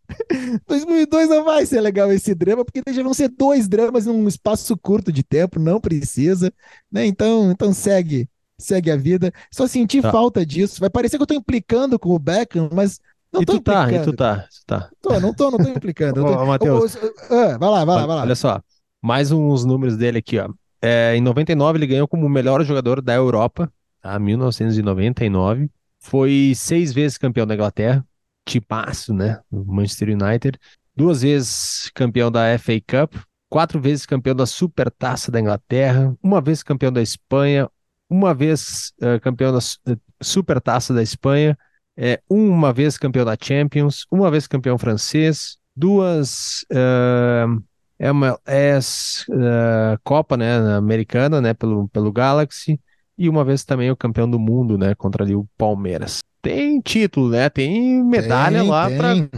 2002 0.67 1.29
não 1.29 1.43
vai 1.43 1.65
ser 1.65 1.81
legal 1.81 2.11
esse 2.11 2.33
drama, 2.35 2.63
porque 2.63 2.81
já 2.91 3.03
vão 3.03 3.13
ser 3.13 3.29
dois 3.29 3.67
dramas 3.67 4.05
num 4.05 4.27
espaço 4.27 4.75
curto 4.77 5.11
de 5.11 5.23
tempo, 5.23 5.59
não 5.59 5.79
precisa, 5.79 6.51
né? 6.91 7.05
Então, 7.05 7.51
então 7.51 7.73
segue, 7.73 8.29
segue 8.57 8.91
a 8.91 8.97
vida. 8.97 9.31
Só 9.51 9.67
senti 9.67 10.01
tá. 10.01 10.11
falta 10.11 10.45
disso. 10.45 10.79
Vai 10.79 10.89
parecer 10.89 11.17
que 11.17 11.23
eu 11.23 11.27
tô 11.27 11.33
implicando 11.33 11.97
com 11.97 12.09
o 12.09 12.19
Beckham, 12.19 12.69
mas 12.73 12.99
não 13.31 13.41
e 13.41 13.45
tô 13.45 13.53
tu 13.53 13.57
implicando. 13.59 13.91
tá, 13.91 13.95
e 13.95 14.03
tu 14.03 14.13
tá, 14.13 14.47
tu 14.49 14.65
tá. 14.65 14.89
Tô, 15.01 15.19
não 15.19 15.33
tô, 15.33 15.51
não 15.51 15.57
tô 15.57 15.69
implicando. 15.69 16.25
Ô, 16.25 16.45
Matheus. 16.45 16.97
Ah, 17.29 17.57
vai 17.57 17.69
lá, 17.69 17.85
vai 17.85 17.95
lá, 17.95 18.05
vai 18.05 18.15
lá. 18.15 18.21
Olha 18.21 18.35
só, 18.35 18.61
mais 19.01 19.31
uns 19.31 19.65
números 19.65 19.97
dele 19.97 20.19
aqui, 20.19 20.37
ó. 20.39 20.49
É, 20.81 21.15
em 21.15 21.21
99 21.21 21.77
ele 21.79 21.87
ganhou 21.87 22.07
como 22.07 22.29
melhor 22.29 22.63
jogador 22.63 23.01
da 23.01 23.13
Europa, 23.13 23.71
tá? 24.01 24.17
1999. 24.19 25.69
Foi 25.99 26.53
seis 26.55 26.93
vezes 26.93 27.17
campeão 27.17 27.45
da 27.45 27.55
Inglaterra, 27.55 28.05
tipaço, 28.45 29.13
né? 29.13 29.39
Manchester 29.51 30.09
United. 30.09 30.59
Duas 30.95 31.21
vezes 31.21 31.91
campeão 31.93 32.31
da 32.31 32.57
FA 32.57 32.79
Cup, 32.87 33.15
quatro 33.49 33.79
vezes 33.79 34.05
campeão 34.05 34.35
da 34.35 34.45
Supertaça 34.45 35.31
da 35.31 35.39
Inglaterra, 35.39 36.15
uma 36.21 36.41
vez 36.41 36.63
campeão 36.63 36.91
da 36.91 37.01
Espanha, 37.01 37.69
uma 38.09 38.33
vez 38.33 38.93
uh, 39.01 39.19
campeão 39.21 39.51
da 39.51 39.59
uh, 39.59 39.99
Supertaça 40.21 40.93
da 40.93 41.03
Espanha, 41.03 41.57
é, 41.95 42.21
uma 42.29 42.71
vez 42.71 42.97
campeão 42.97 43.25
da 43.25 43.35
Champions, 43.39 44.05
uma 44.11 44.29
vez 44.29 44.47
campeão 44.47 44.77
francês, 44.77 45.57
duas 45.75 46.63
uh, 46.71 47.63
é 47.99 48.11
uma 48.11 48.39
é, 48.45 48.77
uh, 48.77 49.99
Copa, 50.03 50.37
né, 50.37 50.57
americana, 50.75 51.41
né, 51.41 51.53
pelo, 51.53 51.87
pelo 51.89 52.11
Galaxy, 52.11 52.79
e 53.17 53.27
uma 53.27 53.43
vez 53.43 53.63
também 53.63 53.89
o 53.89 53.97
campeão 53.97 54.29
do 54.29 54.39
mundo, 54.39 54.77
né, 54.77 54.93
contra 54.95 55.23
ali 55.23 55.35
o 55.35 55.47
Palmeiras. 55.57 56.23
Tem 56.41 56.79
título, 56.79 57.29
né, 57.29 57.49
tem 57.49 58.03
medalha 58.03 58.59
tem, 58.59 58.69
lá 58.69 58.87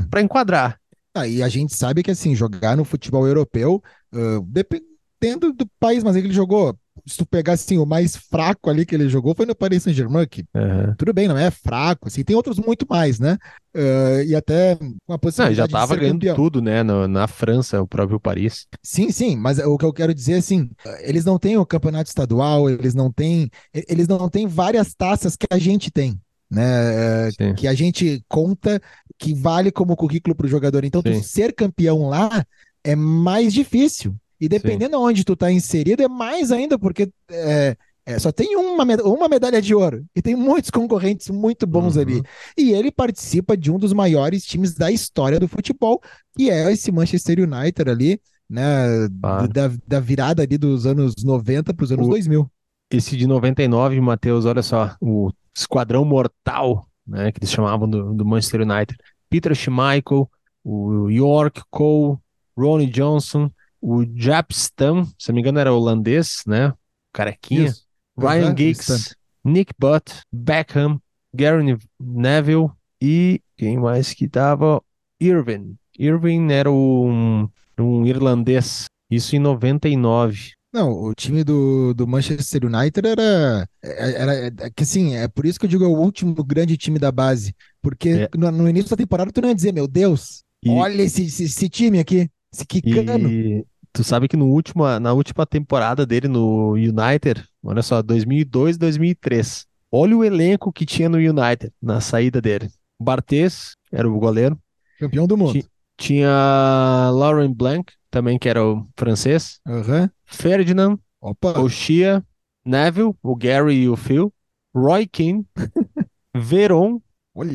para 0.10 0.22
enquadrar. 0.22 0.80
Ah, 1.14 1.28
e 1.28 1.42
a 1.42 1.50
gente 1.50 1.76
sabe 1.76 2.04
que, 2.04 2.12
assim, 2.12 2.36
jogar 2.36 2.78
no 2.78 2.86
futebol 2.86 3.28
europeu, 3.28 3.82
uh, 4.14 4.42
dependendo 4.46 5.52
do 5.54 5.68
país, 5.80 6.04
mas 6.04 6.16
ele 6.16 6.32
jogou 6.32 6.78
se 7.10 7.18
tu 7.18 7.26
pegar 7.26 7.54
assim, 7.54 7.78
o 7.78 7.86
mais 7.86 8.16
fraco 8.16 8.70
ali 8.70 8.86
que 8.86 8.94
ele 8.94 9.10
jogou 9.10 9.34
foi 9.36 9.46
no 9.46 9.56
Paris 9.56 9.84
Saint-Germain, 9.84 10.28
que 10.28 10.46
uhum. 10.54 10.94
tudo 10.98 11.14
bem, 11.14 11.28
não 11.28 11.38
é 11.38 11.50
fraco, 11.50 12.08
assim, 12.08 12.24
tem 12.24 12.36
outros 12.36 12.60
muito 12.60 12.86
mais, 12.88 13.20
né? 13.20 13.38
Uh, 13.76 14.24
e 14.26 14.36
até 14.36 14.78
uma 15.08 15.18
possibilidade 15.18 15.60
não, 15.60 15.68
já 15.68 15.68
tava 15.68 15.96
ganhando 15.96 16.20
campeão. 16.20 16.36
tudo, 16.36 16.62
né? 16.62 16.84
No, 16.84 17.08
na 17.08 17.28
França, 17.28 17.82
o 17.82 17.88
próprio 17.88 18.20
Paris. 18.20 18.68
Sim, 18.84 19.12
sim, 19.12 19.36
mas 19.36 19.60
o 19.60 19.78
que 19.78 19.86
eu 19.86 19.94
quero 19.94 20.14
dizer 20.14 20.36
assim, 20.36 20.70
eles 21.02 21.26
não 21.26 21.40
têm 21.40 21.58
o 21.58 21.66
campeonato 21.66 22.10
estadual, 22.10 22.70
eles 22.70 22.94
não 22.94 23.12
têm, 23.12 23.50
eles 23.74 24.08
não 24.08 24.30
têm 24.30 24.48
várias 24.48 24.94
taças 24.94 25.36
que 25.36 25.48
a 25.52 25.58
gente 25.58 25.92
tem. 25.92 26.20
Né, 26.52 27.30
sim. 27.30 27.54
que 27.54 27.68
a 27.68 27.76
gente 27.76 28.24
conta 28.28 28.82
que 29.20 29.36
vale 29.36 29.72
como 29.72 29.96
currículo 29.96 30.36
para 30.36 30.48
o 30.48 30.50
jogador. 30.50 30.84
Então, 30.84 31.04
tu 31.04 31.14
ser 31.22 31.54
campeão 31.54 32.10
lá 32.10 32.44
é 32.84 32.96
mais 32.96 33.54
difícil. 33.54 34.16
E 34.40 34.48
dependendo 34.48 34.98
Sim. 34.98 35.04
onde 35.04 35.24
tu 35.24 35.36
tá 35.36 35.52
inserido, 35.52 36.02
é 36.02 36.08
mais 36.08 36.52
ainda, 36.52 36.80
porque 36.80 37.12
é, 37.30 37.76
é, 38.06 38.18
só 38.18 38.32
tem 38.32 38.56
uma, 38.56 38.84
uma 39.04 39.30
medalha 39.30 39.62
de 39.62 39.76
ouro. 39.76 40.04
E 40.16 40.22
tem 40.22 40.36
muitos 40.36 40.72
concorrentes 40.72 41.30
muito 41.30 41.68
bons 41.68 41.96
uhum. 41.96 42.02
ali. 42.02 42.24
E 42.58 42.72
ele 42.72 42.92
participa 42.92 43.56
de 43.56 43.72
um 43.72 43.78
dos 43.78 43.94
maiores 43.94 44.44
times 44.46 44.74
da 44.74 44.90
história 44.92 45.40
do 45.40 45.48
futebol, 45.48 46.02
que 46.36 46.50
é 46.50 46.72
esse 46.72 46.92
Manchester 46.92 47.40
United 47.40 47.90
ali, 47.90 48.20
né? 48.50 49.08
Claro. 49.22 49.48
Da, 49.50 49.72
da 49.86 50.00
virada 50.00 50.42
ali 50.42 50.58
dos 50.58 50.86
anos 50.86 51.24
90 51.24 51.74
para 51.74 51.84
os 51.84 51.92
anos 51.92 52.08
o, 52.08 52.10
2000. 52.10 52.50
Esse 52.90 53.16
de 53.16 53.28
99, 53.28 54.02
Matheus, 54.02 54.46
olha 54.46 54.64
só, 54.64 54.96
o 55.00 55.30
esquadrão 55.56 56.04
mortal, 56.04 56.88
né? 57.06 57.32
Que 57.32 57.40
eles 57.40 57.52
chamavam 57.52 57.88
do, 57.88 58.14
do 58.14 58.26
Manchester 58.26 58.62
United. 58.62 58.98
Peter 59.30 59.54
Schmeichel, 59.54 60.28
o 60.64 61.10
York 61.10 61.62
Cole, 61.70 62.18
Ronnie 62.58 62.90
Johnson, 62.90 63.52
o 63.82 64.06
Japstam, 64.16 65.06
se 65.18 65.30
não 65.30 65.36
me 65.36 65.42
engano 65.42 65.60
era 65.60 65.74
holandês, 65.74 66.44
né? 66.46 66.74
Carequinha. 67.14 67.68
Isso. 67.68 67.86
Ryan 68.18 68.56
Giggs, 68.56 69.16
Nick 69.44 69.74
Butt, 69.80 70.22
Beckham, 70.32 71.02
Gary 71.34 71.78
Neville 72.00 72.70
e 73.02 73.42
quem 73.58 73.78
mais 73.78 74.14
que 74.14 74.28
tava? 74.28 74.82
Irving. 75.20 75.78
Irving 75.98 76.52
era 76.52 76.72
um, 76.72 77.48
um 77.80 78.06
irlandês. 78.06 78.86
Isso 79.10 79.36
em 79.36 79.40
99. 79.40 80.52
Não, 80.72 80.92
o 80.92 81.14
time 81.16 81.44
do, 81.44 81.96
do 81.96 82.08
Manchester 82.08 82.66
United 82.66 83.08
era, 83.08 83.68
era, 83.82 84.34
era, 84.34 84.54
é 84.60 84.70
que 84.70 84.84
assim, 84.84 85.16
é 85.16 85.28
por 85.28 85.46
isso 85.46 85.60
que 85.60 85.66
eu 85.66 85.70
digo 85.70 85.84
é 85.84 85.88
o 85.88 85.98
último 85.98 86.36
grande 86.44 86.78
time 86.78 87.00
da 87.00 87.12
base, 87.12 87.56
porque 87.82 88.10
é. 88.10 88.30
no, 88.38 88.52
no, 88.52 88.70
início 88.70 88.92
da 88.92 88.96
temporada 88.96 89.32
tu 89.32 89.42
não 89.42 89.50
ia 89.50 89.56
dizer, 89.56 89.74
meu 89.74 89.88
Deus, 89.88 90.44
e... 90.64 90.70
olha 90.70 91.02
esse, 91.02 91.24
esse, 91.24 91.46
esse, 91.46 91.68
time 91.70 91.98
aqui, 91.98 92.30
esse 92.52 92.66
quicano. 92.66 93.30
E 93.30 93.66
Tu 93.92 94.04
sabe 94.04 94.28
que 94.28 94.38
no 94.38 94.48
último, 94.48 94.84
na 95.00 95.14
última 95.14 95.46
temporada 95.46 96.06
dele 96.06 96.28
no 96.28 96.74
United, 96.74 97.44
olha 97.64 97.82
só, 97.82 98.02
2002, 98.02 98.78
2003. 98.78 99.66
Olha 99.92 100.16
o 100.16 100.24
elenco 100.24 100.72
que 100.72 100.86
tinha 100.86 101.10
no 101.10 101.18
United 101.18 101.74
na 101.82 102.00
saída 102.00 102.40
dele. 102.40 102.70
Bartes 103.02 103.74
era 103.92 104.08
o 104.08 104.20
goleiro. 104.20 104.60
Campeão 105.00 105.26
do 105.26 105.36
mundo. 105.36 105.64
Tinha 105.98 107.10
Lauren 107.12 107.52
Blanc, 107.52 107.92
também 108.12 108.38
que 108.38 108.48
era 108.48 108.64
o 108.64 108.88
francês. 108.96 109.60
Uhum. 109.68 110.08
Ferdinand. 110.26 111.00
Opa. 111.20 111.60
Oshia. 111.60 112.24
Neville, 112.64 113.16
o 113.24 113.36
Gary 113.36 113.76
e 113.76 113.90
o 113.90 113.96
Phil. 113.96 114.32
Roy 114.76 115.08
Keane. 115.08 115.46
Veron. 116.36 117.02
Olha. 117.34 117.52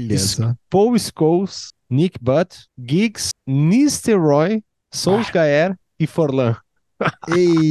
Paul 0.69 0.99
Scholes. 0.99 1.73
Nick 1.89 2.19
Butt. 2.21 2.67
Giggs. 2.77 3.31
Nisteroy. 3.47 4.63
Solskjaer. 4.97 5.73
Ah 5.73 5.85
e 5.99 6.07
Forlan. 6.07 6.57
Ei. 7.35 7.71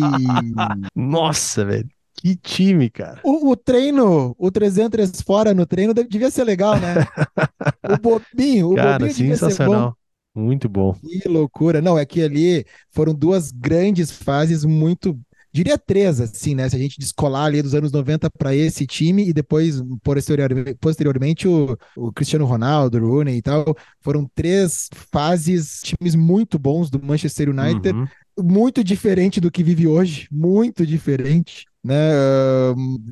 Nossa, 0.96 1.66
velho. 1.66 1.90
Que 2.16 2.36
time, 2.36 2.90
cara. 2.90 3.20
O, 3.24 3.50
o, 3.50 3.56
treino, 3.56 4.36
o 4.38 4.52
300 4.52 5.22
fora 5.22 5.54
no 5.54 5.66
treino 5.66 5.94
devia 5.94 6.30
ser 6.30 6.44
legal, 6.44 6.80
né? 6.80 6.96
o 7.90 7.98
bobinho, 7.98 8.72
o 8.72 8.76
cara, 8.76 9.00
bobinho 9.00 9.14
sensacional. 9.14 9.90
Bom. 10.36 10.44
Muito 10.46 10.70
bom. 10.70 10.94
Que 10.94 11.28
loucura. 11.28 11.82
Não, 11.82 11.98
é 11.98 12.06
que 12.06 12.22
ali 12.22 12.66
foram 12.92 13.14
duas 13.14 13.52
grandes 13.52 14.12
fases 14.12 14.64
muito 14.64 15.20
diria 15.54 15.78
três, 15.78 16.20
assim, 16.20 16.56
né? 16.56 16.68
Se 16.68 16.76
a 16.76 16.80
gente 16.80 17.00
descolar 17.00 17.46
ali 17.46 17.62
dos 17.62 17.76
anos 17.76 17.92
90 17.92 18.30
para 18.32 18.56
esse 18.56 18.88
time 18.88 19.30
e 19.30 19.32
depois, 19.32 19.82
posteriormente, 20.02 20.76
posteriormente 20.82 21.48
o, 21.48 21.78
o, 21.96 22.12
Cristiano 22.12 22.46
Ronaldo, 22.46 22.98
o 22.98 23.08
Rooney 23.08 23.38
e 23.38 23.42
tal, 23.42 23.78
foram 24.02 24.28
três 24.34 24.90
fases, 25.12 25.82
times 25.84 26.16
muito 26.16 26.58
bons 26.58 26.90
do 26.90 27.02
Manchester 27.02 27.50
United, 27.50 27.96
uhum. 27.96 28.08
muito 28.44 28.84
diferente 28.84 29.40
do 29.40 29.52
que 29.52 29.64
vive 29.64 29.88
hoje, 29.88 30.28
muito 30.32 30.86
diferente. 30.88 31.66
Né? 31.84 31.96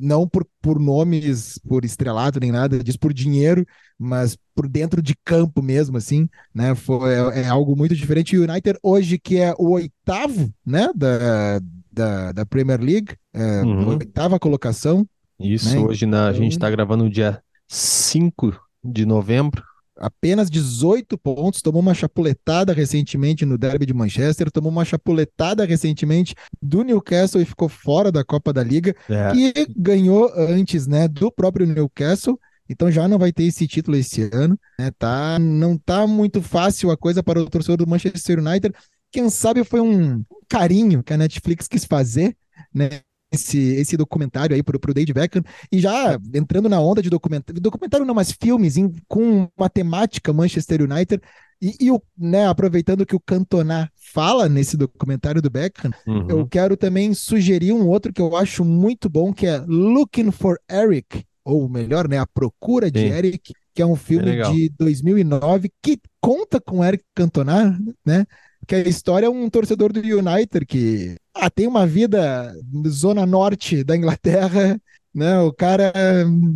Não 0.00 0.26
por, 0.26 0.46
por 0.60 0.80
nomes, 0.80 1.58
por 1.68 1.84
estrelado 1.84 2.40
nem 2.40 2.50
nada, 2.50 2.82
diz 2.82 2.96
por 2.96 3.12
dinheiro, 3.12 3.66
mas 3.98 4.36
por 4.54 4.66
dentro 4.66 5.00
de 5.00 5.14
campo 5.24 5.62
mesmo, 5.62 5.96
assim, 5.98 6.28
né? 6.54 6.74
Foi, 6.74 7.12
é, 7.12 7.42
é 7.42 7.48
algo 7.48 7.76
muito 7.76 7.94
diferente. 7.94 8.36
O 8.36 8.42
United 8.42 8.78
hoje, 8.82 9.18
que 9.18 9.38
é 9.38 9.54
o 9.58 9.72
oitavo, 9.72 10.52
né? 10.66 10.88
Da, 10.94 11.60
da, 11.92 12.32
da 12.32 12.46
Premier 12.46 12.80
League, 12.80 13.14
é, 13.34 13.62
uhum. 13.62 13.88
oitava 13.88 14.38
colocação. 14.38 15.06
Isso, 15.38 15.74
né? 15.74 15.78
hoje 15.80 16.06
na, 16.06 16.28
a 16.28 16.32
gente 16.32 16.52
está 16.52 16.66
então 16.66 16.76
gravando 16.76 17.04
no 17.04 17.10
dia 17.10 17.42
5 17.68 18.54
de 18.84 19.04
novembro. 19.04 19.62
apenas 19.96 20.50
18 20.50 21.16
pontos, 21.18 21.62
tomou 21.62 21.80
uma 21.80 21.94
chapuletada 21.94 22.72
recentemente 22.72 23.44
no 23.44 23.56
derby 23.58 23.86
de 23.86 23.94
Manchester, 23.94 24.50
tomou 24.50 24.70
uma 24.72 24.84
chapuletada 24.84 25.64
recentemente 25.64 26.34
do 26.60 26.82
Newcastle 26.82 27.40
e 27.40 27.44
ficou 27.44 27.68
fora 27.68 28.10
da 28.10 28.24
Copa 28.24 28.52
da 28.52 28.62
Liga, 28.64 28.94
É. 29.08 29.32
e 29.34 29.52
ganhou 29.76 30.32
antes, 30.36 30.86
né, 30.86 31.06
do 31.08 31.30
próprio 31.30 31.66
Newcastle. 31.66 32.38
Então 32.68 32.90
já 32.90 33.06
não 33.06 33.18
vai 33.18 33.32
ter 33.32 33.44
esse 33.44 33.66
título 33.66 33.96
esse 33.96 34.30
ano, 34.32 34.58
né? 34.78 34.90
Tá, 34.98 35.38
não 35.38 35.76
tá 35.76 36.06
muito 36.06 36.40
fácil 36.40 36.90
a 36.90 36.96
coisa 36.96 37.22
para 37.22 37.40
o 37.40 37.50
torcedor 37.50 37.76
do 37.76 37.86
Manchester 37.86 38.38
United. 38.38 38.74
Quem 39.12 39.28
sabe 39.30 39.64
foi 39.64 39.80
um 39.80 40.24
carinho 40.48 41.02
que 41.02 41.12
a 41.12 41.16
Netflix 41.18 41.68
quis 41.68 41.84
fazer, 41.84 42.36
né? 42.74 43.00
Esse, 43.34 43.58
esse 43.76 43.96
documentário 43.96 44.54
aí 44.54 44.62
pro, 44.62 44.78
pro 44.78 44.92
David 44.92 45.14
Beckham 45.14 45.42
e 45.72 45.80
já 45.80 46.18
entrando 46.34 46.68
na 46.68 46.78
onda 46.78 47.00
de 47.00 47.08
documentário, 47.08 47.58
documentário 47.62 48.04
não, 48.04 48.14
mas 48.14 48.30
filmes 48.30 48.76
em- 48.76 48.92
com 49.08 49.48
uma 49.56 49.70
temática 49.70 50.34
Manchester 50.34 50.82
United 50.82 51.18
e, 51.60 51.74
e 51.80 51.90
o, 51.90 51.98
né, 52.18 52.46
aproveitando 52.46 53.06
que 53.06 53.16
o 53.16 53.20
Cantona 53.20 53.90
fala 54.12 54.50
nesse 54.50 54.76
documentário 54.76 55.40
do 55.40 55.48
Beckham, 55.48 55.92
Uhum. 56.06 56.26
eu 56.28 56.46
quero 56.46 56.76
também 56.76 57.14
sugerir 57.14 57.72
um 57.72 57.88
outro 57.88 58.12
que 58.12 58.20
eu 58.20 58.36
acho 58.36 58.64
muito 58.66 59.08
bom, 59.08 59.32
que 59.32 59.46
é 59.46 59.58
Looking 59.66 60.30
for 60.30 60.58
Eric, 60.70 61.24
ou 61.44 61.68
melhor, 61.70 62.08
né, 62.08 62.18
A 62.18 62.26
Procura 62.26 62.90
de 62.90 63.00
Sim. 63.00 63.06
Eric, 63.06 63.54
que 63.74 63.80
é 63.80 63.86
um 63.86 63.96
filme 63.96 64.26
legal. 64.26 64.52
de 64.52 64.68
2009 64.78 65.70
que 65.82 65.98
conta 66.20 66.60
com 66.60 66.84
Eric 66.84 67.02
Cantona, 67.14 67.78
né? 68.04 68.26
Que 68.66 68.74
a 68.76 68.88
história 68.88 69.26
é 69.26 69.30
um 69.30 69.48
torcedor 69.50 69.92
do 69.92 70.00
United 70.00 70.64
que 70.66 71.16
ah, 71.34 71.50
tem 71.50 71.66
uma 71.66 71.86
vida 71.86 72.54
zona 72.88 73.26
norte 73.26 73.82
da 73.84 73.96
Inglaterra, 73.96 74.80
né? 75.14 75.40
O 75.40 75.52
cara, 75.52 75.92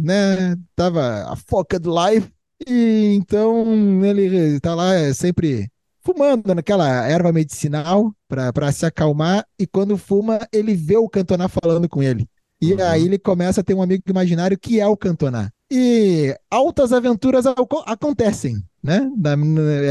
né, 0.02 0.56
tava 0.74 1.24
a 1.30 1.36
foca 1.36 1.78
do 1.78 1.92
life 2.08 2.30
e 2.66 3.14
então 3.16 3.64
ele 4.04 4.60
tá 4.60 4.74
lá 4.74 5.12
sempre 5.14 5.68
fumando 6.02 6.54
naquela 6.54 7.06
erva 7.08 7.32
medicinal 7.32 8.14
para 8.28 8.70
se 8.72 8.86
acalmar 8.86 9.44
e 9.58 9.66
quando 9.66 9.98
fuma 9.98 10.38
ele 10.52 10.74
vê 10.74 10.96
o 10.96 11.08
Cantona 11.08 11.48
falando 11.48 11.88
com 11.88 12.02
ele. 12.02 12.26
E 12.60 12.72
Uhum. 12.72 12.82
aí 12.84 13.04
ele 13.04 13.18
começa 13.18 13.60
a 13.60 13.64
ter 13.64 13.74
um 13.74 13.82
amigo 13.82 14.02
imaginário 14.08 14.58
que 14.58 14.80
é 14.80 14.86
o 14.86 14.96
Cantona. 14.96 15.52
E 15.70 16.34
altas 16.50 16.92
aventuras 16.92 17.44
aco- 17.44 17.82
acontecem, 17.86 18.62
né? 18.82 19.10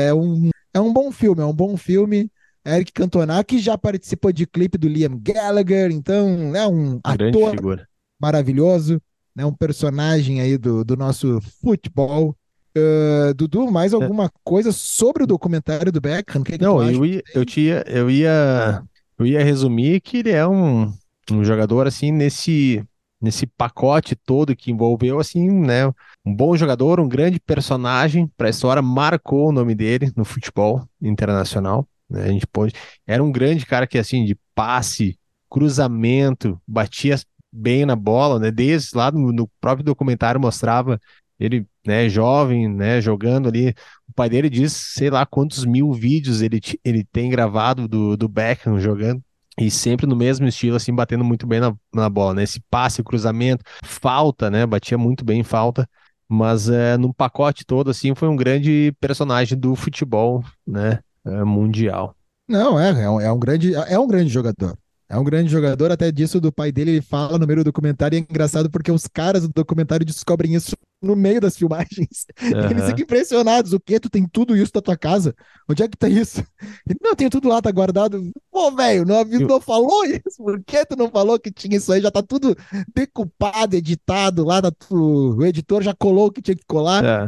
É 0.07 0.13
um, 0.13 0.49
é 0.75 0.79
um 0.81 0.93
bom 0.93 1.11
filme, 1.11 1.41
é 1.41 1.45
um 1.45 1.53
bom 1.53 1.77
filme. 1.77 2.31
Eric 2.65 2.91
Cantona, 2.93 3.43
que 3.43 3.59
já 3.59 3.77
participou 3.77 4.31
de 4.31 4.47
clipe 4.47 4.77
do 4.77 4.87
Liam 4.87 5.19
Gallagher, 5.21 5.91
então 5.91 6.55
é 6.55 6.67
um 6.67 6.99
Grande 7.05 7.37
ator 7.37 7.51
figura. 7.51 7.87
maravilhoso, 8.19 9.01
né? 9.35 9.45
Um 9.45 9.53
personagem 9.53 10.41
aí 10.41 10.57
do, 10.57 10.83
do 10.83 10.97
nosso 10.97 11.39
futebol. 11.61 12.35
Ah, 12.77 13.33
Dudu, 13.35 13.71
mais 13.71 13.93
alguma 13.93 14.31
coisa 14.43 14.71
sobre 14.71 15.23
o 15.23 15.27
documentário 15.27 15.91
do 15.91 16.01
Beckham? 16.01 16.41
O 16.41 16.43
que, 16.43 16.57
que 16.57 16.63
Não, 16.63 16.79
acha? 16.79 16.91
eu 16.91 17.05
ia, 17.05 17.23
eu 17.33 17.45
tinha, 17.45 17.83
eu 17.87 18.09
ia, 18.09 18.83
eu 19.17 19.25
ia 19.25 19.43
resumir 19.43 20.01
que 20.01 20.17
ele 20.17 20.31
é 20.31 20.47
um, 20.47 20.91
um 21.31 21.43
jogador 21.43 21.87
assim 21.87 22.11
nesse 22.11 22.83
nesse 23.21 23.47
pacote 23.47 24.15
todo 24.15 24.55
que 24.55 24.71
envolveu 24.71 25.19
assim, 25.19 25.49
né, 25.49 25.87
um 26.25 26.35
bom 26.35 26.55
jogador, 26.55 26.99
um 26.99 27.07
grande 27.07 27.39
personagem 27.39 28.27
para 28.37 28.47
a 28.47 28.49
história, 28.49 28.81
marcou 28.81 29.49
o 29.49 29.51
nome 29.51 29.73
dele 29.75 30.11
no 30.15 30.25
futebol 30.25 30.87
internacional, 31.01 31.87
né? 32.09 32.25
A 32.25 32.27
gente 32.27 32.47
pode, 32.47 32.73
era 33.07 33.23
um 33.23 33.31
grande 33.31 33.65
cara 33.65 33.87
que 33.87 33.97
assim 33.97 34.25
de 34.25 34.37
passe, 34.53 35.17
cruzamento, 35.49 36.59
batia 36.67 37.15
bem 37.51 37.85
na 37.85 37.95
bola, 37.95 38.39
né? 38.39 38.51
Desde 38.51 38.95
lá 38.95 39.11
no, 39.11 39.31
no 39.31 39.47
próprio 39.59 39.85
documentário 39.85 40.39
mostrava 40.39 40.99
ele, 41.39 41.67
né, 41.85 42.07
jovem, 42.07 42.67
né, 42.69 43.01
jogando 43.01 43.49
ali 43.49 43.73
o 44.07 44.13
pai 44.13 44.29
dele 44.29 44.49
diz, 44.49 44.73
sei 44.73 45.09
lá 45.09 45.25
quantos 45.25 45.65
mil 45.65 45.91
vídeos 45.91 46.41
ele, 46.41 46.61
ele 46.83 47.03
tem 47.03 47.29
gravado 47.29 47.87
do, 47.87 48.15
do 48.15 48.29
Beckham 48.29 48.79
jogando. 48.79 49.21
E 49.59 49.71
sempre 49.71 50.05
no 50.05 50.15
mesmo 50.15 50.45
estilo, 50.47 50.75
assim, 50.75 50.93
batendo 50.93 51.23
muito 51.23 51.47
bem 51.47 51.59
na, 51.59 51.73
na 51.93 52.09
bola, 52.09 52.33
né? 52.33 52.43
Esse 52.43 52.59
passe, 52.69 53.03
cruzamento, 53.03 53.63
falta, 53.83 54.49
né? 54.51 54.65
Batia 54.65 54.97
muito 54.97 55.23
bem 55.23 55.39
em 55.39 55.43
falta. 55.43 55.87
Mas 56.27 56.69
é, 56.69 56.97
num 56.97 57.13
pacote 57.13 57.65
todo, 57.65 57.89
assim, 57.89 58.15
foi 58.15 58.27
um 58.27 58.35
grande 58.35 58.93
personagem 58.99 59.57
do 59.57 59.75
futebol, 59.75 60.43
né? 60.65 60.99
é, 61.25 61.43
mundial. 61.43 62.15
Não, 62.47 62.79
é, 62.79 63.03
é 63.03 63.09
um, 63.09 63.19
é 63.19 63.31
um 63.31 63.39
grande, 63.39 63.73
é 63.73 63.97
um 63.97 64.07
grande 64.07 64.29
jogador. 64.29 64.77
É 65.09 65.17
um 65.17 65.23
grande 65.23 65.51
jogador, 65.51 65.91
até 65.91 66.11
disso 66.11 66.39
do 66.39 66.51
pai 66.51 66.71
dele, 66.71 66.91
ele 66.91 67.01
fala 67.01 67.37
no 67.37 67.45
meio 67.45 67.59
do 67.59 67.65
documentário, 67.65 68.15
e 68.15 68.19
é 68.19 68.21
engraçado 68.21 68.69
porque 68.69 68.91
os 68.91 69.07
caras 69.07 69.43
do 69.43 69.53
documentário 69.53 70.05
descobrem 70.05 70.55
isso 70.55 70.75
no 71.05 71.15
meio 71.15 71.39
das 71.39 71.55
filmagens. 71.57 72.25
Eles 72.41 72.55
Aham. 72.83 72.87
ficam 72.87 73.03
impressionados. 73.03 73.73
O 73.73 73.79
quê? 73.79 73.99
Tu 73.99 74.09
tem 74.09 74.27
tudo 74.27 74.55
isso 74.57 74.71
na 74.75 74.81
tua 74.81 74.97
casa? 74.97 75.33
Onde 75.69 75.83
é 75.83 75.87
que 75.87 75.97
tá 75.97 76.09
isso? 76.09 76.43
Ele, 76.87 76.99
não, 77.01 77.15
tem 77.15 77.29
tudo 77.29 77.47
lá, 77.49 77.61
tá 77.61 77.71
guardado. 77.71 78.21
Pô, 78.51 78.71
velho, 78.71 79.05
não, 79.05 79.21
Eu- 79.21 79.47
não 79.47 79.61
falou 79.61 80.03
isso? 80.05 80.37
Por 80.37 80.61
que 80.63 80.85
tu 80.85 80.95
não 80.97 81.09
falou 81.09 81.39
que 81.39 81.51
tinha 81.51 81.77
isso 81.77 81.91
aí? 81.93 82.01
Já 82.01 82.11
tá 82.11 82.21
tudo 82.23 82.55
decupado, 82.93 83.75
editado 83.75 84.43
lá, 84.43 84.61
tá 84.61 84.71
tu- 84.71 85.35
o 85.37 85.45
editor 85.45 85.81
já 85.83 85.93
colou 85.93 86.27
o 86.27 86.31
que 86.31 86.41
tinha 86.41 86.55
que 86.55 86.65
colar. 86.67 87.03
É. 87.03 87.25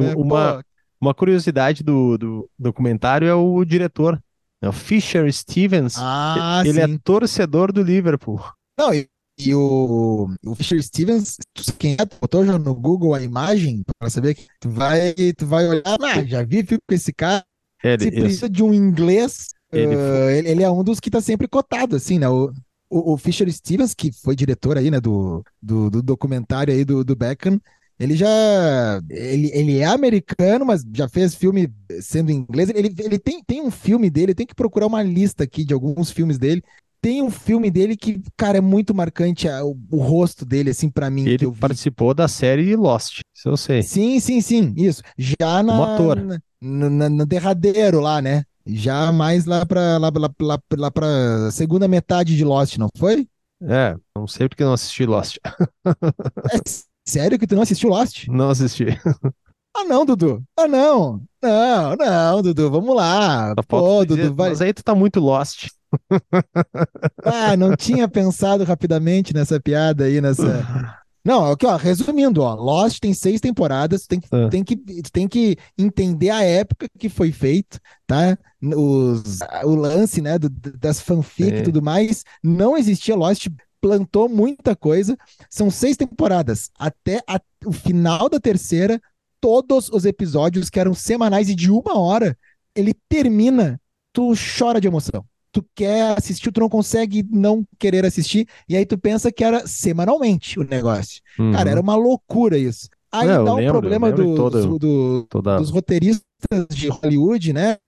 né? 0.00 0.14
Uma, 0.16 0.56
Pô, 0.56 0.62
uma 1.00 1.14
curiosidade 1.14 1.82
do, 1.82 2.16
do 2.18 2.50
documentário 2.58 3.28
é 3.28 3.34
o 3.34 3.64
diretor, 3.64 4.20
é 4.62 4.68
o 4.68 4.72
Fisher 4.72 5.30
Stevens. 5.32 5.94
ah, 5.98 6.62
ele 6.64 6.84
sim. 6.84 6.94
é 6.94 6.98
torcedor 7.04 7.72
do 7.72 7.82
Liverpool. 7.82 8.40
Não, 8.78 8.92
e, 8.94 9.08
e 9.38 9.54
o, 9.54 10.28
o 10.44 10.54
Fisher 10.54 10.82
Stevens, 10.82 11.36
tu- 11.54 11.72
quem 11.78 11.94
é, 11.94 12.04
botou 12.20 12.44
já 12.44 12.58
no 12.58 12.74
Google 12.74 13.14
a 13.14 13.22
imagem 13.22 13.82
para 13.98 14.10
saber 14.10 14.34
que 14.34 14.46
tu 14.60 14.68
vai, 14.70 15.14
tu 15.36 15.46
vai 15.46 15.66
olhar, 15.68 15.82
ah, 15.86 16.24
já 16.26 16.42
vi 16.42 16.64
filme 16.64 16.82
com 16.88 16.94
esse 16.94 17.12
cara, 17.12 17.44
Ele, 17.82 18.04
se 18.04 18.10
isso. 18.10 18.18
precisa 18.18 18.48
de 18.50 18.62
um 18.62 18.74
inglês, 18.74 19.48
Ele 19.72 19.94
ah, 19.96 20.32
ele, 20.32 20.48
ele 20.50 20.62
é 20.62 20.70
um 20.70 20.84
dos 20.84 21.00
que 21.00 21.10
tá 21.10 21.20
sempre 21.20 21.48
cotado, 21.48 21.96
assim, 21.96 22.18
né? 22.18 22.28
O, 22.28 22.52
o, 22.90 23.14
o 23.14 23.18
Fisher 23.18 23.50
Stevens, 23.52 23.94
que 23.94 24.12
foi 24.12 24.34
diretor 24.36 24.78
aí, 24.78 24.90
né, 24.90 25.00
do, 25.00 25.44
do, 25.62 25.90
do 25.90 26.02
documentário 26.02 26.72
aí 26.74 26.84
do, 26.84 27.04
do 27.04 27.16
Beckham, 27.16 27.60
ele 27.98 28.16
já, 28.16 29.00
ele, 29.10 29.50
ele 29.52 29.78
é 29.78 29.84
americano, 29.86 30.64
mas 30.64 30.84
já 30.94 31.08
fez 31.08 31.34
filme 31.34 31.72
sendo 32.00 32.30
inglês, 32.30 32.70
ele, 32.70 32.94
ele 32.98 33.18
tem, 33.18 33.42
tem 33.44 33.60
um 33.62 33.70
filme 33.70 34.08
dele, 34.08 34.34
tem 34.34 34.46
que 34.46 34.54
procurar 34.54 34.86
uma 34.86 35.02
lista 35.02 35.44
aqui 35.44 35.64
de 35.64 35.74
alguns 35.74 36.10
filmes 36.10 36.38
dele, 36.38 36.62
tem 37.00 37.22
um 37.22 37.30
filme 37.30 37.70
dele 37.70 37.96
que, 37.96 38.20
cara, 38.36 38.58
é 38.58 38.60
muito 38.60 38.94
marcante 38.94 39.48
o, 39.48 39.76
o 39.90 39.98
rosto 39.98 40.44
dele, 40.44 40.70
assim, 40.70 40.90
pra 40.90 41.10
mim, 41.10 41.26
Ele 41.28 41.50
participou 41.52 42.12
da 42.14 42.28
série 42.28 42.74
Lost, 42.76 43.20
isso 43.34 43.48
eu 43.48 43.56
sei. 43.56 43.82
Sim, 43.82 44.18
sim, 44.20 44.40
sim, 44.40 44.74
isso. 44.76 45.02
Já 45.16 45.62
na, 45.62 45.94
ator. 45.94 46.16
na- 46.60 46.90
na- 46.90 47.08
no 47.08 47.26
derradeiro 47.26 48.00
lá, 48.00 48.20
né? 48.20 48.44
Já 48.66 49.10
mais 49.12 49.46
lá 49.46 49.64
pra, 49.64 49.96
lá, 49.98 50.10
lá, 50.14 50.30
lá, 50.40 50.58
lá 50.76 50.90
pra 50.90 51.50
segunda 51.52 51.88
metade 51.88 52.36
de 52.36 52.44
Lost, 52.44 52.76
não 52.76 52.88
foi? 52.96 53.26
É, 53.62 53.96
não 54.14 54.26
sei 54.26 54.48
porque 54.48 54.62
não 54.64 54.72
assisti 54.72 55.04
Lost. 55.06 55.38
É 56.52 56.58
sério 57.06 57.38
que 57.38 57.46
tu 57.46 57.54
não 57.54 57.62
assistiu 57.62 57.88
Lost? 57.88 58.26
Não 58.28 58.50
assisti. 58.50 58.84
Ah, 59.80 59.84
não, 59.84 60.04
Dudu. 60.04 60.42
Ah, 60.58 60.66
não. 60.66 61.22
Não, 61.40 61.96
não, 61.96 62.42
Dudu, 62.42 62.70
vamos 62.70 62.96
lá. 62.96 63.54
Pô, 63.68 64.04
Dudu, 64.04 64.16
dizer, 64.16 64.30
vai. 64.32 64.48
Mas 64.50 64.60
aí 64.60 64.72
tu 64.72 64.82
tá 64.82 64.94
muito 64.94 65.20
Lost. 65.20 65.68
Ah, 67.24 67.56
não 67.56 67.74
tinha 67.76 68.08
pensado 68.08 68.64
rapidamente 68.64 69.32
nessa 69.34 69.60
piada 69.60 70.04
aí, 70.04 70.20
nessa. 70.20 70.98
Não, 71.24 71.50
aqui, 71.52 71.66
ó, 71.66 71.76
resumindo, 71.76 72.42
ó, 72.42 72.54
Lost 72.54 72.98
tem 73.00 73.12
seis 73.12 73.40
temporadas, 73.40 74.06
tem, 74.06 74.18
que- 74.20 74.28
Ah. 74.32 74.48
tem, 74.48 74.64
que, 74.64 74.76
tem 75.12 75.28
que 75.28 75.56
entender 75.76 76.30
a 76.30 76.42
época 76.42 76.86
que 76.98 77.08
foi 77.08 77.32
feito, 77.32 77.78
tá? 78.06 78.36
Os, 78.62 79.38
o 79.64 79.74
lance, 79.74 80.20
né, 80.22 80.38
do- 80.38 80.48
das 80.48 81.00
fanfic 81.00 81.48
e 81.58 81.62
tudo 81.62 81.82
mais, 81.82 82.24
não 82.42 82.76
existia 82.76 83.14
Lost, 83.14 83.46
plantou 83.80 84.28
muita 84.28 84.74
coisa, 84.74 85.16
são 85.50 85.70
seis 85.70 85.96
temporadas, 85.96 86.70
até 86.78 87.20
a- 87.28 87.40
o 87.64 87.72
final 87.72 88.28
da 88.28 88.40
terceira, 88.40 89.00
todos 89.40 89.88
os 89.90 90.04
episódios 90.04 90.68
que 90.70 90.80
eram 90.80 90.94
semanais 90.94 91.48
e 91.48 91.54
de 91.54 91.70
uma 91.70 91.98
hora, 91.98 92.36
ele 92.74 92.94
termina, 93.08 93.80
tu 94.12 94.32
chora 94.58 94.80
de 94.80 94.86
emoção. 94.86 95.24
Tu 95.50 95.64
quer 95.74 96.16
assistir, 96.18 96.52
tu 96.52 96.60
não 96.60 96.68
consegue 96.68 97.24
não 97.30 97.64
querer 97.78 98.04
assistir, 98.04 98.46
e 98.68 98.76
aí 98.76 98.84
tu 98.84 98.98
pensa 98.98 99.32
que 99.32 99.42
era 99.42 99.66
semanalmente 99.66 100.58
o 100.60 100.62
negócio. 100.62 101.22
Uhum. 101.38 101.52
Cara, 101.52 101.70
era 101.70 101.80
uma 101.80 101.94
loucura 101.96 102.58
isso. 102.58 102.88
Aí 103.10 103.26
eu 103.28 103.44
dá 103.44 103.54
um 103.54 103.56
lembro, 103.56 103.72
problema 103.80 104.12
todo- 104.12 104.78
do- 104.78 105.22
Toda... 105.28 105.56
dos 105.58 105.70
roteiristas 105.70 106.22
de 106.70 106.88
Hollywood, 106.88 107.52
né? 107.54 107.78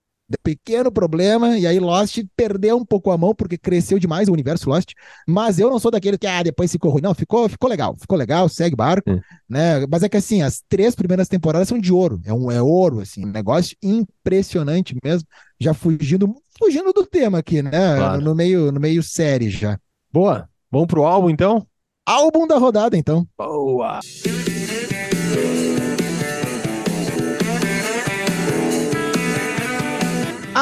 Pequeno 0.42 0.92
problema, 0.92 1.58
e 1.58 1.66
aí 1.66 1.78
Lost 1.78 2.18
perdeu 2.36 2.76
um 2.76 2.84
pouco 2.84 3.10
a 3.10 3.18
mão 3.18 3.34
porque 3.34 3.58
cresceu 3.58 3.98
demais 3.98 4.28
o 4.28 4.32
universo 4.32 4.68
Lost. 4.68 4.92
Mas 5.26 5.58
eu 5.58 5.68
não 5.68 5.78
sou 5.78 5.90
daquele 5.90 6.16
que, 6.18 6.26
ah, 6.26 6.42
depois 6.42 6.70
ficou 6.70 6.90
ruim. 6.90 7.02
Não, 7.02 7.14
ficou, 7.14 7.48
ficou 7.48 7.68
legal, 7.68 7.96
ficou 7.98 8.16
legal, 8.16 8.48
segue 8.48 8.76
barco, 8.76 9.10
né? 9.48 9.86
Mas 9.90 10.02
é 10.02 10.08
que 10.08 10.16
assim, 10.16 10.42
as 10.42 10.62
três 10.68 10.94
primeiras 10.94 11.28
temporadas 11.28 11.68
são 11.68 11.78
de 11.78 11.92
ouro, 11.92 12.20
é 12.24 12.32
um 12.32 12.50
é 12.50 12.62
ouro, 12.62 13.00
assim, 13.00 13.24
um 13.24 13.30
negócio 13.30 13.76
impressionante 13.82 14.96
mesmo. 15.02 15.26
Já 15.58 15.74
fugindo, 15.74 16.34
fugindo 16.58 16.92
do 16.92 17.04
tema 17.04 17.38
aqui, 17.38 17.62
né? 17.62 17.70
Claro. 17.70 18.22
No 18.22 18.34
meio, 18.34 18.72
no 18.72 18.80
meio 18.80 19.02
série 19.02 19.50
já. 19.50 19.78
Boa, 20.12 20.48
vamos 20.70 20.86
pro 20.86 21.04
álbum 21.04 21.28
então? 21.30 21.66
Álbum 22.06 22.46
da 22.46 22.58
rodada, 22.58 22.96
então. 22.96 23.26
Boa! 23.36 24.00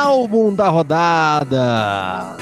Álbum 0.09 0.55
da 0.55 0.71
rodada. 0.71 2.37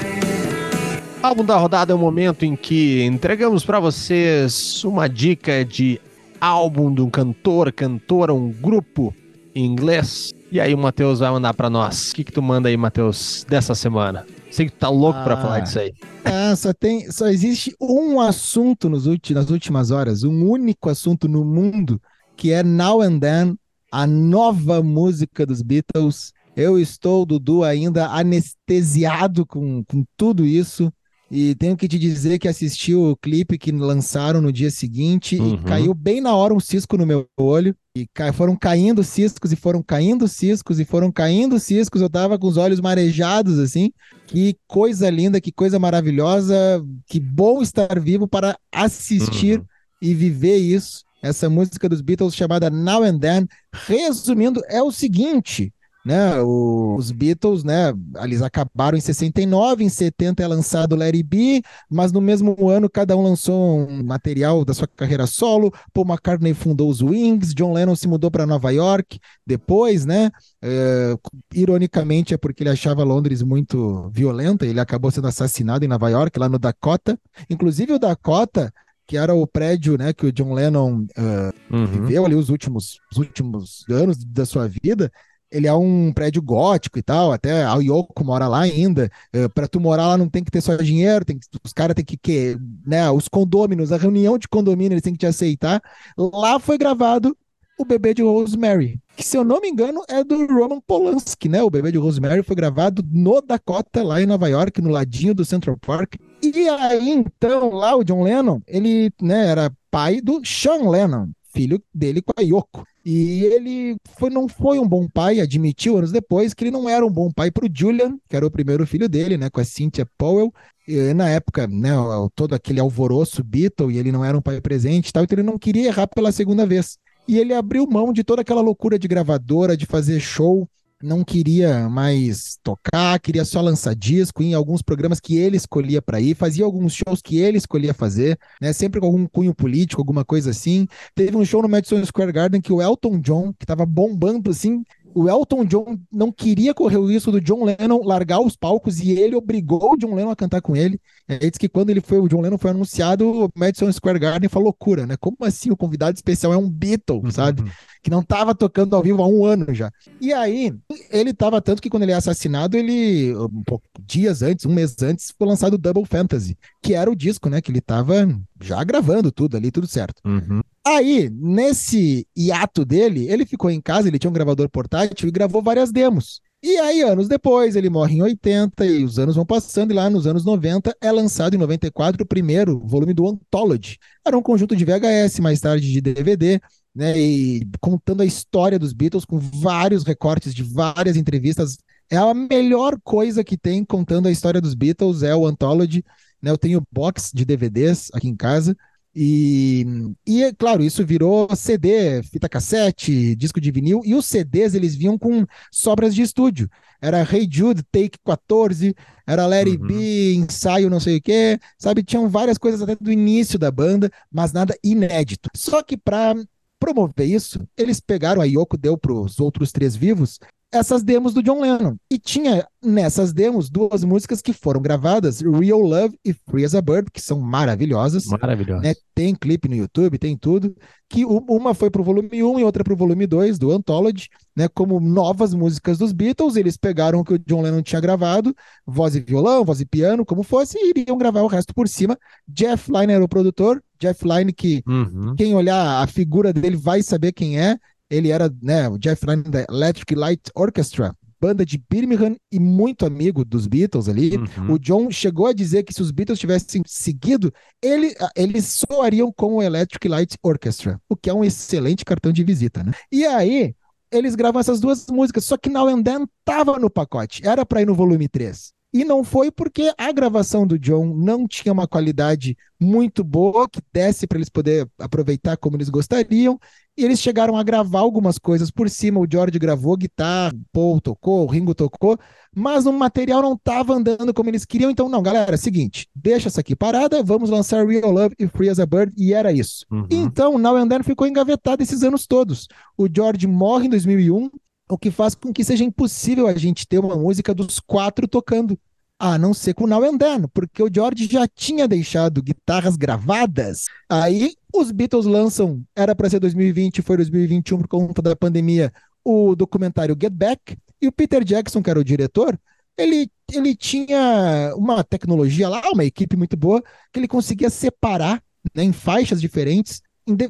Álbum 1.21 1.43
da 1.43 1.57
rodada 1.57 1.91
é 1.91 1.95
o 1.95 1.99
momento 1.99 2.45
em 2.45 2.55
que 2.55 3.03
entregamos 3.03 3.65
para 3.65 3.77
vocês 3.77 4.85
uma 4.85 5.09
dica 5.09 5.65
de 5.65 5.99
álbum 6.39 6.93
de 6.93 7.01
um 7.01 7.09
cantor, 7.09 7.73
cantora, 7.73 8.33
um 8.33 8.53
grupo 8.53 9.13
em 9.53 9.65
inglês. 9.65 10.33
E 10.49 10.61
aí 10.61 10.73
o 10.73 10.77
Matheus 10.77 11.19
vai 11.19 11.29
mandar 11.29 11.53
para 11.53 11.69
nós. 11.69 12.11
O 12.11 12.15
que, 12.15 12.23
que 12.23 12.31
tu 12.31 12.41
manda 12.41 12.69
aí, 12.69 12.77
Matheus, 12.77 13.45
dessa 13.49 13.75
semana? 13.75 14.25
Sei 14.49 14.67
que 14.67 14.71
tu 14.71 14.79
tá 14.79 14.87
louco 14.87 15.19
ah, 15.19 15.23
para 15.25 15.35
falar 15.35 15.59
disso 15.59 15.79
aí. 15.79 15.93
É, 16.23 16.55
só, 16.55 16.71
tem, 16.71 17.11
só 17.11 17.27
existe 17.27 17.75
um 17.81 18.21
assunto 18.21 18.87
nos 18.87 19.05
nas 19.31 19.49
últimas 19.49 19.91
horas, 19.91 20.23
um 20.23 20.49
único 20.49 20.89
assunto 20.89 21.27
no 21.27 21.43
mundo, 21.43 22.01
que 22.37 22.53
é 22.53 22.63
Now 22.63 23.01
and 23.01 23.19
Then, 23.19 23.57
a 23.91 24.07
nova 24.07 24.81
música 24.81 25.45
dos 25.45 25.61
Beatles. 25.61 26.31
Eu 26.57 26.79
estou, 26.79 27.23
Dudu, 27.23 27.63
ainda 27.63 28.07
anestesiado 28.07 29.45
com, 29.45 29.83
com 29.83 30.03
tudo 30.17 30.43
isso. 30.43 30.91
E 31.29 31.53
tenho 31.53 31.77
que 31.77 31.87
te 31.87 31.99
dizer 31.99 32.39
que 32.39 32.47
assisti 32.47 32.95
o 32.95 33.15
clipe 33.15 33.59
que 33.59 33.71
lançaram 33.71 34.41
no 34.41 34.51
dia 34.51 34.71
seguinte 34.71 35.37
uhum. 35.37 35.53
e 35.53 35.57
caiu 35.59 35.93
bem 35.93 36.19
na 36.19 36.33
hora 36.33 36.55
um 36.55 36.59
cisco 36.59 36.97
no 36.97 37.05
meu 37.05 37.27
olho. 37.37 37.75
E 37.95 38.07
ca... 38.11 38.33
foram 38.33 38.55
caindo 38.55 39.03
ciscos 39.03 39.51
e 39.51 39.55
foram 39.55 39.83
caindo 39.83 40.27
ciscos 40.27 40.79
e 40.79 40.85
foram 40.85 41.11
caindo 41.11 41.59
ciscos. 41.59 42.01
Eu 42.01 42.09
tava 42.09 42.39
com 42.39 42.47
os 42.47 42.57
olhos 42.57 42.79
marejados, 42.79 43.59
assim. 43.59 43.91
Que 44.25 44.57
coisa 44.65 45.11
linda, 45.11 45.39
que 45.39 45.51
coisa 45.51 45.77
maravilhosa. 45.77 46.83
Que 47.05 47.19
bom 47.19 47.61
estar 47.61 47.99
vivo 47.99 48.27
para 48.27 48.57
assistir 48.71 49.59
uhum. 49.59 49.65
e 50.01 50.15
viver 50.15 50.57
isso. 50.57 51.03
Essa 51.21 51.49
música 51.49 51.87
dos 51.87 52.01
Beatles 52.01 52.33
chamada 52.33 52.69
Now 52.71 53.03
and 53.03 53.19
Then. 53.19 53.47
Resumindo, 53.85 54.61
é 54.69 54.81
o 54.81 54.91
seguinte: 54.91 55.71
né? 56.07 56.39
O, 56.41 56.95
os 56.97 57.11
Beatles, 57.11 57.65
né? 57.65 57.93
Eles 58.23 58.41
acabaram 58.41 58.97
em 58.97 59.01
69, 59.01 59.83
em 59.83 59.89
70 59.89 60.41
é 60.41 60.47
lançado 60.47 60.95
Larry 60.95 61.21
B, 61.21 61.61
mas 61.89 62.13
no 62.13 62.21
mesmo 62.21 62.69
ano 62.69 62.89
cada 62.89 63.15
um 63.17 63.21
lançou 63.21 63.85
um 63.89 64.03
material 64.03 64.63
da 64.63 64.73
sua 64.73 64.87
carreira 64.87 65.27
solo. 65.27 65.71
Paul 65.93 66.07
McCartney 66.07 66.53
fundou 66.53 66.89
os 66.89 67.01
Wings, 67.01 67.53
John 67.53 67.73
Lennon 67.73 67.93
se 67.93 68.07
mudou 68.07 68.31
para 68.31 68.45
Nova 68.45 68.71
York 68.71 69.19
depois, 69.45 70.05
né? 70.05 70.31
É, 70.61 71.13
ironicamente 71.53 72.33
é 72.33 72.37
porque 72.37 72.63
ele 72.63 72.69
achava 72.69 73.03
Londres 73.03 73.43
muito 73.43 74.09
violenta, 74.09 74.65
ele 74.65 74.79
acabou 74.79 75.11
sendo 75.11 75.27
assassinado 75.27 75.83
em 75.83 75.89
Nova 75.89 76.09
York, 76.09 76.39
lá 76.39 76.47
no 76.47 76.57
Dakota. 76.57 77.19
Inclusive 77.49 77.91
o 77.91 77.99
Dakota 77.99 78.71
que 79.07 79.15
era 79.15 79.33
o 79.33 79.47
prédio 79.47 79.97
né, 79.97 80.11
que 80.11 80.25
o 80.25 80.31
John 80.33 80.53
Lennon 80.53 81.05
uh, 81.17 81.73
uhum. 81.73 81.85
viveu 81.85 82.25
ali 82.25 82.35
os 82.35 82.49
últimos, 82.49 82.99
os 83.09 83.17
últimos 83.17 83.85
anos 83.89 84.17
da 84.17 84.45
sua 84.45 84.67
vida, 84.67 85.09
ele 85.51 85.67
é 85.67 85.73
um 85.73 86.11
prédio 86.11 86.41
gótico 86.41 86.99
e 86.99 87.01
tal, 87.01 87.31
até 87.31 87.63
a 87.63 87.75
Yoko 87.75 88.23
mora 88.23 88.47
lá 88.47 88.61
ainda. 88.61 89.09
Uh, 89.35 89.49
para 89.49 89.67
tu 89.67 89.79
morar 89.79 90.07
lá 90.07 90.17
não 90.17 90.29
tem 90.29 90.43
que 90.43 90.51
ter 90.51 90.61
só 90.61 90.75
dinheiro, 90.75 91.25
tem 91.25 91.37
que, 91.37 91.45
os 91.63 91.73
caras 91.73 91.95
têm 91.95 92.05
que, 92.05 92.17
que, 92.17 92.57
né, 92.85 93.09
os 93.11 93.27
condôminos, 93.27 93.91
a 93.91 93.97
reunião 93.97 94.37
de 94.37 94.47
condomínio 94.47 94.93
eles 94.93 95.03
têm 95.03 95.13
que 95.13 95.19
te 95.19 95.25
aceitar. 95.25 95.81
Lá 96.17 96.59
foi 96.59 96.77
gravado 96.77 97.35
o 97.77 97.85
bebê 97.85 98.13
de 98.13 98.23
Rosemary, 98.23 98.99
que 99.15 99.23
se 99.23 99.37
eu 99.37 99.43
não 99.43 99.61
me 99.61 99.69
engano 99.69 100.01
é 100.09 100.23
do 100.23 100.47
Roman 100.47 100.81
Polanski, 100.81 101.47
né? 101.47 101.61
O 101.61 101.69
bebê 101.69 101.91
de 101.91 101.99
Rosemary 101.99 102.41
foi 102.41 102.55
gravado 102.55 103.03
no 103.07 103.39
Dakota, 103.39 104.03
lá 104.03 104.19
em 104.19 104.25
Nova 104.25 104.49
York, 104.49 104.81
no 104.81 104.89
ladinho 104.89 105.35
do 105.35 105.45
Central 105.45 105.77
Park. 105.77 106.15
E 106.41 106.67
aí, 106.67 107.09
então, 107.09 107.69
lá 107.69 107.95
o 107.95 108.03
John 108.03 108.23
Lennon, 108.23 108.61
ele, 108.67 109.11
né, 109.21 109.47
era 109.47 109.71
pai 109.91 110.19
do 110.21 110.41
Sean 110.43 110.89
Lennon, 110.89 111.29
filho 111.53 111.81
dele 111.93 112.21
com 112.21 112.33
a 112.35 112.41
Yoko. 112.41 112.83
E 113.09 113.45
ele 113.45 113.95
foi, 114.17 114.29
não 114.29 114.49
foi 114.49 114.79
um 114.79 114.85
bom 114.85 115.07
pai, 115.07 115.39
admitiu 115.39 115.97
anos 115.97 116.11
depois 116.11 116.53
que 116.53 116.65
ele 116.65 116.71
não 116.71 116.89
era 116.89 117.05
um 117.05 117.09
bom 117.09 117.31
pai 117.31 117.49
para 117.49 117.65
o 117.65 117.69
Julian, 117.73 118.17
que 118.27 118.35
era 118.35 118.45
o 118.45 118.51
primeiro 118.51 118.85
filho 118.85 119.07
dele, 119.07 119.37
né, 119.37 119.49
com 119.49 119.61
a 119.61 119.63
Cynthia 119.63 120.05
Powell. 120.17 120.53
E, 120.85 121.13
na 121.13 121.29
época, 121.29 121.67
né, 121.67 121.91
todo 122.35 122.53
aquele 122.53 122.81
alvoroço 122.81 123.41
Beatle, 123.45 123.93
e 123.93 123.97
ele 123.97 124.11
não 124.11 124.25
era 124.25 124.37
um 124.37 124.41
pai 124.41 124.59
presente 124.59 125.07
e 125.07 125.13
tal, 125.13 125.23
então 125.23 125.39
ele 125.39 125.47
não 125.47 125.57
queria 125.57 125.87
errar 125.87 126.07
pela 126.07 126.33
segunda 126.33 126.65
vez. 126.65 126.97
E 127.25 127.39
ele 127.39 127.53
abriu 127.53 127.87
mão 127.87 128.11
de 128.11 128.25
toda 128.25 128.41
aquela 128.41 128.59
loucura 128.59 128.99
de 128.99 129.07
gravadora, 129.07 129.77
de 129.77 129.85
fazer 129.85 130.19
show, 130.19 130.67
não 131.01 131.23
queria 131.23 131.87
mais 131.89 132.57
tocar, 132.63 133.19
queria 133.19 133.45
só 133.45 133.61
lançar 133.61 133.95
disco 133.95 134.41
em 134.41 134.53
alguns 134.53 134.81
programas 134.81 135.19
que 135.19 135.37
ele 135.37 135.55
escolhia 135.55 136.01
para 136.01 136.19
ir, 136.19 136.35
fazia 136.35 136.65
alguns 136.65 136.93
shows 136.93 137.21
que 137.21 137.37
ele 137.37 137.57
escolhia 137.57 137.93
fazer, 137.93 138.37
né? 138.61 138.73
Sempre 138.73 138.99
com 138.99 139.05
algum 139.05 139.27
cunho 139.27 139.53
político, 139.53 140.01
alguma 140.01 140.25
coisa 140.25 140.49
assim. 140.49 140.87
Teve 141.13 141.37
um 141.37 141.45
show 141.45 141.61
no 141.61 141.69
Madison 141.69 142.03
Square 142.03 142.31
Garden 142.31 142.61
que 142.61 142.73
o 142.73 142.81
Elton 142.81 143.19
John, 143.19 143.53
que 143.53 143.63
estava 143.63 143.85
bombando 143.85 144.49
assim, 144.49 144.83
o 145.17 145.27
Elton 145.27 145.65
John 145.65 145.97
não 146.11 146.31
queria 146.31 146.75
correr 146.75 146.97
o 146.97 147.07
risco 147.07 147.31
do 147.31 147.41
John 147.41 147.65
Lennon 147.65 148.03
largar 148.03 148.39
os 148.39 148.55
palcos 148.55 148.99
e 148.99 149.13
ele 149.13 149.35
obrigou 149.35 149.93
o 149.93 149.97
John 149.97 150.13
Lennon 150.13 150.29
a 150.29 150.35
cantar 150.35 150.61
com 150.61 150.75
ele. 150.75 151.01
Ele 151.27 151.39
disse 151.39 151.59
que 151.59 151.67
quando 151.67 151.89
ele 151.89 152.01
foi, 152.01 152.19
o 152.19 152.27
John 152.27 152.39
Lennon 152.39 152.59
foi 152.59 152.69
anunciado, 152.69 153.45
o 153.45 153.49
Madison 153.55 153.91
Square 153.91 154.19
Garden 154.19 154.47
foi 154.47 154.61
loucura, 154.61 155.07
né? 155.07 155.17
Como 155.17 155.37
assim 155.41 155.71
o 155.71 155.75
convidado 155.75 156.15
especial 156.15 156.53
é 156.53 156.57
um 156.57 156.69
Beatle, 156.69 157.21
uhum. 157.23 157.31
sabe? 157.31 157.63
Que 158.03 158.11
não 158.11 158.19
estava 158.19 158.53
tocando 158.53 158.95
ao 158.95 159.01
vivo 159.01 159.23
há 159.23 159.27
um 159.27 159.43
ano 159.43 159.73
já. 159.73 159.91
E 160.21 160.31
aí, 160.31 160.71
ele 161.09 161.31
estava 161.31 161.59
tanto 161.63 161.81
que 161.81 161.89
quando 161.89 162.03
ele 162.03 162.11
é 162.11 162.15
assassinado, 162.15 162.77
ele, 162.77 163.35
um 163.35 163.63
pouco, 163.63 163.85
dias 163.99 164.43
antes, 164.43 164.67
um 164.67 164.73
mês 164.73 164.95
antes, 165.01 165.33
foi 165.35 165.47
lançado 165.47 165.73
o 165.73 165.79
Double 165.79 166.05
Fantasy, 166.05 166.55
que 166.79 166.93
era 166.93 167.09
o 167.09 167.15
disco, 167.15 167.49
né? 167.49 167.59
Que 167.59 167.71
ele 167.71 167.79
estava 167.79 168.13
já 168.61 168.83
gravando 168.83 169.31
tudo 169.31 169.57
ali, 169.57 169.71
tudo 169.71 169.87
certo. 169.87 170.21
Uhum. 170.23 170.61
Aí, 170.87 171.29
nesse 171.29 172.25
hiato 172.33 172.85
dele, 172.85 173.27
ele 173.29 173.45
ficou 173.45 173.69
em 173.69 173.81
casa, 173.81 174.07
ele 174.07 174.17
tinha 174.17 174.29
um 174.29 174.33
gravador 174.33 174.69
portátil 174.69 175.27
e 175.27 175.31
gravou 175.31 175.61
várias 175.61 175.91
demos. 175.91 176.41
E 176.63 176.77
aí, 176.77 177.01
anos 177.01 177.27
depois, 177.27 177.75
ele 177.75 177.89
morre 177.89 178.15
em 178.15 178.21
80 178.21 178.85
e 178.85 179.03
os 179.03 179.19
anos 179.19 179.35
vão 179.35 179.45
passando, 179.45 179.91
e 179.91 179.93
lá 179.93 180.09
nos 180.09 180.25
anos 180.25 180.45
90 180.45 180.95
é 181.01 181.11
lançado 181.11 181.55
em 181.55 181.57
94 181.57 182.23
o 182.23 182.25
primeiro 182.25 182.79
volume 182.79 183.13
do 183.13 183.27
Anthology. 183.27 183.97
Era 184.25 184.37
um 184.37 184.41
conjunto 184.41 184.77
de 184.77 184.85
VHS, 184.85 185.41
mais 185.41 185.59
tarde 185.59 185.91
de 185.91 185.99
DVD, 185.99 186.61
né? 186.95 187.19
E 187.19 187.67
contando 187.81 188.21
a 188.21 188.25
história 188.25 188.79
dos 188.79 188.93
Beatles 188.93 189.25
com 189.25 189.39
vários 189.39 190.05
recortes 190.05 190.55
de 190.55 190.63
várias 190.63 191.17
entrevistas. 191.17 191.77
É 192.09 192.15
a 192.15 192.33
melhor 192.33 192.97
coisa 193.03 193.43
que 193.43 193.57
tem 193.57 193.83
contando 193.83 194.29
a 194.29 194.31
história 194.31 194.61
dos 194.61 194.73
Beatles, 194.73 195.21
é 195.21 195.35
o 195.35 195.45
Anthology. 195.45 196.01
Né? 196.41 196.49
Eu 196.49 196.57
tenho 196.57 196.81
box 196.89 197.31
de 197.33 197.43
DVDs 197.43 198.09
aqui 198.13 198.29
em 198.29 198.35
casa. 198.37 198.73
E, 199.19 199.83
e, 200.27 200.43
é 200.43 200.53
claro, 200.53 200.83
isso 200.83 201.03
virou 201.03 201.47
CD, 201.55 202.21
fita 202.21 202.47
cassete, 202.47 203.35
disco 203.35 203.59
de 203.59 203.71
vinil, 203.71 204.03
e 204.05 204.13
os 204.13 204.27
CDs 204.27 204.75
eles 204.75 204.93
vinham 204.93 205.17
com 205.17 205.43
sobras 205.71 206.13
de 206.13 206.21
estúdio. 206.21 206.69
Era 207.01 207.23
Hey 207.23 207.49
Jude, 207.51 207.81
Take 207.91 208.19
14, 208.23 208.95
era 209.25 209.47
Larry 209.47 209.75
uhum. 209.75 209.87
B, 209.87 210.33
ensaio 210.35 210.87
não 210.87 210.99
sei 210.99 211.17
o 211.17 211.21
quê, 211.21 211.59
sabe? 211.79 212.03
Tinham 212.03 212.29
várias 212.29 212.59
coisas 212.59 212.79
até 212.79 212.95
do 212.95 213.11
início 213.11 213.57
da 213.57 213.71
banda, 213.71 214.11
mas 214.31 214.53
nada 214.53 214.77
inédito. 214.83 215.49
Só 215.55 215.81
que 215.81 215.97
para 215.97 216.35
promover 216.79 217.27
isso, 217.27 217.67
eles 217.75 217.99
pegaram, 217.99 218.39
a 218.39 218.45
Yoko 218.45 218.77
deu 218.77 218.95
para 218.99 219.13
os 219.13 219.39
outros 219.39 219.71
três 219.71 219.95
vivos, 219.95 220.39
essas 220.71 221.01
demos 221.01 221.33
do 221.33 221.41
John 221.41 221.61
Lennon. 221.61 221.95
E 222.11 222.19
tinha 222.19 222.67
nessas 222.83 223.31
demos 223.31 223.69
duas 223.69 224.03
músicas 224.03 224.41
que 224.41 224.51
foram 224.51 224.81
gravadas, 224.81 225.41
Real 225.41 225.79
Love 225.79 226.17
e 226.23 226.33
Free 226.33 226.65
as 226.65 226.75
a 226.75 226.81
Bird, 226.81 227.09
que 227.11 227.21
são 227.21 227.39
maravilhosas. 227.39 228.25
Maravilhosas. 228.25 228.83
Né? 228.83 228.93
Tem 229.15 229.33
clipe 229.33 229.67
no 229.67 229.75
YouTube, 229.75 230.17
tem 230.17 230.37
tudo. 230.37 230.75
Que 231.09 231.23
uma 231.25 231.73
foi 231.73 231.89
pro 231.89 232.03
volume 232.03 232.43
1 232.43 232.59
e 232.59 232.63
outra 232.63 232.83
pro 232.83 232.95
volume 232.95 233.25
2 233.25 233.57
do 233.57 233.71
Anthology, 233.71 234.27
né? 234.53 234.67
Como 234.67 234.99
novas 234.99 235.53
músicas 235.53 235.97
dos 235.97 236.11
Beatles. 236.11 236.57
Eles 236.57 236.75
pegaram 236.75 237.19
o 237.19 237.23
que 237.23 237.35
o 237.35 237.39
John 237.39 237.61
Lennon 237.61 237.81
tinha 237.81 238.01
gravado, 238.01 238.53
voz 238.85 239.15
e 239.15 239.21
violão, 239.21 239.63
voz 239.63 239.79
e 239.79 239.85
piano, 239.85 240.25
como 240.25 240.43
fosse, 240.43 240.77
e 240.77 240.89
iriam 240.89 241.17
gravar 241.17 241.43
o 241.43 241.47
resto 241.47 241.73
por 241.73 241.87
cima. 241.87 242.17
Jeff 242.45 242.91
Lynne 242.91 243.13
era 243.13 243.23
o 243.23 243.29
produtor. 243.29 243.81
Jeff 243.99 244.27
Lynne, 244.27 244.51
que 244.51 244.83
uhum. 244.85 245.33
quem 245.35 245.55
olhar 245.55 246.03
a 246.03 246.07
figura 246.07 246.51
dele 246.51 246.75
vai 246.75 247.01
saber 247.01 247.31
quem 247.31 247.59
é. 247.59 247.79
Ele 248.09 248.29
era 248.29 248.53
né, 248.61 248.87
o 248.87 248.97
Jeff 248.97 249.25
Lynne 249.25 249.43
da 249.43 249.65
Electric 249.69 250.15
Light 250.15 250.41
Orchestra, 250.55 251.13
banda 251.39 251.65
de 251.65 251.81
Birmingham 251.89 252.35
e 252.51 252.59
muito 252.59 253.05
amigo 253.05 253.45
dos 253.45 253.67
Beatles 253.67 254.07
ali. 254.07 254.37
Uhum. 254.37 254.73
O 254.73 254.79
John 254.79 255.11
chegou 255.11 255.47
a 255.47 255.53
dizer 255.53 255.83
que 255.83 255.93
se 255.93 256.01
os 256.01 256.11
Beatles 256.11 256.39
tivessem 256.39 256.81
seguido, 256.85 257.53
ele, 257.81 258.13
eles 258.35 258.81
soariam 258.89 259.31
com 259.31 259.55
o 259.55 259.61
Electric 259.61 260.07
Light 260.07 260.35
Orchestra, 260.41 260.99
o 261.09 261.15
que 261.15 261.29
é 261.29 261.33
um 261.33 261.43
excelente 261.43 262.03
cartão 262.03 262.31
de 262.31 262.43
visita, 262.43 262.83
né? 262.83 262.91
E 263.11 263.25
aí, 263.25 263.75
eles 264.11 264.35
gravam 264.35 264.59
essas 264.59 264.79
duas 264.79 265.07
músicas, 265.07 265.45
só 265.45 265.57
que 265.57 265.69
Now 265.69 265.87
and 265.87 266.03
Then 266.03 266.25
tava 266.43 266.79
no 266.79 266.89
pacote, 266.89 267.45
era 267.45 267.65
para 267.65 267.81
ir 267.81 267.85
no 267.85 267.95
volume 267.95 268.27
3. 268.27 268.73
E 268.93 269.03
não 269.03 269.23
foi 269.23 269.51
porque 269.51 269.93
a 269.97 270.11
gravação 270.11 270.65
do 270.65 270.79
John 270.79 271.13
não 271.13 271.45
tinha 271.47 271.73
uma 271.73 271.87
qualidade 271.87 272.57
muito 272.79 273.23
boa 273.23 273.67
que 273.67 273.81
desse 273.91 274.25
para 274.25 274.37
eles 274.37 274.49
poder 274.49 274.89
aproveitar 274.97 275.57
como 275.57 275.75
eles 275.75 275.89
gostariam. 275.89 276.57
E 276.97 277.03
eles 277.03 277.19
chegaram 277.19 277.55
a 277.55 277.63
gravar 277.63 277.99
algumas 277.99 278.39
coisas 278.39 278.71
por 278.71 278.89
cima. 278.89 279.19
O 279.19 279.27
George 279.29 279.59
gravou 279.59 279.95
guitarra, 279.95 280.53
o 280.55 280.65
Paul 280.71 281.01
tocou, 281.01 281.43
o 281.43 281.45
Ringo 281.45 281.75
tocou, 281.75 282.17
mas 282.55 282.87
o 282.87 282.93
material 282.93 283.41
não 283.41 283.53
estava 283.53 283.93
andando 283.93 284.33
como 284.33 284.49
eles 284.49 284.65
queriam. 284.65 284.89
Então, 284.89 285.07
não, 285.07 285.21
galera, 285.21 285.53
é 285.53 285.57
seguinte, 285.57 286.07
deixa 286.15 286.47
essa 286.47 286.61
aqui 286.61 286.75
parada, 286.75 287.21
vamos 287.21 287.51
lançar 287.51 287.85
Real 287.85 288.09
Love 288.09 288.35
e 288.39 288.47
Free 288.47 288.69
as 288.69 288.79
a 288.79 288.85
Bird, 288.85 289.13
e 289.15 289.31
era 289.31 289.51
isso. 289.51 289.85
Uhum. 289.91 290.07
Então, 290.09 290.57
Now 290.57 290.75
and 290.75 290.87
Then 290.87 291.03
ficou 291.03 291.27
engavetado 291.27 291.83
esses 291.83 292.01
anos 292.01 292.25
todos. 292.25 292.67
O 292.97 293.07
George 293.13 293.45
morre 293.45 293.85
em 293.85 293.89
2001, 293.89 294.49
o 294.89 294.97
que 294.97 295.11
faz 295.11 295.35
com 295.35 295.51
que 295.51 295.63
seja 295.63 295.83
impossível 295.83 296.47
a 296.47 296.53
gente 296.53 296.87
ter 296.87 296.99
uma 296.99 297.15
música 297.15 297.53
dos 297.53 297.79
quatro 297.79 298.27
tocando. 298.27 298.79
A 299.19 299.35
não 299.35 299.51
ser 299.51 299.73
com 299.73 299.87
Now 299.87 300.03
and 300.03 300.17
Then, 300.19 300.47
porque 300.53 300.83
o 300.83 300.89
George 300.93 301.27
já 301.27 301.47
tinha 301.47 301.87
deixado 301.87 302.41
guitarras 302.41 302.95
gravadas. 302.95 303.85
Aí 304.07 304.53
os 304.71 304.91
Beatles 304.91 305.25
lançam, 305.25 305.83
era 305.95 306.15
para 306.15 306.29
ser 306.29 306.39
2020, 306.39 307.01
foi 307.01 307.17
2021 307.17 307.79
por 307.79 307.87
conta 307.87 308.21
da 308.21 308.35
pandemia, 308.35 308.93
o 309.25 309.55
documentário 309.55 310.15
Get 310.21 310.31
Back. 310.31 310.77
E 311.01 311.07
o 311.07 311.11
Peter 311.11 311.43
Jackson, 311.43 311.81
que 311.81 311.89
era 311.89 311.99
o 311.99 312.03
diretor, 312.03 312.59
ele, 312.95 313.27
ele 313.51 313.75
tinha 313.75 314.73
uma 314.75 315.03
tecnologia 315.03 315.67
lá, 315.67 315.81
uma 315.91 316.05
equipe 316.05 316.37
muito 316.37 316.55
boa, 316.55 316.83
que 317.11 317.19
ele 317.19 317.27
conseguia 317.27 317.71
separar 317.71 318.41
né, 318.75 318.83
em 318.83 318.93
faixas 318.93 319.41
diferentes 319.41 320.01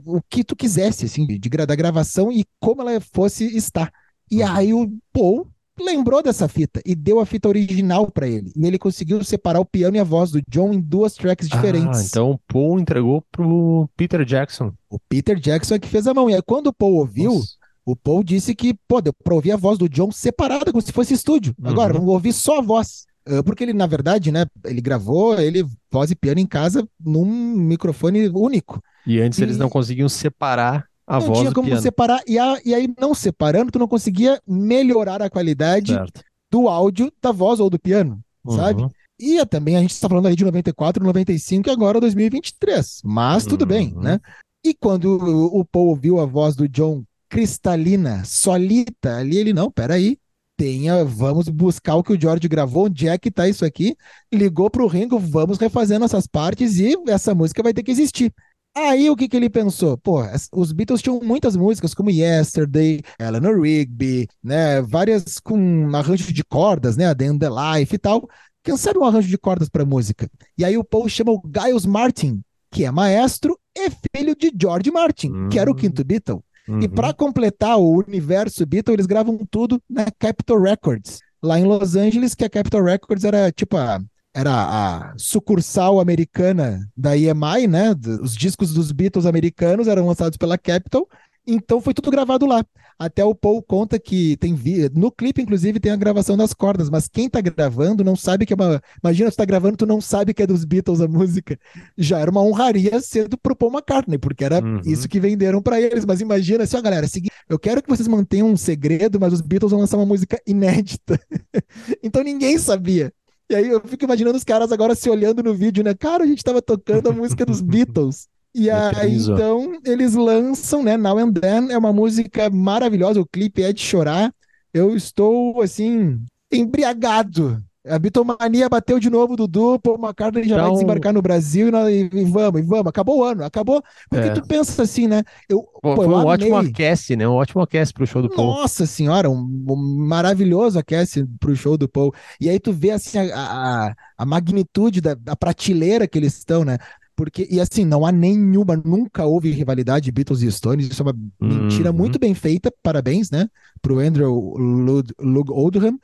o 0.06 0.22
que 0.28 0.44
tu 0.44 0.56
quisesse, 0.56 1.06
assim, 1.06 1.26
de, 1.26 1.38
de, 1.38 1.50
da 1.50 1.76
gravação 1.76 2.32
e 2.32 2.44
como 2.60 2.82
ela 2.82 3.00
fosse 3.00 3.46
estar. 3.56 3.92
E 4.30 4.41
uhum. 4.41 4.51
aí 4.51 4.73
o 4.73 4.91
Paul 5.11 5.47
lembrou 5.80 6.23
dessa 6.23 6.47
fita 6.47 6.82
e 6.86 6.95
deu 6.95 7.19
a 7.19 7.25
fita 7.25 7.47
original 7.47 8.09
para 8.11 8.28
ele. 8.28 8.51
E 8.55 8.65
ele 8.65 8.80
conseguiu 8.80 9.23
separar 9.23 9.59
o 9.59 9.65
piano 9.65 9.95
e 9.95 9.99
a 9.99 10.03
voz 10.03 10.32
do 10.32 10.41
John 10.49 10.73
em 10.73 10.80
duas 10.80 11.13
tracks 11.13 11.47
diferentes. 11.47 11.99
Ah, 11.99 12.05
então 12.05 12.32
o 12.32 12.39
Paul 12.47 12.80
entregou 12.80 13.23
pro 13.32 13.89
Peter 13.95 14.23
Jackson. 14.25 14.73
O 14.89 14.99
Peter 14.99 15.39
Jackson 15.39 15.75
é 15.75 15.80
que 15.80 15.88
fez 15.88 16.07
a 16.07 16.13
mão. 16.13 16.30
E 16.30 16.34
aí 16.34 16.41
quando 16.41 16.67
o 16.67 16.73
Paul 16.73 16.95
ouviu, 16.95 17.36
Nossa. 17.36 17.55
o 17.86 17.95
Paul 17.95 18.23
disse 18.23 18.55
que, 18.55 18.73
pô, 18.88 19.01
deu 19.01 19.13
pra 19.13 19.36
ouvir 19.36 19.51
a 19.51 19.57
voz 19.57 19.78
do 19.78 19.88
John 19.88 20.11
separada, 20.11 20.71
como 20.71 20.82
se 20.82 20.91
fosse 20.91 21.13
estúdio. 21.13 21.53
Uhum. 21.59 21.69
Agora, 21.69 21.93
vamos 21.93 22.09
ouvir 22.09 22.34
só 22.34 22.59
a 22.59 22.61
voz. 22.61 23.05
Ah, 23.28 23.43
porque 23.43 23.63
ele, 23.63 23.73
na 23.73 23.86
verdade, 23.86 24.32
né, 24.32 24.45
ele 24.65 24.82
gravou 24.82 25.39
ele 25.39 25.65
voz 25.91 26.09
e 26.11 26.15
piano 26.15 26.39
em 26.39 26.47
casa 26.47 26.88
num 26.99 27.25
microfone 27.25 28.30
único. 28.30 28.82
E 29.05 29.19
antes 29.19 29.39
e... 29.39 29.43
eles 29.43 29.57
não 29.57 29.69
conseguiam 29.69 30.09
separar 30.09 30.86
a 31.08 31.20
não 31.20 31.28
voz 31.28 31.39
tinha 31.39 31.53
como 31.53 31.80
separar, 31.80 32.22
e, 32.28 32.38
a, 32.38 32.60
e 32.66 32.76
aí 32.76 32.93
não 32.99 33.16
separando, 33.16 33.72
tu 33.72 33.80
não 33.80 33.88
conseguia 33.88 34.41
melhorar 34.45 35.22
a 35.22 35.30
qualidade 35.30 35.93
certo. 35.93 36.22
do 36.51 36.68
áudio 36.68 37.12
da 37.22 37.32
voz 37.32 37.62
ou 37.62 37.70
do 37.70 37.80
piano, 37.80 38.20
uhum. 38.45 38.55
sabe? 38.58 38.86
E 39.20 39.43
também 39.45 39.78
a 39.78 39.82
gente 39.82 39.91
está 39.91 40.08
falando 40.10 40.28
ali 40.28 40.36
de 40.36 40.43
94, 40.43 41.03
95 41.03 41.70
e 41.70 41.72
agora 41.72 41.99
2023. 41.99 43.01
Mas 43.03 43.45
tudo 43.45 43.62
uhum. 43.62 43.68
bem, 43.68 43.93
né? 43.95 44.20
E 44.64 44.74
quando 44.74 45.16
o 45.16 45.64
Paul 45.64 45.88
ouviu 45.88 46.20
a 46.20 46.26
voz 46.26 46.55
do 46.55 46.68
John 46.68 47.03
cristalina, 47.30 48.24
solita, 48.26 49.18
ali 49.18 49.38
ele, 49.38 49.53
não, 49.53 49.72
peraí, 49.72 50.18
tenha, 50.58 51.05
vamos 51.05 51.47
buscar 51.47 51.95
o 51.95 52.03
que 52.03 52.12
o 52.12 52.20
George 52.20 52.47
gravou, 52.47 52.86
onde 52.86 53.08
é 53.08 53.18
que 53.18 53.32
tá 53.32 53.47
isso 53.47 53.64
aqui? 53.64 53.95
Ligou 54.34 54.70
pro 54.70 54.88
Ringo, 54.88 55.20
vamos 55.20 55.58
refazendo 55.58 56.03
essas 56.03 56.26
partes 56.26 56.80
e 56.80 56.95
essa 57.08 57.34
música 57.36 57.64
vai 57.64 57.74
ter 57.74 57.84
que 57.84 57.91
existir. 57.91 58.34
Aí 58.78 59.09
o 59.09 59.15
que, 59.15 59.28
que 59.28 59.36
ele 59.36 59.49
pensou? 59.49 59.97
Pô, 59.97 60.21
os 60.53 60.71
Beatles 60.71 61.01
tinham 61.01 61.19
muitas 61.19 61.55
músicas, 61.55 61.95
como 61.95 62.11
Yesterday, 62.11 63.01
Eleanor 63.19 63.59
Rigby, 63.59 64.28
né? 64.43 64.84
Várias 64.84 65.39
com 65.39 65.89
arranjo 65.95 66.32
de 66.32 66.43
cordas, 66.43 66.95
né? 66.95 67.07
A 67.07 67.15
The 67.15 67.25
End 67.25 67.39
the 67.39 67.49
Life 67.49 67.95
e 67.95 67.97
tal. 67.97 68.30
Quem 68.63 68.78
sabe 68.78 68.99
um 68.99 69.03
arranjo 69.03 69.28
de 69.28 69.38
cordas 69.38 69.67
para 69.67 69.84
música? 69.84 70.30
E 70.55 70.63
aí 70.63 70.78
o 70.78 70.84
Paul 70.84 71.09
chama 71.09 71.32
o 71.32 71.41
Giles 71.43 71.88
Martin, 71.88 72.43
que 72.69 72.86
é 72.86 72.91
maestro 72.91 73.57
e 73.75 73.89
filho 74.15 74.36
de 74.36 74.51
George 74.55 74.91
Martin, 74.91 75.32
uhum. 75.32 75.49
que 75.49 75.57
era 75.57 75.71
o 75.71 75.73
hum. 75.73 75.78
quinto 75.78 76.03
Beatle. 76.03 76.43
Uhum. 76.67 76.82
E 76.82 76.88
para 76.88 77.13
completar 77.13 77.80
o 77.80 77.97
universo 77.97 78.63
Beatle, 78.63 78.93
eles 78.93 79.07
gravam 79.07 79.39
tudo 79.49 79.82
na 79.89 80.05
Capitol 80.19 80.61
Records, 80.61 81.19
lá 81.41 81.59
em 81.59 81.63
Los 81.63 81.95
Angeles, 81.95 82.36
que 82.36 82.45
a 82.45 82.49
Capitol 82.49 82.84
Records 82.84 83.23
era 83.23 83.51
tipo 83.51 83.75
a 83.75 83.99
era 84.34 84.51
a 84.51 85.13
sucursal 85.17 85.99
americana 85.99 86.88
da 86.95 87.17
EMI, 87.17 87.67
né? 87.67 87.95
Os 88.21 88.36
discos 88.36 88.73
dos 88.73 88.91
Beatles 88.91 89.25
americanos 89.25 89.88
eram 89.88 90.05
lançados 90.05 90.38
pela 90.38 90.57
Capitol, 90.57 91.09
então 91.47 91.80
foi 91.80 91.93
tudo 91.93 92.11
gravado 92.11 92.45
lá. 92.45 92.63
Até 92.99 93.23
o 93.23 93.34
Paul 93.34 93.61
conta 93.61 93.97
que 93.99 94.36
tem 94.38 94.53
vi... 94.53 94.89
no 94.93 95.11
clipe, 95.11 95.41
inclusive, 95.41 95.80
tem 95.80 95.91
a 95.91 95.95
gravação 95.95 96.36
das 96.36 96.53
cordas, 96.53 96.89
mas 96.89 97.07
quem 97.07 97.30
tá 97.30 97.39
gravando 97.39 98.03
não 98.03 98.15
sabe 98.15 98.45
que 98.45 98.53
é 98.53 98.55
uma. 98.55 98.82
Imagina, 99.03 99.32
tu 99.32 99.38
tá 99.38 99.45
gravando, 99.45 99.78
tu 99.78 99.86
não 99.86 100.01
sabe 100.01 100.34
que 100.34 100.41
é 100.41 100.47
dos 100.47 100.65
Beatles 100.65 100.99
a 100.99 101.07
música. 101.07 101.57
Já 101.97 102.19
era 102.19 102.30
uma 102.30 102.41
honraria 102.41 102.99
sendo 102.99 103.38
pro 103.38 103.55
Paul 103.55 103.71
McCartney, 103.71 104.17
porque 104.17 104.43
era 104.43 104.63
uhum. 104.63 104.82
isso 104.84 105.07
que 105.07 105.19
venderam 105.19 105.61
para 105.61 105.80
eles. 105.80 106.05
Mas 106.05 106.21
imagina 106.21 106.63
assim, 106.63 106.75
ó, 106.75 106.82
galera, 106.82 107.05
é 107.05 107.09
eu 107.47 107.57
quero 107.57 107.82
que 107.82 107.89
vocês 107.89 108.07
mantenham 108.07 108.49
um 108.49 108.57
segredo, 108.57 109.19
mas 109.19 109.32
os 109.32 109.41
Beatles 109.41 109.71
vão 109.71 109.80
lançar 109.80 109.97
uma 109.97 110.05
música 110.05 110.41
inédita. 110.45 111.19
então 112.03 112.23
ninguém 112.23 112.57
sabia. 112.57 113.13
E 113.50 113.56
aí 113.56 113.68
eu 113.70 113.82
fico 113.82 114.04
imaginando 114.04 114.38
os 114.38 114.43
caras 114.43 114.72
agora 114.72 114.93
se 114.93 115.10
olhando 115.10 115.41
no 115.41 115.54
vídeo, 115.54 115.84
né? 115.84 115.93
Cara, 115.93 116.24
a 116.24 116.28
gente 116.28 116.43
tava 116.43 116.62
tocando 116.62 117.10
a 117.10 117.14
música 117.14 117.45
dos 117.45 117.62
Beatles. 117.62 118.28
E 118.54 118.70
aí, 118.70 119.18
então, 119.18 119.80
eles 119.86 120.16
lançam, 120.16 120.82
né? 120.82 120.98
Now 120.98 121.18
and 121.20 121.32
Then 121.34 121.72
é 121.72 121.78
uma 121.78 121.93
música 121.93 122.50
maravilhosa, 122.50 123.22
o 123.22 123.26
clipe 123.26 123.62
é 123.62 123.72
de 123.72 123.82
chorar. 123.82 124.34
Eu 124.74 124.95
estou, 124.95 125.62
assim, 125.62 126.20
embriagado 126.52 127.64
a 127.90 128.00
bitomania 128.00 128.70
bateu 128.70 129.00
de 129.00 129.10
novo, 129.10 129.36
Dudu, 129.36 129.80
Paul 129.80 129.98
McCartney 129.98 130.48
já 130.48 130.56
então... 130.56 130.66
vai 130.66 130.74
desembarcar 130.74 131.14
no 131.14 131.22
Brasil 131.22 131.68
e, 131.68 131.72
nós, 131.72 131.94
e, 131.94 132.24
vamos, 132.26 132.62
e 132.62 132.64
vamos. 132.64 132.88
Acabou 132.88 133.20
o 133.20 133.24
ano, 133.24 133.44
acabou. 133.44 133.84
Porque 134.10 134.28
é. 134.28 134.34
tu 134.34 134.42
pensa 134.48 134.84
assim, 134.84 135.08
né? 135.08 135.24
Eu, 135.48 135.64
pô, 135.82 135.96
foi 135.96 136.06
eu 136.06 136.10
um 136.10 136.18
amei. 136.18 136.52
ótimo 136.52 136.58
aquece, 136.58 137.16
né? 137.16 137.28
Um 137.28 137.34
ótimo 137.34 137.62
aquece 137.62 137.94
pro 137.94 138.08
show 138.08 138.22
do 138.22 138.30
Paul. 138.30 138.48
Nossa 138.48 138.86
senhora, 138.86 139.30
um, 139.30 139.66
um 139.70 140.06
maravilhoso 140.08 140.78
aquece 140.80 141.26
pro 141.40 141.56
show 141.56 141.78
do 141.78 141.88
Paul. 141.88 142.14
E 142.40 142.50
aí 142.50 142.60
tu 142.60 142.72
vê 142.72 142.92
assim 142.92 143.18
a, 143.18 143.36
a, 143.36 143.96
a 144.18 144.26
magnitude 144.26 145.02
da, 145.02 145.14
da 145.14 145.36
prateleira 145.36 146.08
que 146.08 146.18
eles 146.18 146.38
estão, 146.38 146.64
né? 146.64 146.78
Porque, 147.18 147.48
e 147.50 147.60
assim, 147.60 147.84
não 147.84 148.06
há 148.06 148.12
nenhuma, 148.12 148.78
nunca 148.78 149.26
houve 149.26 149.50
rivalidade 149.50 150.12
Beatles 150.12 150.44
e 150.44 150.52
Stones, 150.52 150.88
isso 150.88 151.02
é 151.02 151.06
uma 151.06 151.16
uhum. 151.42 151.64
mentira 151.64 151.92
muito 151.92 152.20
bem 152.20 152.36
feita, 152.36 152.72
parabéns, 152.84 153.32
né, 153.32 153.50
pro 153.82 153.98
Andrew 153.98 154.54
Lud, 154.56 155.12
Lug 155.20 155.52
Oldham, 155.52 156.00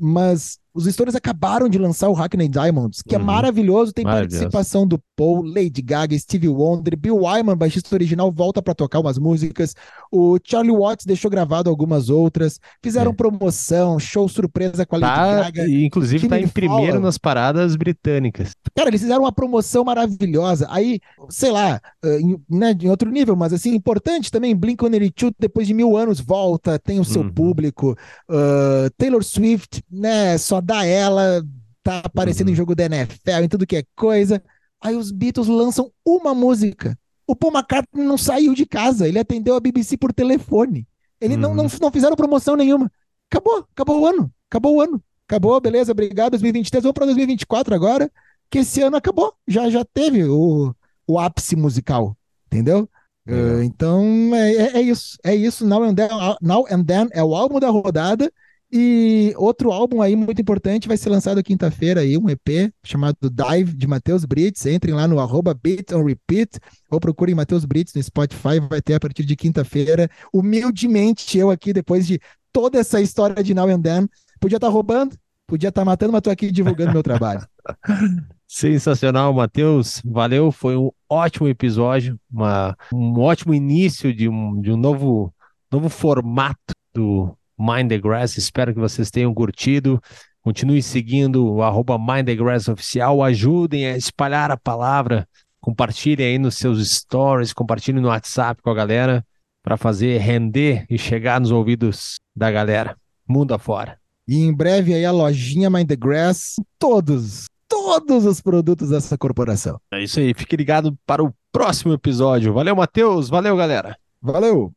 mas 0.00 0.58
os 0.74 0.84
Stones 0.84 1.14
acabaram 1.14 1.68
de 1.68 1.78
lançar 1.78 2.08
o 2.08 2.12
Hackney 2.12 2.48
Diamonds, 2.48 3.02
que 3.02 3.14
é 3.14 3.18
uhum. 3.18 3.24
é 3.24 3.26
maravilhoso, 3.26 3.92
tem 3.92 4.04
participação 4.04 4.86
do 4.86 5.00
Paul, 5.16 5.42
Lady 5.42 5.82
Gaga, 5.82 6.16
Stevie 6.16 6.48
Wonder, 6.48 6.96
Bill 6.96 7.16
Wyman, 7.16 7.56
baixista 7.56 7.94
original, 7.94 8.30
volta 8.30 8.62
para 8.62 8.74
tocar 8.74 9.00
umas 9.00 9.18
músicas. 9.18 9.74
O 10.12 10.38
Charlie 10.42 10.76
Watts 10.76 11.04
deixou 11.04 11.30
gravado 11.30 11.68
algumas 11.68 12.08
outras. 12.08 12.60
Fizeram 12.82 13.10
é. 13.10 13.14
promoção, 13.14 13.98
show 13.98 14.28
surpresa 14.28 14.86
com 14.86 14.96
a 14.96 14.98
Lady 15.00 15.14
tá, 15.14 15.42
Gaga. 15.42 15.68
Inclusive 15.68 16.26
está 16.26 16.38
em 16.38 16.46
primeiro 16.46 17.00
nas 17.00 17.18
paradas 17.18 17.74
britânicas. 17.74 18.52
Cara, 18.76 18.90
eles 18.90 19.00
fizeram 19.00 19.22
uma 19.22 19.32
promoção 19.32 19.82
maravilhosa. 19.84 20.68
Aí, 20.70 21.00
sei 21.28 21.50
lá, 21.50 21.80
em, 22.04 22.40
né, 22.48 22.76
em 22.80 22.88
outro 22.88 23.10
nível, 23.10 23.34
mas 23.34 23.52
assim, 23.52 23.74
importante 23.74 24.30
também, 24.30 24.54
Blink-182, 24.54 25.34
depois 25.38 25.66
de 25.66 25.74
mil 25.74 25.96
anos, 25.96 26.20
volta, 26.20 26.78
tem 26.78 27.00
o 27.00 27.04
seu 27.04 27.22
uhum. 27.22 27.32
público. 27.32 27.96
Uh, 28.28 28.88
Taylor 28.96 29.24
Swift, 29.24 29.82
né, 29.90 30.38
só 30.38 30.60
dá 30.68 30.84
ela, 30.84 31.42
tá 31.82 32.02
aparecendo 32.04 32.48
uhum. 32.48 32.52
em 32.52 32.56
jogo 32.56 32.74
da 32.74 32.84
NFL, 32.84 33.42
em 33.42 33.48
tudo 33.48 33.66
que 33.66 33.76
é 33.76 33.84
coisa. 33.96 34.42
Aí 34.80 34.94
os 34.94 35.10
Beatles 35.10 35.48
lançam 35.48 35.90
uma 36.04 36.34
música. 36.34 36.96
O 37.26 37.34
Paul 37.34 37.52
McCartney 37.52 38.04
não 38.04 38.18
saiu 38.18 38.54
de 38.54 38.66
casa, 38.66 39.08
ele 39.08 39.18
atendeu 39.18 39.56
a 39.56 39.60
BBC 39.60 39.96
por 39.96 40.12
telefone. 40.12 40.86
Ele 41.20 41.34
uhum. 41.34 41.40
não, 41.40 41.54
não, 41.54 41.66
não 41.80 41.90
fizeram 41.90 42.14
promoção 42.14 42.54
nenhuma. 42.54 42.92
Acabou, 43.30 43.66
acabou 43.72 44.00
o 44.00 44.06
ano, 44.06 44.32
acabou 44.48 44.76
o 44.76 44.80
ano. 44.80 45.02
Acabou, 45.26 45.60
beleza, 45.60 45.92
obrigado, 45.92 46.30
2023. 46.32 46.82
Vamos 46.82 46.94
para 46.94 47.04
2024 47.06 47.74
agora, 47.74 48.10
que 48.50 48.60
esse 48.60 48.80
ano 48.80 48.96
acabou. 48.96 49.34
Já, 49.46 49.68
já 49.68 49.84
teve 49.84 50.24
o, 50.24 50.74
o 51.06 51.18
ápice 51.18 51.54
musical, 51.54 52.16
entendeu? 52.46 52.88
Uh, 53.28 53.62
então 53.62 54.02
é, 54.34 54.52
é, 54.52 54.76
é, 54.78 54.80
isso, 54.80 55.18
é 55.22 55.34
isso. 55.34 55.66
Now 55.66 55.82
and, 55.82 55.94
then, 55.94 56.08
Now 56.40 56.64
and 56.70 56.84
Then 56.84 57.08
é 57.12 57.22
o 57.22 57.34
álbum 57.34 57.60
da 57.60 57.68
rodada 57.68 58.32
e 58.70 59.32
outro 59.36 59.72
álbum 59.72 60.02
aí 60.02 60.14
muito 60.14 60.42
importante 60.42 60.88
vai 60.88 60.96
ser 60.96 61.08
lançado 61.08 61.42
quinta-feira 61.42 62.02
aí, 62.02 62.18
um 62.18 62.28
EP 62.28 62.70
chamado 62.84 63.16
Dive 63.30 63.74
de 63.74 63.86
Matheus 63.86 64.26
Brits. 64.26 64.66
Entrem 64.66 64.94
lá 64.94 65.08
no 65.08 65.18
arroba 65.18 65.54
Beat 65.54 65.92
on 65.92 66.04
Repeat 66.04 66.58
ou 66.90 67.00
procurem 67.00 67.34
Matheus 67.34 67.64
Brits 67.64 67.94
no 67.94 68.02
Spotify, 68.02 68.60
vai 68.68 68.82
ter 68.82 68.94
a 68.94 69.00
partir 69.00 69.24
de 69.24 69.34
quinta-feira. 69.34 70.10
Humildemente, 70.32 71.38
eu 71.38 71.50
aqui, 71.50 71.72
depois 71.72 72.06
de 72.06 72.20
toda 72.52 72.78
essa 72.78 73.00
história 73.00 73.42
de 73.42 73.54
Now 73.54 73.68
and 73.68 73.80
Then, 73.80 74.08
podia 74.38 74.56
estar 74.56 74.66
tá 74.66 74.72
roubando, 74.72 75.16
podia 75.46 75.70
estar 75.70 75.80
tá 75.80 75.84
matando, 75.86 76.12
mas 76.12 76.20
estou 76.20 76.32
aqui 76.32 76.50
divulgando 76.50 76.92
meu 76.92 77.02
trabalho. 77.02 77.46
Sensacional, 78.46 79.32
Matheus. 79.32 80.02
Valeu, 80.04 80.52
foi 80.52 80.76
um 80.76 80.90
ótimo 81.08 81.48
episódio, 81.48 82.18
uma, 82.30 82.76
um 82.92 83.18
ótimo 83.20 83.54
início 83.54 84.12
de 84.14 84.28
um, 84.28 84.60
de 84.60 84.72
um 84.72 84.76
novo, 84.76 85.32
novo 85.70 85.88
formato 85.88 86.74
do 86.94 87.37
Mind 87.58 87.88
the 87.88 87.98
Grass. 87.98 88.36
Espero 88.36 88.72
que 88.72 88.80
vocês 88.80 89.10
tenham 89.10 89.34
curtido. 89.34 90.00
Continue 90.42 90.82
seguindo 90.82 91.46
o 91.46 91.62
arroba 91.62 91.98
Mind 91.98 92.26
the 92.26 92.34
Grass 92.34 92.68
oficial. 92.68 93.22
Ajudem 93.22 93.86
a 93.86 93.96
espalhar 93.96 94.50
a 94.50 94.56
palavra. 94.56 95.28
Compartilhem 95.60 96.26
aí 96.26 96.38
nos 96.38 96.54
seus 96.54 96.88
stories, 96.88 97.52
compartilhem 97.52 98.00
no 98.00 98.08
WhatsApp 98.08 98.62
com 98.62 98.70
a 98.70 98.74
galera 98.74 99.24
para 99.62 99.76
fazer 99.76 100.18
render 100.18 100.86
e 100.88 100.96
chegar 100.96 101.40
nos 101.40 101.50
ouvidos 101.50 102.16
da 102.34 102.50
galera, 102.50 102.96
mundo 103.28 103.52
afora. 103.52 103.98
E 104.26 104.38
em 104.38 104.54
breve 104.54 104.94
aí 104.94 105.04
a 105.04 105.10
lojinha 105.10 105.68
Mind 105.68 105.88
the 105.88 105.96
Grass, 105.96 106.54
todos, 106.78 107.46
todos 107.68 108.24
os 108.24 108.40
produtos 108.40 108.90
dessa 108.90 109.18
corporação. 109.18 109.78
É 109.92 110.02
isso 110.02 110.20
aí, 110.20 110.32
fique 110.32 110.56
ligado 110.56 110.96
para 111.04 111.22
o 111.22 111.34
próximo 111.52 111.92
episódio. 111.92 112.54
Valeu, 112.54 112.76
Matheus, 112.76 113.28
valeu, 113.28 113.56
galera. 113.56 113.96
Valeu. 114.22 114.72